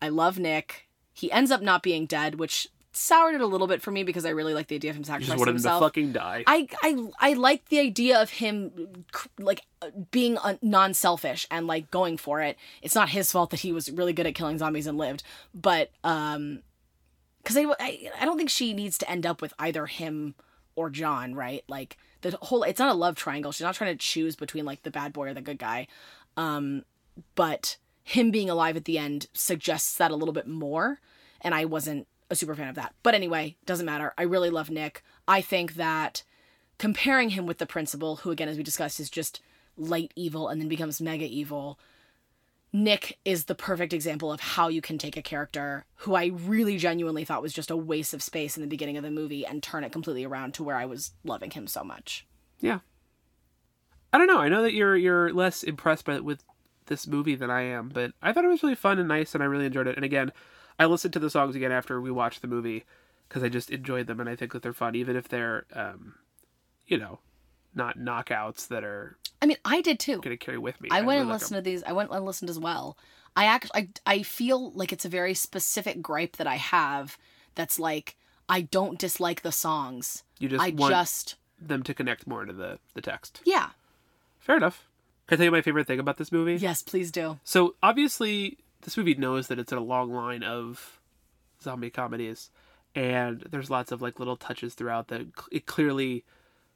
i 0.00 0.08
love 0.08 0.38
nick 0.38 0.88
he 1.12 1.30
ends 1.32 1.50
up 1.50 1.62
not 1.62 1.82
being 1.82 2.06
dead 2.06 2.36
which 2.36 2.68
soured 2.92 3.34
it 3.34 3.42
a 3.42 3.46
little 3.46 3.66
bit 3.66 3.82
for 3.82 3.90
me 3.90 4.02
because 4.02 4.24
i 4.24 4.30
really 4.30 4.54
like 4.54 4.68
the 4.68 4.74
idea 4.74 4.90
of 4.90 4.96
him 4.96 5.00
You 5.00 5.04
just 5.04 5.10
sacrificing 5.10 5.38
wanted 5.38 5.50
him 5.50 5.56
to 5.56 5.58
himself 5.58 5.82
fucking 5.82 6.12
die. 6.12 6.44
I 6.46 6.66
I 6.82 7.08
I 7.20 7.32
like 7.34 7.68
the 7.68 7.78
idea 7.80 8.20
of 8.20 8.30
him 8.30 9.04
like 9.38 9.60
being 10.10 10.38
non-selfish 10.62 11.46
and 11.50 11.66
like 11.66 11.90
going 11.90 12.16
for 12.16 12.40
it. 12.40 12.56
It's 12.80 12.94
not 12.94 13.10
his 13.10 13.30
fault 13.30 13.50
that 13.50 13.60
he 13.60 13.70
was 13.72 13.90
really 13.90 14.14
good 14.14 14.26
at 14.26 14.34
killing 14.34 14.56
zombies 14.56 14.86
and 14.86 14.96
lived, 14.96 15.22
but 15.54 15.90
um 16.04 16.62
cuz 17.44 17.56
I, 17.58 17.64
I 17.78 18.10
I 18.18 18.24
don't 18.24 18.38
think 18.38 18.48
she 18.48 18.72
needs 18.72 18.96
to 18.98 19.10
end 19.10 19.26
up 19.26 19.42
with 19.42 19.52
either 19.58 19.84
him 19.86 20.34
or 20.74 20.88
John, 20.88 21.34
right? 21.34 21.64
Like 21.68 21.98
the 22.30 22.38
whole 22.42 22.62
it's 22.62 22.78
not 22.80 22.94
a 22.94 22.98
love 22.98 23.16
triangle. 23.16 23.52
She's 23.52 23.62
not 23.62 23.74
trying 23.74 23.96
to 23.96 24.04
choose 24.04 24.36
between 24.36 24.64
like 24.64 24.82
the 24.82 24.90
bad 24.90 25.12
boy 25.12 25.28
or 25.28 25.34
the 25.34 25.40
good 25.40 25.58
guy. 25.58 25.86
Um 26.36 26.84
but 27.34 27.76
him 28.04 28.30
being 28.30 28.50
alive 28.50 28.76
at 28.76 28.84
the 28.84 28.98
end 28.98 29.26
suggests 29.32 29.96
that 29.96 30.10
a 30.10 30.16
little 30.16 30.34
bit 30.34 30.46
more 30.46 31.00
and 31.40 31.54
I 31.54 31.64
wasn't 31.64 32.06
a 32.30 32.36
super 32.36 32.54
fan 32.54 32.68
of 32.68 32.74
that. 32.74 32.94
But 33.02 33.14
anyway, 33.14 33.56
doesn't 33.66 33.86
matter. 33.86 34.12
I 34.18 34.22
really 34.22 34.50
love 34.50 34.70
Nick. 34.70 35.02
I 35.28 35.40
think 35.40 35.74
that 35.74 36.22
comparing 36.78 37.30
him 37.30 37.46
with 37.46 37.58
the 37.58 37.66
principal, 37.66 38.16
who 38.16 38.30
again 38.30 38.48
as 38.48 38.56
we 38.56 38.62
discussed 38.62 39.00
is 39.00 39.10
just 39.10 39.40
light 39.76 40.12
evil 40.16 40.48
and 40.48 40.60
then 40.60 40.68
becomes 40.68 41.00
mega 41.00 41.26
evil, 41.26 41.78
Nick 42.72 43.18
is 43.24 43.44
the 43.44 43.54
perfect 43.54 43.92
example 43.92 44.30
of 44.32 44.40
how 44.40 44.68
you 44.68 44.82
can 44.82 44.98
take 44.98 45.16
a 45.16 45.22
character 45.22 45.86
who 45.96 46.14
I 46.14 46.26
really 46.26 46.76
genuinely 46.76 47.24
thought 47.24 47.42
was 47.42 47.52
just 47.52 47.70
a 47.70 47.76
waste 47.76 48.12
of 48.12 48.22
space 48.22 48.56
in 48.56 48.60
the 48.60 48.68
beginning 48.68 48.96
of 48.96 49.02
the 49.02 49.10
movie 49.10 49.46
and 49.46 49.62
turn 49.62 49.84
it 49.84 49.92
completely 49.92 50.24
around 50.24 50.54
to 50.54 50.64
where 50.64 50.76
I 50.76 50.84
was 50.84 51.12
loving 51.24 51.50
him 51.50 51.66
so 51.66 51.82
much. 51.82 52.26
Yeah. 52.60 52.80
I 54.12 54.18
don't 54.18 54.26
know. 54.26 54.40
I 54.40 54.48
know 54.48 54.62
that 54.62 54.72
you're 54.72 54.96
you're 54.96 55.32
less 55.32 55.62
impressed 55.62 56.04
by 56.04 56.20
with 56.20 56.42
this 56.86 57.06
movie 57.06 57.34
than 57.34 57.50
I 57.50 57.62
am, 57.62 57.88
but 57.88 58.12
I 58.22 58.32
thought 58.32 58.44
it 58.44 58.48
was 58.48 58.62
really 58.62 58.74
fun 58.74 58.98
and 58.98 59.08
nice, 59.08 59.34
and 59.34 59.42
I 59.42 59.46
really 59.46 59.66
enjoyed 59.66 59.86
it. 59.86 59.96
And 59.96 60.04
again, 60.04 60.32
I 60.78 60.86
listened 60.86 61.12
to 61.14 61.18
the 61.18 61.30
songs 61.30 61.56
again 61.56 61.72
after 61.72 62.00
we 62.00 62.10
watched 62.10 62.42
the 62.42 62.48
movie 62.48 62.84
because 63.28 63.42
I 63.42 63.48
just 63.48 63.70
enjoyed 63.70 64.06
them, 64.06 64.20
and 64.20 64.28
I 64.28 64.36
think 64.36 64.52
that 64.52 64.62
they're 64.62 64.72
fun, 64.72 64.94
even 64.94 65.16
if 65.16 65.28
they're, 65.28 65.66
um, 65.72 66.14
you 66.86 66.96
know, 66.96 67.18
not 67.74 67.98
knockouts 67.98 68.68
that 68.68 68.84
are 68.84 69.18
I 69.42 69.46
mean, 69.46 69.58
I 69.64 69.80
did 69.80 69.98
too. 69.98 70.20
gonna 70.20 70.36
carry 70.36 70.58
with 70.58 70.80
me. 70.80 70.88
I 70.90 71.02
went 71.02 71.20
and 71.20 71.28
listened 71.28 71.56
to 71.56 71.62
these. 71.62 71.82
I 71.84 71.92
went 71.92 72.10
and 72.10 72.24
listened 72.24 72.50
as 72.50 72.58
well. 72.58 72.96
I 73.36 73.44
act. 73.44 73.70
I 73.74 73.88
I 74.06 74.22
feel 74.22 74.70
like 74.72 74.92
it's 74.92 75.04
a 75.04 75.10
very 75.10 75.34
specific 75.34 76.00
gripe 76.00 76.36
that 76.36 76.46
I 76.46 76.56
have. 76.56 77.18
That's 77.54 77.78
like 77.78 78.16
I 78.48 78.62
don't 78.62 78.98
dislike 78.98 79.42
the 79.42 79.52
songs. 79.52 80.22
You 80.38 80.48
just 80.48 80.62
I 80.64 80.70
want 80.70 80.92
just 80.92 81.36
them 81.60 81.82
to 81.82 81.94
connect 81.94 82.26
more 82.26 82.44
to 82.44 82.52
the 82.52 82.78
the 82.94 83.02
text. 83.02 83.40
yeah. 83.44 83.70
Fair 84.38 84.56
enough. 84.56 84.86
Can 85.26 85.34
I 85.34 85.36
tell 85.38 85.44
you 85.46 85.50
my 85.50 85.60
favorite 85.62 85.88
thing 85.88 85.98
about 85.98 86.18
this 86.18 86.30
movie? 86.30 86.54
Yes, 86.54 86.82
please 86.82 87.10
do. 87.10 87.40
So 87.42 87.74
obviously, 87.82 88.58
this 88.82 88.96
movie 88.96 89.14
knows 89.14 89.48
that 89.48 89.58
it's 89.58 89.72
in 89.72 89.78
a 89.78 89.82
long 89.82 90.12
line 90.12 90.44
of 90.44 91.00
zombie 91.60 91.90
comedies, 91.90 92.50
and 92.94 93.40
there's 93.50 93.68
lots 93.68 93.90
of 93.90 94.00
like 94.00 94.20
little 94.20 94.36
touches 94.36 94.74
throughout 94.74 95.08
that 95.08 95.22
it 95.50 95.66
clearly 95.66 96.24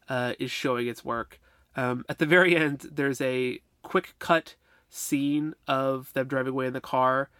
uh, 0.08 0.32
is 0.40 0.50
showing 0.50 0.88
its 0.88 1.04
work. 1.04 1.40
Um, 1.80 2.04
at 2.08 2.18
the 2.18 2.26
very 2.26 2.56
end, 2.56 2.86
there's 2.92 3.20
a 3.20 3.60
quick 3.82 4.14
cut 4.18 4.54
scene 4.88 5.54
of 5.66 6.12
them 6.12 6.26
driving 6.28 6.52
away 6.52 6.66
in 6.66 6.72
the 6.72 6.80
car. 6.80 7.30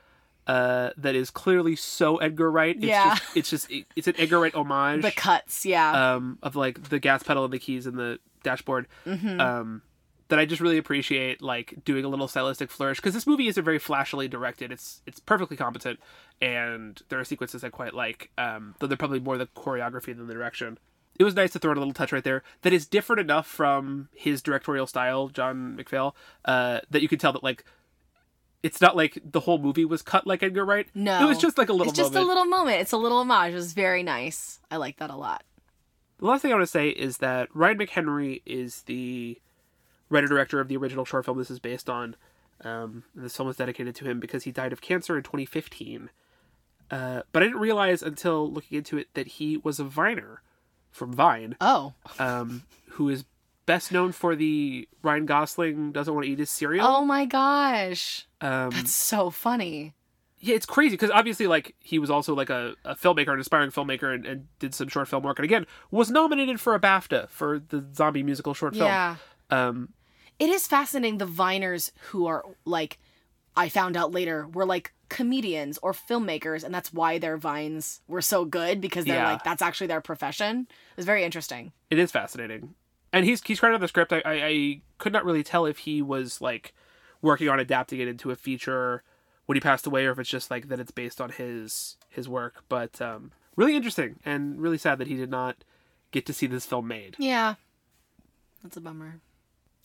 Uh, 0.47 0.91
that 0.97 1.15
is 1.15 1.31
clearly 1.31 1.77
so 1.77 2.17
Edgar 2.17 2.51
Wright. 2.51 2.75
It's 2.77 2.85
Yeah. 2.87 3.15
just, 3.17 3.37
it's 3.37 3.51
just 3.51 3.71
it- 3.71 3.87
it's 3.95 4.09
an 4.09 4.15
Edgar 4.19 4.41
Wright 4.41 4.55
homage 4.55 5.03
The 5.03 5.11
cuts, 5.13 5.65
yeah. 5.67 6.15
um, 6.15 6.39
of 6.43 6.57
like 6.57 6.89
the 6.89 6.99
gas 6.99 7.23
pedal 7.23 7.45
and 7.45 7.53
the 7.53 7.59
keys 7.59 7.87
and 7.87 7.97
the 7.99 8.19
dashboard. 8.43 8.87
Mm-hmm. 9.07 9.41
Um, 9.41 9.83
that 10.29 10.39
I 10.39 10.45
just 10.47 10.61
really 10.63 10.79
appreciate, 10.79 11.43
like 11.43 11.75
doing 11.85 12.05
a 12.05 12.09
little 12.09 12.29
stylistic 12.29 12.71
flourish 12.71 12.99
because 12.99 13.15
this 13.15 13.27
movie 13.27 13.49
isn't 13.49 13.65
very 13.65 13.81
flashily 13.81 14.29
directed. 14.29 14.71
It's 14.73 15.03
it's 15.05 15.19
perfectly 15.21 15.57
competent, 15.57 15.99
and 16.41 17.01
there 17.09 17.19
are 17.19 17.25
sequences 17.25 17.63
I 17.65 17.69
quite 17.69 17.95
like. 17.95 18.31
Um, 18.39 18.77
though 18.79 18.87
they're 18.87 18.97
probably 18.97 19.19
more 19.21 19.37
the 19.39 19.47
choreography 19.49 20.17
than 20.17 20.27
the 20.29 20.35
direction. 20.35 20.79
It 21.21 21.25
was 21.25 21.35
nice 21.35 21.53
to 21.53 21.59
throw 21.59 21.71
in 21.73 21.77
a 21.77 21.81
little 21.81 21.93
touch 21.93 22.13
right 22.13 22.25
there 22.25 22.43
that 22.63 22.73
is 22.73 22.87
different 22.87 23.21
enough 23.21 23.47
from 23.47 24.09
his 24.15 24.41
directorial 24.41 24.87
style, 24.87 25.29
John 25.29 25.77
McPhail, 25.79 26.15
uh, 26.47 26.81
that 26.89 27.03
you 27.03 27.09
could 27.09 27.21
tell 27.21 27.35
that 27.35 27.45
like 27.45 27.63
it's 28.63 28.81
not 28.81 28.97
like 28.97 29.19
the 29.23 29.41
whole 29.41 29.59
movie 29.59 29.85
was 29.85 30.01
cut 30.01 30.27
like 30.27 30.43
Edgar 30.43 30.65
Wright. 30.65 30.89
no, 30.95 31.23
it 31.23 31.27
was 31.27 31.37
just 31.37 31.59
like 31.59 31.69
a 31.69 31.75
little. 31.75 31.89
It's 31.89 31.99
just 31.99 32.15
moment. 32.15 32.25
a 32.25 32.29
little 32.29 32.45
moment. 32.47 32.81
It's 32.81 32.93
a 32.93 32.97
little 32.97 33.19
homage. 33.19 33.53
It 33.53 33.57
was 33.57 33.75
very 33.75 34.03
nice. 34.03 34.61
I 34.71 34.79
like 34.79 34.97
that 34.97 35.11
a 35.11 35.15
lot. 35.15 35.45
The 36.21 36.25
last 36.25 36.41
thing 36.41 36.53
I 36.53 36.55
want 36.55 36.63
to 36.63 36.71
say 36.71 36.89
is 36.89 37.19
that 37.19 37.55
Ryan 37.55 37.77
McHenry 37.77 38.41
is 38.47 38.81
the 38.85 39.39
writer 40.09 40.27
director 40.27 40.59
of 40.59 40.69
the 40.69 40.79
original 40.79 41.05
short 41.05 41.27
film 41.27 41.37
this 41.37 41.51
is 41.51 41.59
based 41.59 41.91
on. 41.91 42.17
Um, 42.65 43.05
and 43.15 43.27
this 43.27 43.37
film 43.37 43.51
is 43.51 43.57
dedicated 43.57 43.95
to 43.97 44.07
him 44.07 44.21
because 44.21 44.45
he 44.45 44.53
died 44.53 44.73
of 44.73 44.81
cancer 44.81 45.19
in 45.19 45.23
2015. 45.23 46.09
Uh, 46.91 47.23
but 47.31 47.43
I 47.43 47.47
didn't 47.47 47.61
realize 47.61 48.03
until 48.03 48.51
looking 48.51 48.79
into 48.79 48.97
it 48.97 49.09
that 49.13 49.27
he 49.27 49.59
was 49.59 49.79
a 49.79 49.85
Viner 49.85 50.41
from 50.91 51.13
Vine, 51.13 51.57
Oh, 51.61 51.95
um, 52.19 52.65
who 52.91 53.09
is 53.09 53.25
best 53.67 53.93
known 53.93 54.13
for 54.13 54.35
the 54.35 54.89
Ryan 55.03 55.27
Gosling 55.27 55.93
doesn't 55.93 56.13
want 56.13 56.27
to 56.27 56.33
eat 56.33 56.39
his 56.39 56.51
cereal. 56.51 56.87
oh 56.87 57.05
my 57.05 57.25
gosh, 57.25 58.27
um, 58.41 58.71
that's 58.71 58.93
so 58.93 59.31
funny. 59.31 59.95
yeah, 60.41 60.55
it's 60.57 60.67
crazy 60.67 60.95
because 60.95 61.11
obviously, 61.11 61.47
like, 61.47 61.75
he 61.81 61.99
was 61.99 62.11
also 62.11 62.35
like 62.35 62.51
a, 62.51 62.75
a 62.85 62.95
filmmaker, 62.97 63.33
an 63.33 63.39
aspiring 63.41 63.71
filmmaker, 63.71 64.15
and, 64.15 64.27
and 64.27 64.49
did 64.59 64.75
some 64.75 64.89
short 64.89 65.07
film 65.09 65.23
work. 65.23 65.39
And 65.39 65.45
again, 65.45 65.67
was 65.91 66.11
nominated 66.11 66.61
for 66.61 66.75
a 66.75 66.81
BAFTA 66.81 67.29
for 67.29 67.59
the 67.61 67.85
zombie 67.95 68.23
musical 68.23 68.55
short 68.55 68.75
film. 68.75 68.87
Yeah, 68.87 69.17
Um, 69.51 69.91
it 70.39 70.49
is 70.49 70.67
fascinating. 70.67 71.19
The 71.19 71.27
Viners 71.27 71.93
who 72.09 72.27
are 72.27 72.45
like, 72.65 72.99
I 73.55 73.69
found 73.69 73.97
out 73.97 74.11
later, 74.13 74.49
were 74.49 74.65
like 74.65 74.93
comedians 75.11 75.79
or 75.83 75.93
filmmakers, 75.93 76.65
and 76.65 76.75
that's 76.75 76.93
why 76.95 77.19
their 77.19 77.37
vines 77.37 78.01
were 78.09 78.23
so 78.23 78.47
good 78.47 78.81
because 78.81 79.05
they're 79.05 79.17
Yeah. 79.17 79.33
like 79.33 79.45
that's 79.45 79.61
actually 79.61 79.89
their 79.89 80.01
profession. 80.01 80.67
It's 80.97 81.05
very 81.05 81.23
interesting. 81.25 81.73
it 81.91 81.99
is 81.99 82.11
fascinating, 82.11 82.75
and 83.13 83.27
he's 83.27 83.43
he's 83.45 83.61
credited 83.61 83.83
the 83.83 83.89
script. 83.89 84.13
I, 84.13 84.23
I 84.25 84.33
I 84.47 84.81
could 84.99 85.13
not 85.13 85.25
really 85.27 85.43
tell 85.43 85.67
if 85.67 85.79
he 85.79 86.01
was 86.01 86.41
like 86.41 86.73
working 87.21 87.49
on 87.51 87.61
adapting 87.61 88.01
it 88.01 88.09
into 88.09 88.31
a 88.31 88.37
feature 88.37 89.03
when 89.45 89.57
he 89.57 89.61
passed 89.61 89.87
away, 89.87 90.07
or 90.07 90.13
if 90.13 90.19
it's 90.19 90.31
just 90.31 90.51
like 90.51 90.69
that 90.69 90.81
it's 90.81 90.91
based 90.93 91.21
on 91.21 91.29
his 91.31 91.97
his 92.09 92.27
work. 92.29 92.65
But 92.71 93.01
um, 93.03 93.33
really 93.57 93.77
interesting 93.77 94.21
and 94.25 94.59
really 94.61 94.79
sad 94.79 94.99
that 94.99 95.09
he 95.09 95.17
did 95.17 95.31
not 95.31 95.57
get 96.13 96.25
to 96.27 96.33
see 96.33 96.47
this 96.47 96.65
film 96.65 96.87
made. 96.89 97.17
Yeah, 97.19 97.55
that's 98.63 98.77
a 98.77 98.81
bummer. 98.81 99.21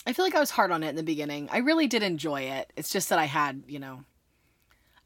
I 0.08 0.14
feel 0.14 0.24
like 0.24 0.36
I 0.36 0.40
was 0.40 0.52
hard 0.52 0.70
on 0.72 0.84
it 0.84 0.90
in 0.90 0.96
the 0.96 1.04
beginning. 1.04 1.50
I 1.52 1.58
really 1.58 1.88
did 1.88 2.04
enjoy 2.04 2.42
it. 2.42 2.72
It's 2.78 2.92
just 2.92 3.10
that 3.10 3.18
I 3.18 3.26
had, 3.26 3.64
you 3.68 3.80
know, 3.80 4.04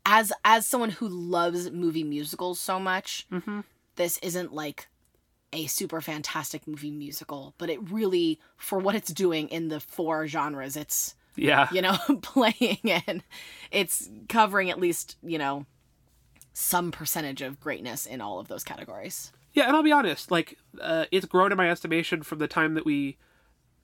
as 0.06 0.32
as 0.46 0.66
someone 0.66 0.90
who 0.92 1.08
loves 1.08 1.72
movie 1.72 2.04
musicals 2.04 2.60
so 2.60 2.80
much, 2.80 3.28
Mm-hmm. 3.32 3.62
this 3.96 4.18
isn't 4.20 4.54
like 4.54 4.88
a 5.52 5.66
super 5.66 6.00
fantastic 6.02 6.68
movie 6.68 6.92
musical, 6.92 7.56
but 7.58 7.70
it 7.72 7.92
really, 7.92 8.40
for 8.56 8.78
what 8.80 8.94
it's 8.96 9.12
doing 9.12 9.48
in 9.50 9.70
the 9.70 9.80
four 9.80 10.28
genres, 10.28 10.76
it's 10.78 11.16
Yeah, 11.36 11.68
you 11.72 11.82
know 11.82 11.98
playing 12.22 12.80
and 13.08 13.24
it's 13.72 14.10
covering 14.30 14.70
at 14.70 14.80
least 14.80 15.18
you 15.24 15.38
know 15.38 15.66
some 16.54 16.92
percentage 16.92 17.42
of 17.42 17.60
greatness 17.60 18.06
in 18.06 18.22
all 18.22 18.40
of 18.40 18.48
those 18.48 18.64
categories. 18.64 19.32
Yeah, 19.54 19.68
and 19.68 19.76
I'll 19.76 19.84
be 19.84 19.92
honest, 19.92 20.30
like 20.30 20.58
uh, 20.80 21.06
it's 21.12 21.26
grown 21.26 21.52
in 21.52 21.58
my 21.58 21.70
estimation 21.72 22.22
from 22.24 22.40
the 22.40 22.48
time 22.48 22.74
that 22.76 22.86
we 22.86 23.18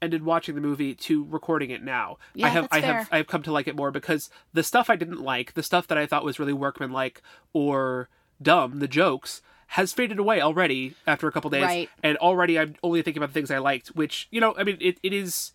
ended 0.06 0.24
watching 0.24 0.56
the 0.56 0.62
movie 0.62 0.96
to 0.96 1.26
recording 1.26 1.70
it 1.70 1.84
now. 1.84 2.18
Yeah, 2.34 2.46
I 2.46 2.50
have 2.50 2.68
I 2.72 2.80
have. 2.80 3.10
I've 3.12 3.28
come 3.28 3.44
to 3.44 3.52
like 3.52 3.68
it 3.68 3.76
more 3.76 3.92
because 3.92 4.30
the 4.54 4.64
stuff 4.64 4.90
I 4.90 4.96
didn't 4.96 5.22
like, 5.22 5.54
the 5.54 5.64
stuff 5.64 5.88
that 5.88 5.98
I 5.98 6.06
thought 6.06 6.24
was 6.24 6.40
really 6.40 6.54
workmanlike 6.54 7.22
or 7.52 8.08
dumb, 8.42 8.80
the 8.80 8.88
jokes 8.88 9.42
has 9.68 9.92
faded 9.92 10.20
away 10.20 10.40
already 10.40 10.94
after 11.08 11.28
a 11.28 11.32
couple 11.32 11.50
days 11.50 11.64
Right. 11.64 11.90
and 12.04 12.18
already 12.20 12.58
I'm 12.60 12.76
only 12.84 13.02
thinking 13.02 13.20
about 13.22 13.34
the 13.34 13.34
things 13.34 13.50
I 13.52 13.58
liked, 13.58 13.90
which, 13.90 14.28
you 14.32 14.40
know, 14.40 14.56
I 14.58 14.64
mean 14.64 14.78
it, 14.80 15.00
it 15.04 15.12
is 15.12 15.52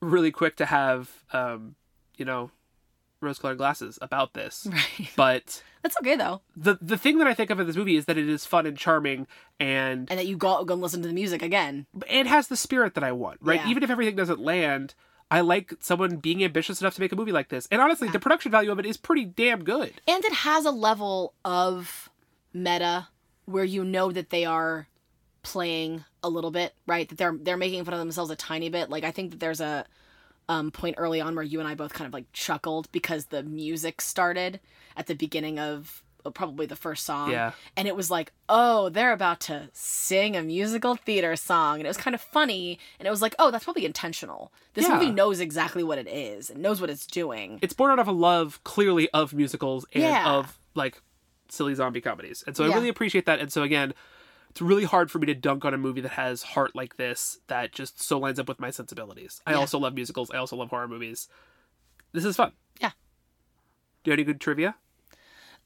really 0.00 0.30
quick 0.30 0.56
to 0.56 0.66
have 0.66 1.24
um, 1.32 1.76
you 2.16 2.24
know, 2.24 2.50
rose 3.20 3.38
colored 3.38 3.58
glasses 3.58 3.98
about 4.02 4.34
this. 4.34 4.66
Right. 4.98 5.10
But 5.16 5.62
That's 5.82 5.96
okay 6.00 6.16
though. 6.16 6.40
the 6.56 6.78
the 6.80 6.96
thing 6.98 7.18
that 7.18 7.26
I 7.26 7.34
think 7.34 7.50
of 7.50 7.58
in 7.60 7.66
this 7.66 7.76
movie 7.76 7.96
is 7.96 8.04
that 8.06 8.16
it 8.18 8.28
is 8.28 8.44
fun 8.44 8.66
and 8.66 8.76
charming 8.76 9.26
and 9.58 10.08
And 10.10 10.18
that 10.18 10.26
you 10.26 10.36
go 10.36 10.64
go 10.64 10.74
and 10.74 10.82
listen 10.82 11.02
to 11.02 11.08
the 11.08 11.14
music 11.14 11.42
again. 11.42 11.86
it 12.08 12.26
has 12.26 12.48
the 12.48 12.56
spirit 12.56 12.94
that 12.94 13.04
I 13.04 13.12
want, 13.12 13.38
right? 13.42 13.60
Yeah. 13.64 13.68
Even 13.70 13.82
if 13.82 13.90
everything 13.90 14.16
doesn't 14.16 14.40
land, 14.40 14.94
I 15.30 15.40
like 15.40 15.74
someone 15.80 16.16
being 16.16 16.42
ambitious 16.44 16.80
enough 16.80 16.94
to 16.94 17.00
make 17.00 17.12
a 17.12 17.16
movie 17.16 17.32
like 17.32 17.48
this. 17.48 17.66
And 17.70 17.80
honestly, 17.82 18.08
the 18.08 18.18
production 18.20 18.50
value 18.50 18.70
of 18.72 18.78
it 18.78 18.86
is 18.86 18.96
pretty 18.96 19.24
damn 19.26 19.62
good. 19.64 19.92
And 20.06 20.24
it 20.24 20.32
has 20.32 20.64
a 20.64 20.70
level 20.70 21.34
of 21.44 22.08
meta 22.54 23.08
where 23.44 23.64
you 23.64 23.84
know 23.84 24.10
that 24.12 24.30
they 24.30 24.44
are 24.44 24.86
playing 25.42 26.04
a 26.22 26.28
little 26.28 26.50
bit, 26.50 26.74
right? 26.86 27.08
That 27.08 27.18
they're 27.18 27.36
they're 27.40 27.56
making 27.56 27.84
fun 27.84 27.94
of 27.94 28.00
themselves 28.00 28.30
a 28.30 28.36
tiny 28.36 28.68
bit. 28.68 28.90
Like 28.90 29.04
I 29.04 29.10
think 29.10 29.30
that 29.32 29.40
there's 29.40 29.60
a 29.60 29.84
um, 30.48 30.70
point 30.70 30.94
early 30.98 31.20
on 31.20 31.34
where 31.34 31.44
you 31.44 31.58
and 31.60 31.68
I 31.68 31.74
both 31.74 31.92
kind 31.92 32.06
of 32.06 32.12
like 32.14 32.24
chuckled 32.32 32.90
because 32.92 33.26
the 33.26 33.42
music 33.42 34.00
started 34.00 34.60
at 34.96 35.06
the 35.06 35.14
beginning 35.14 35.58
of 35.58 36.02
uh, 36.24 36.30
probably 36.30 36.66
the 36.66 36.74
first 36.76 37.04
song. 37.04 37.30
Yeah. 37.30 37.52
And 37.76 37.86
it 37.86 37.94
was 37.94 38.10
like, 38.10 38.32
oh, 38.48 38.88
they're 38.88 39.12
about 39.12 39.40
to 39.42 39.68
sing 39.72 40.36
a 40.36 40.42
musical 40.42 40.96
theater 40.96 41.36
song. 41.36 41.76
And 41.78 41.84
it 41.84 41.88
was 41.88 41.96
kind 41.96 42.14
of 42.14 42.20
funny. 42.20 42.78
And 42.98 43.06
it 43.06 43.10
was 43.10 43.22
like, 43.22 43.34
oh, 43.38 43.50
that's 43.50 43.64
probably 43.64 43.84
intentional. 43.84 44.52
This 44.74 44.88
Yeah. 44.88 44.94
movie 44.94 45.10
knows 45.10 45.38
exactly 45.38 45.84
what 45.84 45.98
it 45.98 46.08
is 46.08 46.50
and 46.50 46.60
knows 46.62 46.80
what 46.80 46.90
it's 46.90 47.06
doing. 47.06 47.58
It's 47.62 47.74
born 47.74 47.90
out 47.92 47.98
of 47.98 48.08
a 48.08 48.12
love, 48.12 48.58
clearly, 48.64 49.08
of 49.10 49.32
musicals 49.34 49.86
and 49.92 50.02
Yeah. 50.02 50.28
of 50.28 50.58
like 50.74 51.00
silly 51.50 51.74
zombie 51.74 52.00
comedies. 52.00 52.42
And 52.46 52.56
so 52.56 52.64
I 52.64 52.74
really 52.74 52.88
appreciate 52.88 53.26
that. 53.26 53.38
And 53.38 53.52
so 53.52 53.62
again, 53.62 53.94
it's 54.50 54.60
really 54.60 54.84
hard 54.84 55.10
for 55.10 55.18
me 55.18 55.26
to 55.26 55.34
dunk 55.34 55.64
on 55.64 55.74
a 55.74 55.78
movie 55.78 56.00
that 56.00 56.12
has 56.12 56.42
heart 56.42 56.74
like 56.74 56.96
this 56.96 57.38
that 57.48 57.72
just 57.72 58.02
so 58.02 58.18
lines 58.18 58.38
up 58.38 58.48
with 58.48 58.60
my 58.60 58.70
sensibilities. 58.70 59.40
I 59.46 59.52
Yeah. 59.52 59.58
also 59.58 59.78
love 59.78 59.94
musicals. 59.94 60.30
I 60.30 60.36
also 60.38 60.56
love 60.56 60.70
horror 60.70 60.88
movies. 60.88 61.28
This 62.12 62.24
is 62.24 62.36
fun. 62.36 62.52
Yeah. 62.80 62.90
Do 64.02 64.10
you 64.10 64.12
have 64.12 64.18
any 64.18 64.24
good 64.24 64.40
trivia? 64.40 64.76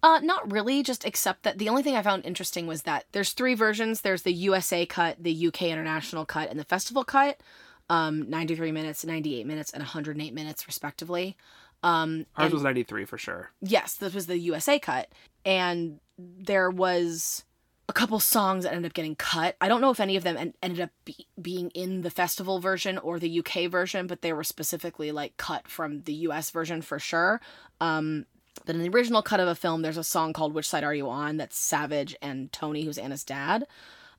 Uh, 0.02 0.18
not 0.20 0.50
really, 0.50 0.82
just 0.82 1.04
except 1.04 1.44
that 1.44 1.58
the 1.58 1.68
only 1.68 1.82
thing 1.84 1.94
I 1.94 2.02
found 2.02 2.24
interesting 2.26 2.66
was 2.66 2.82
that 2.82 3.04
there's 3.12 3.32
three 3.32 3.54
versions. 3.54 4.00
There's 4.00 4.22
the 4.22 4.32
USA 4.32 4.84
cut, 4.84 5.22
the 5.22 5.46
UK 5.46 5.62
international 5.70 6.26
cut, 6.26 6.50
and 6.50 6.58
the 6.58 6.64
festival 6.64 7.04
cut. 7.04 7.40
Um, 7.88 8.28
93 8.28 8.72
minutes, 8.72 9.04
98 9.04 9.46
minutes, 9.46 9.70
and 9.70 9.80
108 9.82 10.34
minutes, 10.34 10.66
respectively. 10.66 11.36
Um, 11.84 12.26
Ours 12.36 12.46
and- 12.46 12.54
was 12.54 12.62
93 12.64 13.04
for 13.04 13.18
sure. 13.18 13.50
yes, 13.60 13.94
this 13.94 14.12
was 14.14 14.26
the 14.26 14.38
USA 14.38 14.78
cut, 14.80 15.08
and 15.44 16.00
there 16.18 16.70
was 16.70 17.44
a 17.92 17.94
couple 17.94 18.18
songs 18.18 18.64
that 18.64 18.72
ended 18.72 18.90
up 18.90 18.94
getting 18.94 19.14
cut. 19.14 19.54
I 19.60 19.68
don't 19.68 19.82
know 19.82 19.90
if 19.90 20.00
any 20.00 20.16
of 20.16 20.24
them 20.24 20.38
en- 20.38 20.54
ended 20.62 20.80
up 20.80 20.90
be- 21.04 21.26
being 21.40 21.68
in 21.70 22.00
the 22.00 22.08
festival 22.08 22.58
version 22.58 22.96
or 22.96 23.18
the 23.18 23.40
UK 23.40 23.70
version, 23.70 24.06
but 24.06 24.22
they 24.22 24.32
were 24.32 24.44
specifically 24.44 25.12
like 25.12 25.36
cut 25.36 25.68
from 25.68 26.00
the 26.04 26.14
US 26.14 26.50
version 26.50 26.80
for 26.80 26.98
sure. 26.98 27.42
Um, 27.82 28.24
but 28.64 28.74
in 28.74 28.80
the 28.80 28.88
original 28.88 29.20
cut 29.20 29.40
of 29.40 29.48
a 29.48 29.54
film, 29.54 29.82
there's 29.82 29.98
a 29.98 30.04
song 30.04 30.32
called 30.32 30.54
"Which 30.54 30.66
Side 30.70 30.84
Are 30.84 30.94
You 30.94 31.10
On?" 31.10 31.36
that's 31.36 31.58
Savage 31.58 32.16
and 32.22 32.50
Tony, 32.50 32.84
who's 32.84 32.96
Anna's 32.96 33.24
dad, 33.24 33.66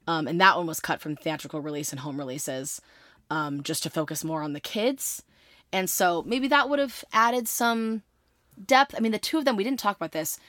um, 0.06 0.28
and 0.28 0.40
that 0.40 0.56
one 0.56 0.68
was 0.68 0.80
cut 0.80 1.02
from 1.02 1.16
theatrical 1.16 1.60
release 1.60 1.92
and 1.92 2.02
home 2.02 2.20
releases, 2.20 2.80
um, 3.32 3.64
just 3.64 3.82
to 3.82 3.90
focus 3.90 4.24
more 4.24 4.44
on 4.44 4.54
the 4.54 4.60
kids. 4.60 5.24
And 5.72 5.90
so 5.90 6.22
maybe 6.28 6.48
that 6.50 6.70
would 6.70 6.78
have 6.78 7.04
added 7.12 7.48
some 7.48 8.04
depth. 8.64 8.94
I 8.96 9.00
mean, 9.00 9.14
the 9.14 9.18
two 9.18 9.40
of 9.40 9.46
them, 9.46 9.56
we 9.56 9.64
didn't 9.64 9.80
talk 9.80 9.96
about 9.96 10.12
this. 10.12 10.40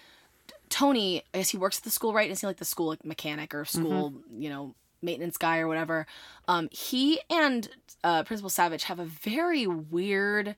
Tony, 0.75 1.23
I 1.33 1.39
guess 1.39 1.51
he 1.51 1.57
works 1.57 1.79
at 1.79 1.85
the 1.85 1.91
school, 1.91 2.13
right? 2.13 2.29
Is 2.29 2.41
he 2.41 2.49
like 2.49 2.57
the 2.57 2.65
school 2.65 2.89
like, 2.89 3.05
mechanic 3.05 3.55
or 3.55 3.65
school, 3.65 4.13
you 4.37 4.49
know, 4.51 4.75
maintenance 5.03 5.37
guy 5.37 5.61
or 5.61 5.69
whatever? 5.69 6.05
Um, 6.49 6.69
he 6.73 7.21
and 7.31 7.69
uh, 8.03 8.25
Principal 8.25 8.51
Savage 8.51 8.83
have 8.85 8.99
a 8.99 9.05
very 9.05 9.69
weird 9.69 10.57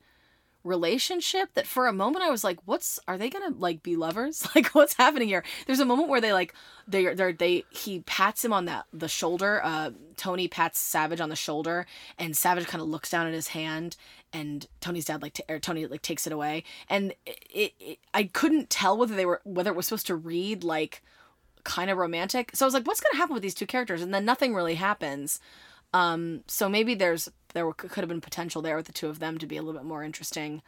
relationship 0.66 1.54
that 1.54 1.66
for 1.66 1.86
a 1.86 1.92
moment 1.92 2.24
I 2.24 2.30
was 2.30 2.44
like, 2.44 2.58
what's 2.64 2.98
are 3.06 3.16
they 3.16 3.30
gonna 3.30 3.54
like 3.56 3.82
be 3.82 3.96
lovers? 3.96 4.46
Like 4.56 4.68
what's 4.68 4.94
happening 4.94 5.28
here? 5.28 5.44
There's 5.66 5.80
a 5.80 5.84
moment 5.84 6.08
where 6.08 6.20
they 6.20 6.32
like 6.32 6.54
they 6.88 7.12
they 7.14 7.32
they 7.32 7.64
he 7.70 8.00
pats 8.00 8.44
him 8.44 8.52
on 8.52 8.64
that 8.66 8.86
the 8.92 9.08
shoulder. 9.08 9.60
Uh, 9.62 9.90
Tony 10.16 10.48
pats 10.48 10.78
Savage 10.78 11.20
on 11.20 11.28
the 11.28 11.36
shoulder, 11.36 11.86
and 12.18 12.34
Savage 12.36 12.66
kind 12.66 12.80
of 12.80 12.88
looks 12.88 13.10
down 13.10 13.26
at 13.26 13.34
his 13.34 13.48
hand, 13.48 13.96
and 14.32 14.66
Tony's 14.80 15.04
dad 15.04 15.20
like 15.20 15.34
t- 15.34 15.42
or 15.48 15.58
Tony 15.58 15.86
like 15.86 16.02
takes 16.02 16.26
it 16.26 16.32
away, 16.32 16.64
and 16.88 17.12
it, 17.26 17.74
it 17.78 17.98
I 18.14 18.24
couldn't 18.24 18.70
tell 18.70 18.96
whether 18.96 19.14
they 19.14 19.26
were 19.26 19.42
whether 19.44 19.70
it 19.70 19.76
was 19.76 19.86
supposed 19.86 20.06
to 20.06 20.16
read 20.16 20.64
like 20.64 21.02
kind 21.64 21.90
of 21.90 21.98
romantic. 21.98 22.50
So 22.54 22.64
I 22.64 22.66
was 22.66 22.74
like, 22.74 22.86
what's 22.86 23.00
gonna 23.00 23.16
happen 23.18 23.34
with 23.34 23.42
these 23.42 23.54
two 23.54 23.66
characters? 23.66 24.00
And 24.00 24.14
then 24.14 24.24
nothing 24.24 24.54
really 24.54 24.76
happens. 24.76 25.40
Um, 25.92 26.42
so 26.46 26.68
maybe 26.68 26.94
there's 26.94 27.30
there 27.56 27.64
were, 27.66 27.72
could 27.74 28.02
have 28.02 28.08
been 28.08 28.20
potential 28.20 28.60
there 28.62 28.76
with 28.76 28.86
the 28.86 28.92
two 28.92 29.08
of 29.08 29.18
them 29.18 29.38
to 29.38 29.46
be 29.46 29.56
a 29.56 29.62
little 29.62 29.80
bit 29.80 29.88
more 29.88 30.04
interesting. 30.04 30.60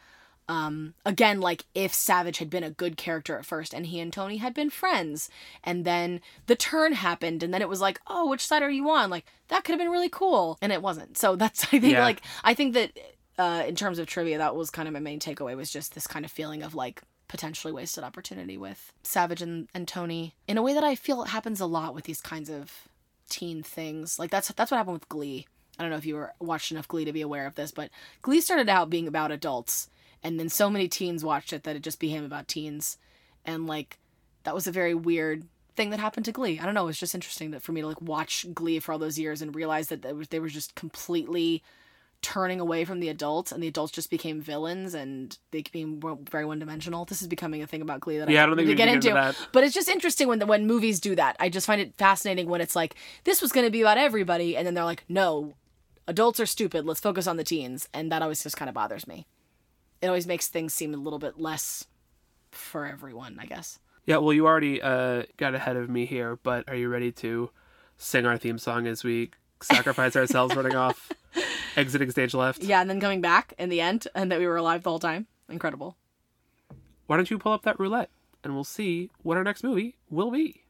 Um, 0.47 0.95
again, 1.05 1.39
like 1.39 1.65
if 1.75 1.93
Savage 1.93 2.39
had 2.39 2.49
been 2.49 2.63
a 2.63 2.71
good 2.71 2.97
character 2.97 3.37
at 3.37 3.45
first 3.45 3.71
and 3.71 3.85
he 3.85 3.99
and 3.99 4.11
Tony 4.11 4.37
had 4.37 4.55
been 4.55 4.71
friends, 4.71 5.29
and 5.63 5.85
then 5.85 6.21
the 6.47 6.55
turn 6.55 6.93
happened, 6.93 7.43
and 7.43 7.53
then 7.53 7.61
it 7.61 7.69
was 7.69 7.79
like, 7.81 7.99
oh, 8.07 8.27
which 8.27 8.45
side 8.47 8.63
are 8.63 8.69
you 8.71 8.89
on? 8.89 9.11
Like 9.11 9.25
that 9.49 9.63
could 9.63 9.73
have 9.73 9.79
been 9.79 9.91
really 9.91 10.09
cool, 10.09 10.57
and 10.61 10.71
it 10.71 10.81
wasn't. 10.81 11.19
So 11.19 11.35
that's 11.35 11.63
I 11.71 11.79
think 11.79 11.93
Yeah. 11.93 12.03
like 12.03 12.21
I 12.43 12.55
think 12.55 12.73
that 12.73 12.97
uh, 13.37 13.63
in 13.67 13.75
terms 13.75 13.99
of 13.99 14.07
trivia, 14.07 14.39
that 14.39 14.55
was 14.55 14.71
kind 14.71 14.87
of 14.87 14.93
my 14.95 14.99
main 14.99 15.19
takeaway 15.19 15.55
was 15.55 15.71
just 15.71 15.93
this 15.93 16.07
kind 16.07 16.25
of 16.25 16.31
feeling 16.31 16.63
of 16.63 16.73
like 16.73 17.01
potentially 17.27 17.71
wasted 17.71 18.03
opportunity 18.03 18.57
with 18.57 18.91
Savage 19.03 19.43
and, 19.43 19.69
and 19.75 19.87
Tony 19.87 20.33
in 20.47 20.57
a 20.57 20.63
way 20.63 20.73
that 20.73 20.83
I 20.83 20.95
feel 20.95 21.23
happens 21.25 21.61
a 21.61 21.67
lot 21.67 21.93
with 21.93 22.05
these 22.05 22.21
kinds 22.21 22.49
of 22.49 22.71
teen 23.29 23.61
things. 23.61 24.17
Like 24.17 24.31
that's 24.31 24.47
that's 24.53 24.71
what 24.71 24.77
happened 24.77 24.95
with 24.95 25.09
Glee. 25.09 25.45
I 25.79 25.83
don't 25.83 25.91
know 25.91 25.97
if 25.97 26.05
you 26.05 26.15
were 26.15 26.33
watched 26.39 26.71
enough 26.71 26.87
Glee 26.89 27.05
to 27.05 27.13
be 27.13 27.21
aware 27.21 27.47
of 27.47 27.55
this, 27.55 27.71
but 27.71 27.89
Glee 28.21 28.41
started 28.41 28.67
out 28.69 28.89
being 28.89 29.07
about 29.07 29.31
adults, 29.31 29.89
and 30.21 30.37
then 30.39 30.49
so 30.49 30.69
many 30.69 30.87
teens 30.89 31.23
watched 31.23 31.53
it 31.53 31.63
that 31.63 31.77
it 31.77 31.81
just 31.83 31.99
became 31.99 32.25
about 32.25 32.49
teens, 32.49 32.97
and 33.45 33.65
like 33.65 33.97
that 34.43 34.53
was 34.53 34.67
a 34.67 34.71
very 34.71 34.93
weird 34.93 35.45
thing 35.75 35.89
that 35.91 35.99
happened 35.99 36.25
to 36.25 36.31
Glee. 36.33 36.59
I 36.59 36.65
don't 36.65 36.73
know. 36.73 36.83
It 36.83 36.87
was 36.87 36.99
just 36.99 37.15
interesting 37.15 37.51
that 37.51 37.61
for 37.61 37.71
me 37.71 37.81
to 37.81 37.87
like 37.87 38.01
watch 38.01 38.45
Glee 38.53 38.79
for 38.79 38.91
all 38.91 38.99
those 38.99 39.17
years 39.17 39.41
and 39.41 39.55
realize 39.55 39.87
that 39.87 40.01
they, 40.01 40.11
was, 40.11 40.27
they 40.27 40.39
were 40.39 40.49
just 40.49 40.75
completely 40.75 41.63
turning 42.21 42.59
away 42.59 42.83
from 42.83 42.99
the 42.99 43.07
adults, 43.07 43.53
and 43.53 43.63
the 43.63 43.67
adults 43.69 43.93
just 43.93 44.09
became 44.09 44.41
villains, 44.41 44.93
and 44.93 45.37
they 45.51 45.61
became 45.61 46.01
very 46.29 46.43
one 46.43 46.59
dimensional. 46.59 47.05
This 47.05 47.21
is 47.21 47.29
becoming 47.29 47.61
a 47.61 47.67
thing 47.67 47.81
about 47.81 48.01
Glee 48.01 48.17
that 48.17 48.29
Yeah, 48.29 48.41
I 48.41 48.43
I 48.43 48.45
don't 48.47 48.57
think 48.57 48.67
we 48.67 48.73
to 48.73 48.77
get 48.77 48.89
into. 48.89 49.09
into. 49.09 49.35
But 49.53 49.63
it's 49.63 49.73
just 49.73 49.87
interesting 49.87 50.27
when 50.27 50.39
the, 50.39 50.45
when 50.45 50.67
movies 50.67 50.99
do 50.99 51.15
that. 51.15 51.37
I 51.39 51.47
just 51.47 51.65
find 51.65 51.79
it 51.79 51.95
fascinating 51.95 52.49
when 52.49 52.59
it's 52.59 52.75
like 52.75 52.95
this 53.23 53.41
was 53.41 53.53
going 53.53 53.65
to 53.65 53.71
be 53.71 53.79
about 53.79 53.97
everybody, 53.97 54.57
and 54.57 54.67
then 54.67 54.73
they're 54.73 54.83
like, 54.83 55.05
no, 55.07 55.53
adults 56.09 56.39
are 56.39 56.45
stupid. 56.45 56.85
Let's 56.85 56.99
focus 56.99 57.27
on 57.27 57.37
the 57.37 57.43
teens, 57.43 57.87
and 57.93 58.11
that 58.11 58.21
always 58.21 58.43
just 58.43 58.57
kind 58.57 58.67
of 58.67 58.75
bothers 58.75 59.07
me. 59.07 59.25
It 60.01 60.07
always 60.07 60.27
makes 60.27 60.47
things 60.47 60.73
seem 60.73 60.93
a 60.93 60.97
little 60.97 61.19
bit 61.19 61.39
less 61.39 61.85
for 62.51 62.85
everyone, 62.85 63.37
I 63.39 63.45
guess. 63.45 63.79
Yeah, 64.05 64.17
well, 64.17 64.33
you 64.33 64.47
already 64.47 64.81
uh, 64.81 65.23
got 65.37 65.55
ahead 65.55 65.77
of 65.77 65.89
me 65.89 66.05
here, 66.05 66.37
but 66.41 66.67
are 66.67 66.75
you 66.75 66.89
ready 66.89 67.11
to 67.13 67.51
sing 67.97 68.25
our 68.25 68.37
theme 68.37 68.57
song 68.57 68.87
as 68.87 69.03
we 69.03 69.31
sacrifice 69.61 70.15
ourselves 70.15 70.55
running 70.55 70.75
off, 70.75 71.11
exiting 71.75 72.09
stage 72.09 72.33
left? 72.33 72.63
Yeah, 72.63 72.81
and 72.81 72.89
then 72.89 72.99
coming 72.99 73.21
back 73.21 73.53
in 73.59 73.69
the 73.69 73.79
end, 73.79 74.07
and 74.15 74.31
that 74.31 74.39
we 74.39 74.47
were 74.47 74.57
alive 74.57 74.83
the 74.83 74.89
whole 74.89 74.99
time. 74.99 75.27
Incredible. 75.47 75.95
Why 77.05 77.17
don't 77.17 77.29
you 77.29 77.37
pull 77.37 77.53
up 77.53 77.63
that 77.63 77.79
roulette 77.79 78.09
and 78.43 78.53
we'll 78.53 78.63
see 78.63 79.09
what 79.23 79.37
our 79.37 79.43
next 79.43 79.63
movie 79.63 79.95
will 80.09 80.31
be? 80.31 80.63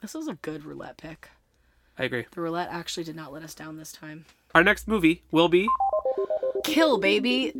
This 0.00 0.14
was 0.14 0.28
a 0.28 0.34
good 0.34 0.64
roulette 0.64 0.96
pick. 0.96 1.30
I 1.98 2.04
agree. 2.04 2.26
The 2.30 2.40
roulette 2.40 2.68
actually 2.70 3.04
did 3.04 3.16
not 3.16 3.32
let 3.32 3.42
us 3.42 3.54
down 3.54 3.76
this 3.76 3.92
time. 3.92 4.24
Our 4.54 4.62
next 4.62 4.86
movie 4.88 5.22
will 5.30 5.48
be 5.48 5.66
Kill, 6.64 6.98
baby. 6.98 7.54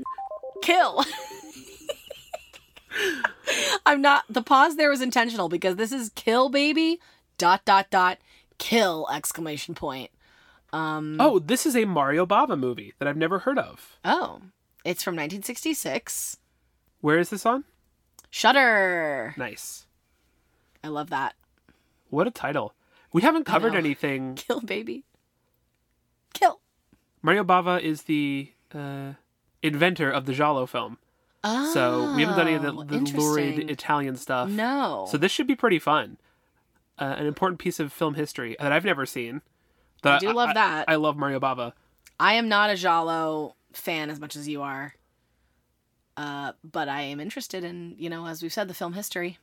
Kill. 0.62 1.04
I'm 3.86 4.00
not 4.02 4.24
the 4.28 4.42
pause 4.42 4.76
there 4.76 4.90
was 4.90 5.00
intentional 5.00 5.48
because 5.48 5.76
this 5.76 5.92
is 5.92 6.10
kill 6.14 6.48
baby 6.50 7.00
dot 7.38 7.64
dot 7.64 7.90
dot 7.90 8.18
kill 8.58 9.06
exclamation 9.12 9.74
point. 9.74 10.10
Um 10.72 11.16
Oh, 11.20 11.38
this 11.38 11.64
is 11.64 11.76
a 11.76 11.84
Mario 11.84 12.26
Bava 12.26 12.58
movie 12.58 12.92
that 12.98 13.08
I've 13.08 13.16
never 13.16 13.40
heard 13.40 13.58
of. 13.58 13.98
oh. 14.04 14.40
It's 14.84 15.02
from 15.02 15.16
1966. 15.16 16.36
Where 17.02 17.18
is 17.18 17.28
this 17.30 17.44
on? 17.44 17.64
Shudder. 18.30 19.34
Nice. 19.36 19.86
I 20.82 20.88
love 20.88 21.10
that. 21.10 21.34
What 22.10 22.26
a 22.26 22.30
title. 22.30 22.72
We 23.12 23.22
haven't 23.22 23.44
covered 23.44 23.74
anything. 23.74 24.34
Kill 24.36 24.60
baby. 24.60 25.04
Kill. 26.34 26.60
Mario 27.22 27.44
Bava 27.44 27.80
is 27.80 28.02
the 28.02 28.52
uh, 28.74 29.12
inventor 29.62 30.10
of 30.10 30.26
the 30.26 30.32
Giallo 30.32 30.66
film. 30.66 30.98
Oh. 31.44 31.72
So 31.72 32.14
we 32.14 32.22
haven't 32.22 32.36
done 32.36 32.48
any 32.48 32.56
of 32.56 32.62
the, 32.62 32.72
the 32.84 33.18
lurid. 33.18 33.70
Italian 33.70 34.16
stuff. 34.16 34.48
No. 34.48 35.06
So 35.10 35.16
this 35.16 35.32
should 35.32 35.46
be 35.46 35.56
pretty 35.56 35.78
fun. 35.78 36.18
Uh, 36.98 37.14
an 37.16 37.26
important 37.26 37.60
piece 37.60 37.78
of 37.78 37.92
film 37.92 38.14
history 38.14 38.56
that 38.58 38.72
I've 38.72 38.84
never 38.84 39.06
seen. 39.06 39.42
That 40.02 40.14
I 40.14 40.18
do 40.18 40.32
love 40.32 40.54
that. 40.54 40.86
I 40.88 40.96
love 40.96 41.16
Mario 41.16 41.38
Bava. 41.38 41.72
I 42.18 42.34
am 42.34 42.48
not 42.48 42.70
a 42.70 42.74
Giallo 42.74 43.54
fan 43.72 44.10
as 44.10 44.18
much 44.18 44.36
as 44.36 44.48
you 44.48 44.62
are. 44.62 44.94
Uh, 46.16 46.52
but 46.64 46.88
I 46.88 47.02
am 47.02 47.20
interested 47.20 47.62
in, 47.62 47.94
you 47.96 48.10
know, 48.10 48.26
as 48.26 48.42
we've 48.42 48.52
said, 48.52 48.66
the 48.66 48.74
film 48.74 48.92
history. 48.92 49.38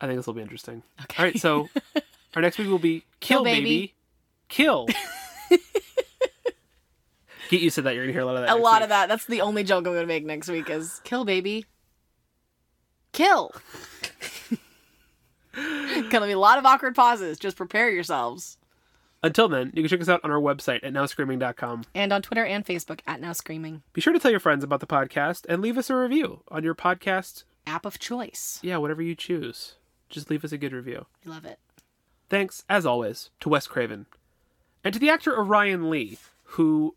I 0.00 0.06
think 0.06 0.16
this 0.16 0.26
will 0.28 0.34
be 0.34 0.42
interesting. 0.42 0.84
Okay. 1.02 1.22
All 1.22 1.24
right, 1.28 1.38
so 1.38 1.68
our 2.36 2.42
next 2.42 2.58
movie 2.58 2.70
will 2.70 2.78
be 2.78 3.04
Kill, 3.20 3.38
Kill 3.38 3.44
Baby. 3.44 3.60
Baby. 3.64 3.94
Kill. 4.48 4.86
Get 7.50 7.60
used 7.62 7.76
to 7.76 7.82
that. 7.82 7.94
You're 7.94 8.04
gonna 8.04 8.12
hear 8.12 8.22
a 8.22 8.26
lot 8.26 8.36
of 8.36 8.42
that. 8.42 8.50
a 8.50 8.60
lot 8.60 8.76
week. 8.76 8.82
of 8.84 8.88
that. 8.90 9.08
That's 9.08 9.24
the 9.24 9.40
only 9.40 9.64
joke 9.64 9.86
I'm 9.86 9.94
gonna 9.94 10.06
make 10.06 10.24
next 10.24 10.48
week 10.48 10.68
is 10.68 11.00
kill 11.04 11.24
baby. 11.24 11.64
Kill. 13.12 13.52
Gonna 16.10 16.26
be 16.26 16.32
a 16.32 16.38
lot 16.38 16.58
of 16.58 16.66
awkward 16.66 16.94
pauses. 16.94 17.38
Just 17.38 17.56
prepare 17.56 17.90
yourselves. 17.90 18.58
Until 19.22 19.48
then, 19.48 19.72
you 19.74 19.82
can 19.82 19.88
check 19.88 20.00
us 20.00 20.08
out 20.08 20.20
on 20.22 20.30
our 20.30 20.40
website 20.40 20.84
at 20.84 20.92
nowscreaming.com. 20.92 21.82
And 21.94 22.12
on 22.12 22.22
Twitter 22.22 22.44
and 22.44 22.64
Facebook 22.64 23.00
at 23.06 23.20
Now 23.20 23.32
Screaming. 23.32 23.82
Be 23.92 24.00
sure 24.00 24.12
to 24.12 24.20
tell 24.20 24.30
your 24.30 24.38
friends 24.38 24.62
about 24.62 24.78
the 24.78 24.86
podcast 24.86 25.44
and 25.48 25.60
leave 25.60 25.76
us 25.76 25.90
a 25.90 25.96
review 25.96 26.42
on 26.48 26.62
your 26.62 26.76
podcast. 26.76 27.42
App 27.66 27.84
of 27.84 27.98
choice. 27.98 28.60
Yeah, 28.62 28.76
whatever 28.76 29.02
you 29.02 29.16
choose. 29.16 29.74
Just 30.08 30.30
leave 30.30 30.44
us 30.44 30.52
a 30.52 30.58
good 30.58 30.72
review. 30.72 31.06
We 31.24 31.32
love 31.32 31.44
it. 31.44 31.58
Thanks, 32.28 32.64
as 32.68 32.84
always, 32.84 33.30
to 33.40 33.48
Wes 33.48 33.66
Craven. 33.66 34.06
And 34.84 34.92
to 34.92 35.00
the 35.00 35.10
actor 35.10 35.36
Orion 35.36 35.90
Lee, 35.90 36.18
who 36.42 36.94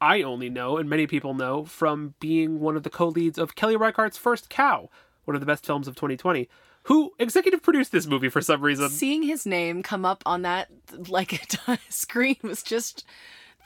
I 0.00 0.22
only 0.22 0.50
know, 0.50 0.76
and 0.76 0.88
many 0.88 1.06
people 1.06 1.34
know, 1.34 1.64
from 1.64 2.14
being 2.20 2.60
one 2.60 2.76
of 2.76 2.82
the 2.82 2.90
co 2.90 3.08
leads 3.08 3.38
of 3.38 3.54
Kelly 3.54 3.76
Reichardt's 3.76 4.18
First 4.18 4.50
Cow, 4.50 4.90
one 5.24 5.34
of 5.34 5.40
the 5.40 5.46
best 5.46 5.66
films 5.66 5.88
of 5.88 5.94
2020, 5.94 6.48
who 6.84 7.12
executive 7.18 7.62
produced 7.62 7.92
this 7.92 8.06
movie 8.06 8.28
for 8.28 8.40
some 8.40 8.62
reason. 8.62 8.88
Seeing 8.90 9.22
his 9.22 9.46
name 9.46 9.82
come 9.82 10.04
up 10.04 10.22
on 10.26 10.42
that 10.42 10.68
like 11.08 11.50
screen 11.88 12.36
was 12.42 12.62
just 12.62 13.04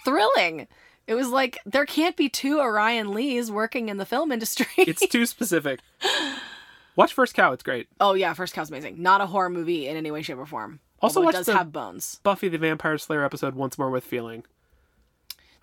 thrilling. 0.05 0.67
It 1.07 1.15
was 1.15 1.29
like 1.29 1.59
there 1.67 1.87
can't 1.87 2.17
be 2.17 2.29
two 2.29 2.61
Orion 2.61 3.13
Lees 3.13 3.51
working 3.51 3.89
in 3.89 3.97
the 3.97 4.07
film 4.07 4.33
industry. 4.33 4.67
It's 4.77 5.07
too 5.07 5.27
specific. 5.27 5.81
Watch 6.97 7.13
First 7.15 7.35
Cow, 7.35 7.53
it's 7.53 7.63
great. 7.63 7.89
oh 8.01 8.15
yeah, 8.15 8.35
First 8.35 8.55
Cow's 8.55 8.71
amazing. 8.71 9.01
Not 9.03 9.21
a 9.21 9.27
horror 9.27 9.51
movie 9.51 9.89
in 9.89 9.97
any 9.97 10.11
way, 10.11 10.23
shape, 10.23 10.39
or 10.39 10.47
form. 10.47 10.81
Also 11.01 11.21
Although 11.21 11.27
watch 11.27 11.35
it 11.35 11.39
does 11.39 11.47
the- 11.47 11.57
have 11.57 11.73
bones. 11.73 12.21
Buffy 12.23 12.49
the 12.49 12.59
Vampire 12.59 12.99
Slayer 12.99 13.25
episode 13.25 13.55
once 13.55 13.79
more 13.79 13.91
with 13.91 14.05
feeling. 14.05 14.45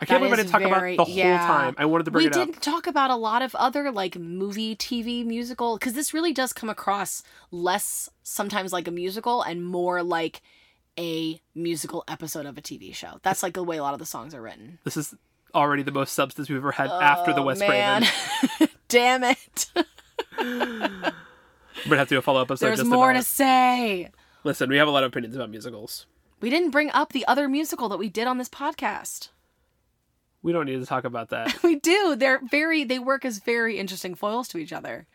I 0.01 0.05
can't 0.05 0.21
That 0.21 0.30
believe 0.30 0.34
I 0.34 0.36
didn't 0.38 0.51
talk 0.51 0.61
very- 0.61 0.93
about 0.95 1.07
the 1.07 1.13
yeah. 1.13 1.38
whole 1.45 1.55
time. 1.57 1.75
I 1.77 1.86
wanted 1.86 2.05
to 2.05 2.11
bring 2.11 2.23
we 2.23 2.27
it 2.27 2.34
up. 2.36 2.39
We 2.47 2.51
didn't 2.53 2.63
talk 2.63 2.88
about 2.88 3.09
a 3.11 3.15
lot 3.17 3.41
of 3.41 3.53
other 3.55 3.91
like 3.91 4.17
movie, 4.17 4.75
TV, 4.75 5.25
musical 5.25 5.77
because 5.77 5.93
this 5.93 6.13
really 6.13 6.32
does 6.34 6.53
come 6.53 6.69
across 6.69 7.21
less 7.51 8.09
sometimes 8.23 8.71
like 8.71 8.88
a 8.88 8.91
musical 8.91 9.41
and 9.41 9.63
more 9.65 10.01
like 10.03 10.41
a 10.97 11.41
musical 11.53 12.03
episode 12.07 12.45
of 12.45 12.57
a 12.57 12.61
TV 12.61 12.93
show. 12.95 13.19
That's 13.23 13.43
like 13.43 13.53
the 13.53 13.63
way 13.63 13.77
a 13.77 13.82
lot 13.84 13.93
of 13.93 13.99
the 13.99 14.05
songs 14.05 14.34
are 14.34 14.41
written. 14.41 14.80
This 14.86 14.95
is 14.97 15.13
already 15.53 15.84
the 15.84 15.91
most 15.91 16.13
substance 16.13 16.47
we've 16.49 16.57
ever 16.57 16.71
had 16.71 16.89
after 16.89 17.34
the 17.34 17.41
oh, 17.41 17.45
West 17.45 17.59
man. 17.61 18.03
Craven. 18.57 18.73
Damn 18.88 19.23
it! 19.23 19.71
We're 20.39 21.01
gonna 21.85 21.97
have 21.97 22.07
to 22.09 22.15
do 22.15 22.19
a 22.19 22.21
follow 22.21 22.41
up 22.41 22.47
episode. 22.51 22.67
There's 22.67 22.79
just 22.79 22.89
more 22.89 23.13
to 23.13 23.23
say. 23.23 24.09
Listen, 24.43 24.69
we 24.69 24.77
have 24.77 24.87
a 24.87 24.91
lot 24.91 25.03
of 25.03 25.09
opinions 25.09 25.35
about 25.35 25.49
musicals. 25.49 26.05
We 26.41 26.49
didn't 26.49 26.71
bring 26.71 26.89
up 26.91 27.11
the 27.13 27.25
other 27.27 27.47
musical 27.49 27.89
that 27.89 27.97
we 27.97 28.09
did 28.09 28.27
on 28.27 28.37
this 28.37 28.49
podcast. 28.49 29.29
We 30.41 30.53
don't 30.53 30.65
need 30.65 30.79
to 30.79 30.85
talk 30.85 31.03
about 31.03 31.29
that. 31.29 31.53
We 31.63 31.75
do. 31.77 32.15
They're 32.15 32.39
very. 32.49 32.83
They 32.83 32.99
work 32.99 33.25
as 33.25 33.39
very 33.39 33.77
interesting 33.77 34.15
foils 34.15 34.47
to 34.49 34.57
each 34.57 34.71
other. 34.73 35.07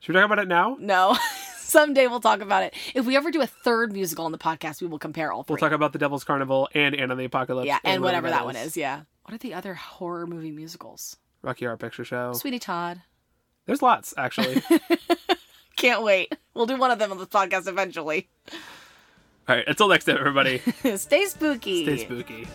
Should 0.00 0.14
we 0.14 0.20
talk 0.20 0.26
about 0.30 0.40
it 0.40 0.48
now? 0.48 0.76
No. 0.78 1.16
Someday 1.56 2.06
we'll 2.06 2.20
talk 2.20 2.40
about 2.42 2.64
it. 2.64 2.74
If 2.94 3.06
we 3.06 3.16
ever 3.16 3.30
do 3.30 3.40
a 3.40 3.46
third 3.46 3.92
musical 3.92 4.26
on 4.26 4.32
the 4.32 4.38
podcast, 4.38 4.82
we 4.82 4.88
will 4.88 4.98
compare 4.98 5.32
all 5.32 5.42
three. 5.42 5.54
We'll 5.54 5.60
talk 5.60 5.72
about 5.72 5.92
the 5.94 5.98
Devil's 5.98 6.24
Carnival 6.24 6.68
and 6.74 6.94
Anna 6.94 7.14
the 7.16 7.24
Apocalypse. 7.24 7.66
yeah, 7.66 7.78
and 7.84 8.02
whatever 8.02 8.28
that 8.28 8.44
one 8.44 8.56
is. 8.56 8.76
Yeah. 8.76 9.02
What 9.22 9.34
are 9.34 9.38
the 9.38 9.54
other 9.54 9.74
horror 9.74 10.26
movie 10.26 10.50
musicals? 10.50 11.16
Rocky 11.40 11.64
Horror 11.64 11.78
Picture 11.78 12.04
Show. 12.04 12.34
Sweeney 12.34 12.58
Todd. 12.58 13.00
There's 13.66 13.82
lots 13.82 14.14
actually. 14.16 14.62
Can't 15.76 16.02
wait. 16.02 16.34
We'll 16.54 16.66
do 16.66 16.76
one 16.76 16.90
of 16.90 16.98
them 16.98 17.10
on 17.12 17.18
the 17.18 17.26
podcast 17.26 17.66
eventually. 17.66 18.28
All 19.48 19.56
right, 19.56 19.64
until 19.66 19.88
next 19.88 20.04
time, 20.04 20.18
everybody. 20.18 20.58
Stay 20.96 21.26
spooky. 21.26 21.84
Stay 21.84 22.04
spooky. 22.04 22.46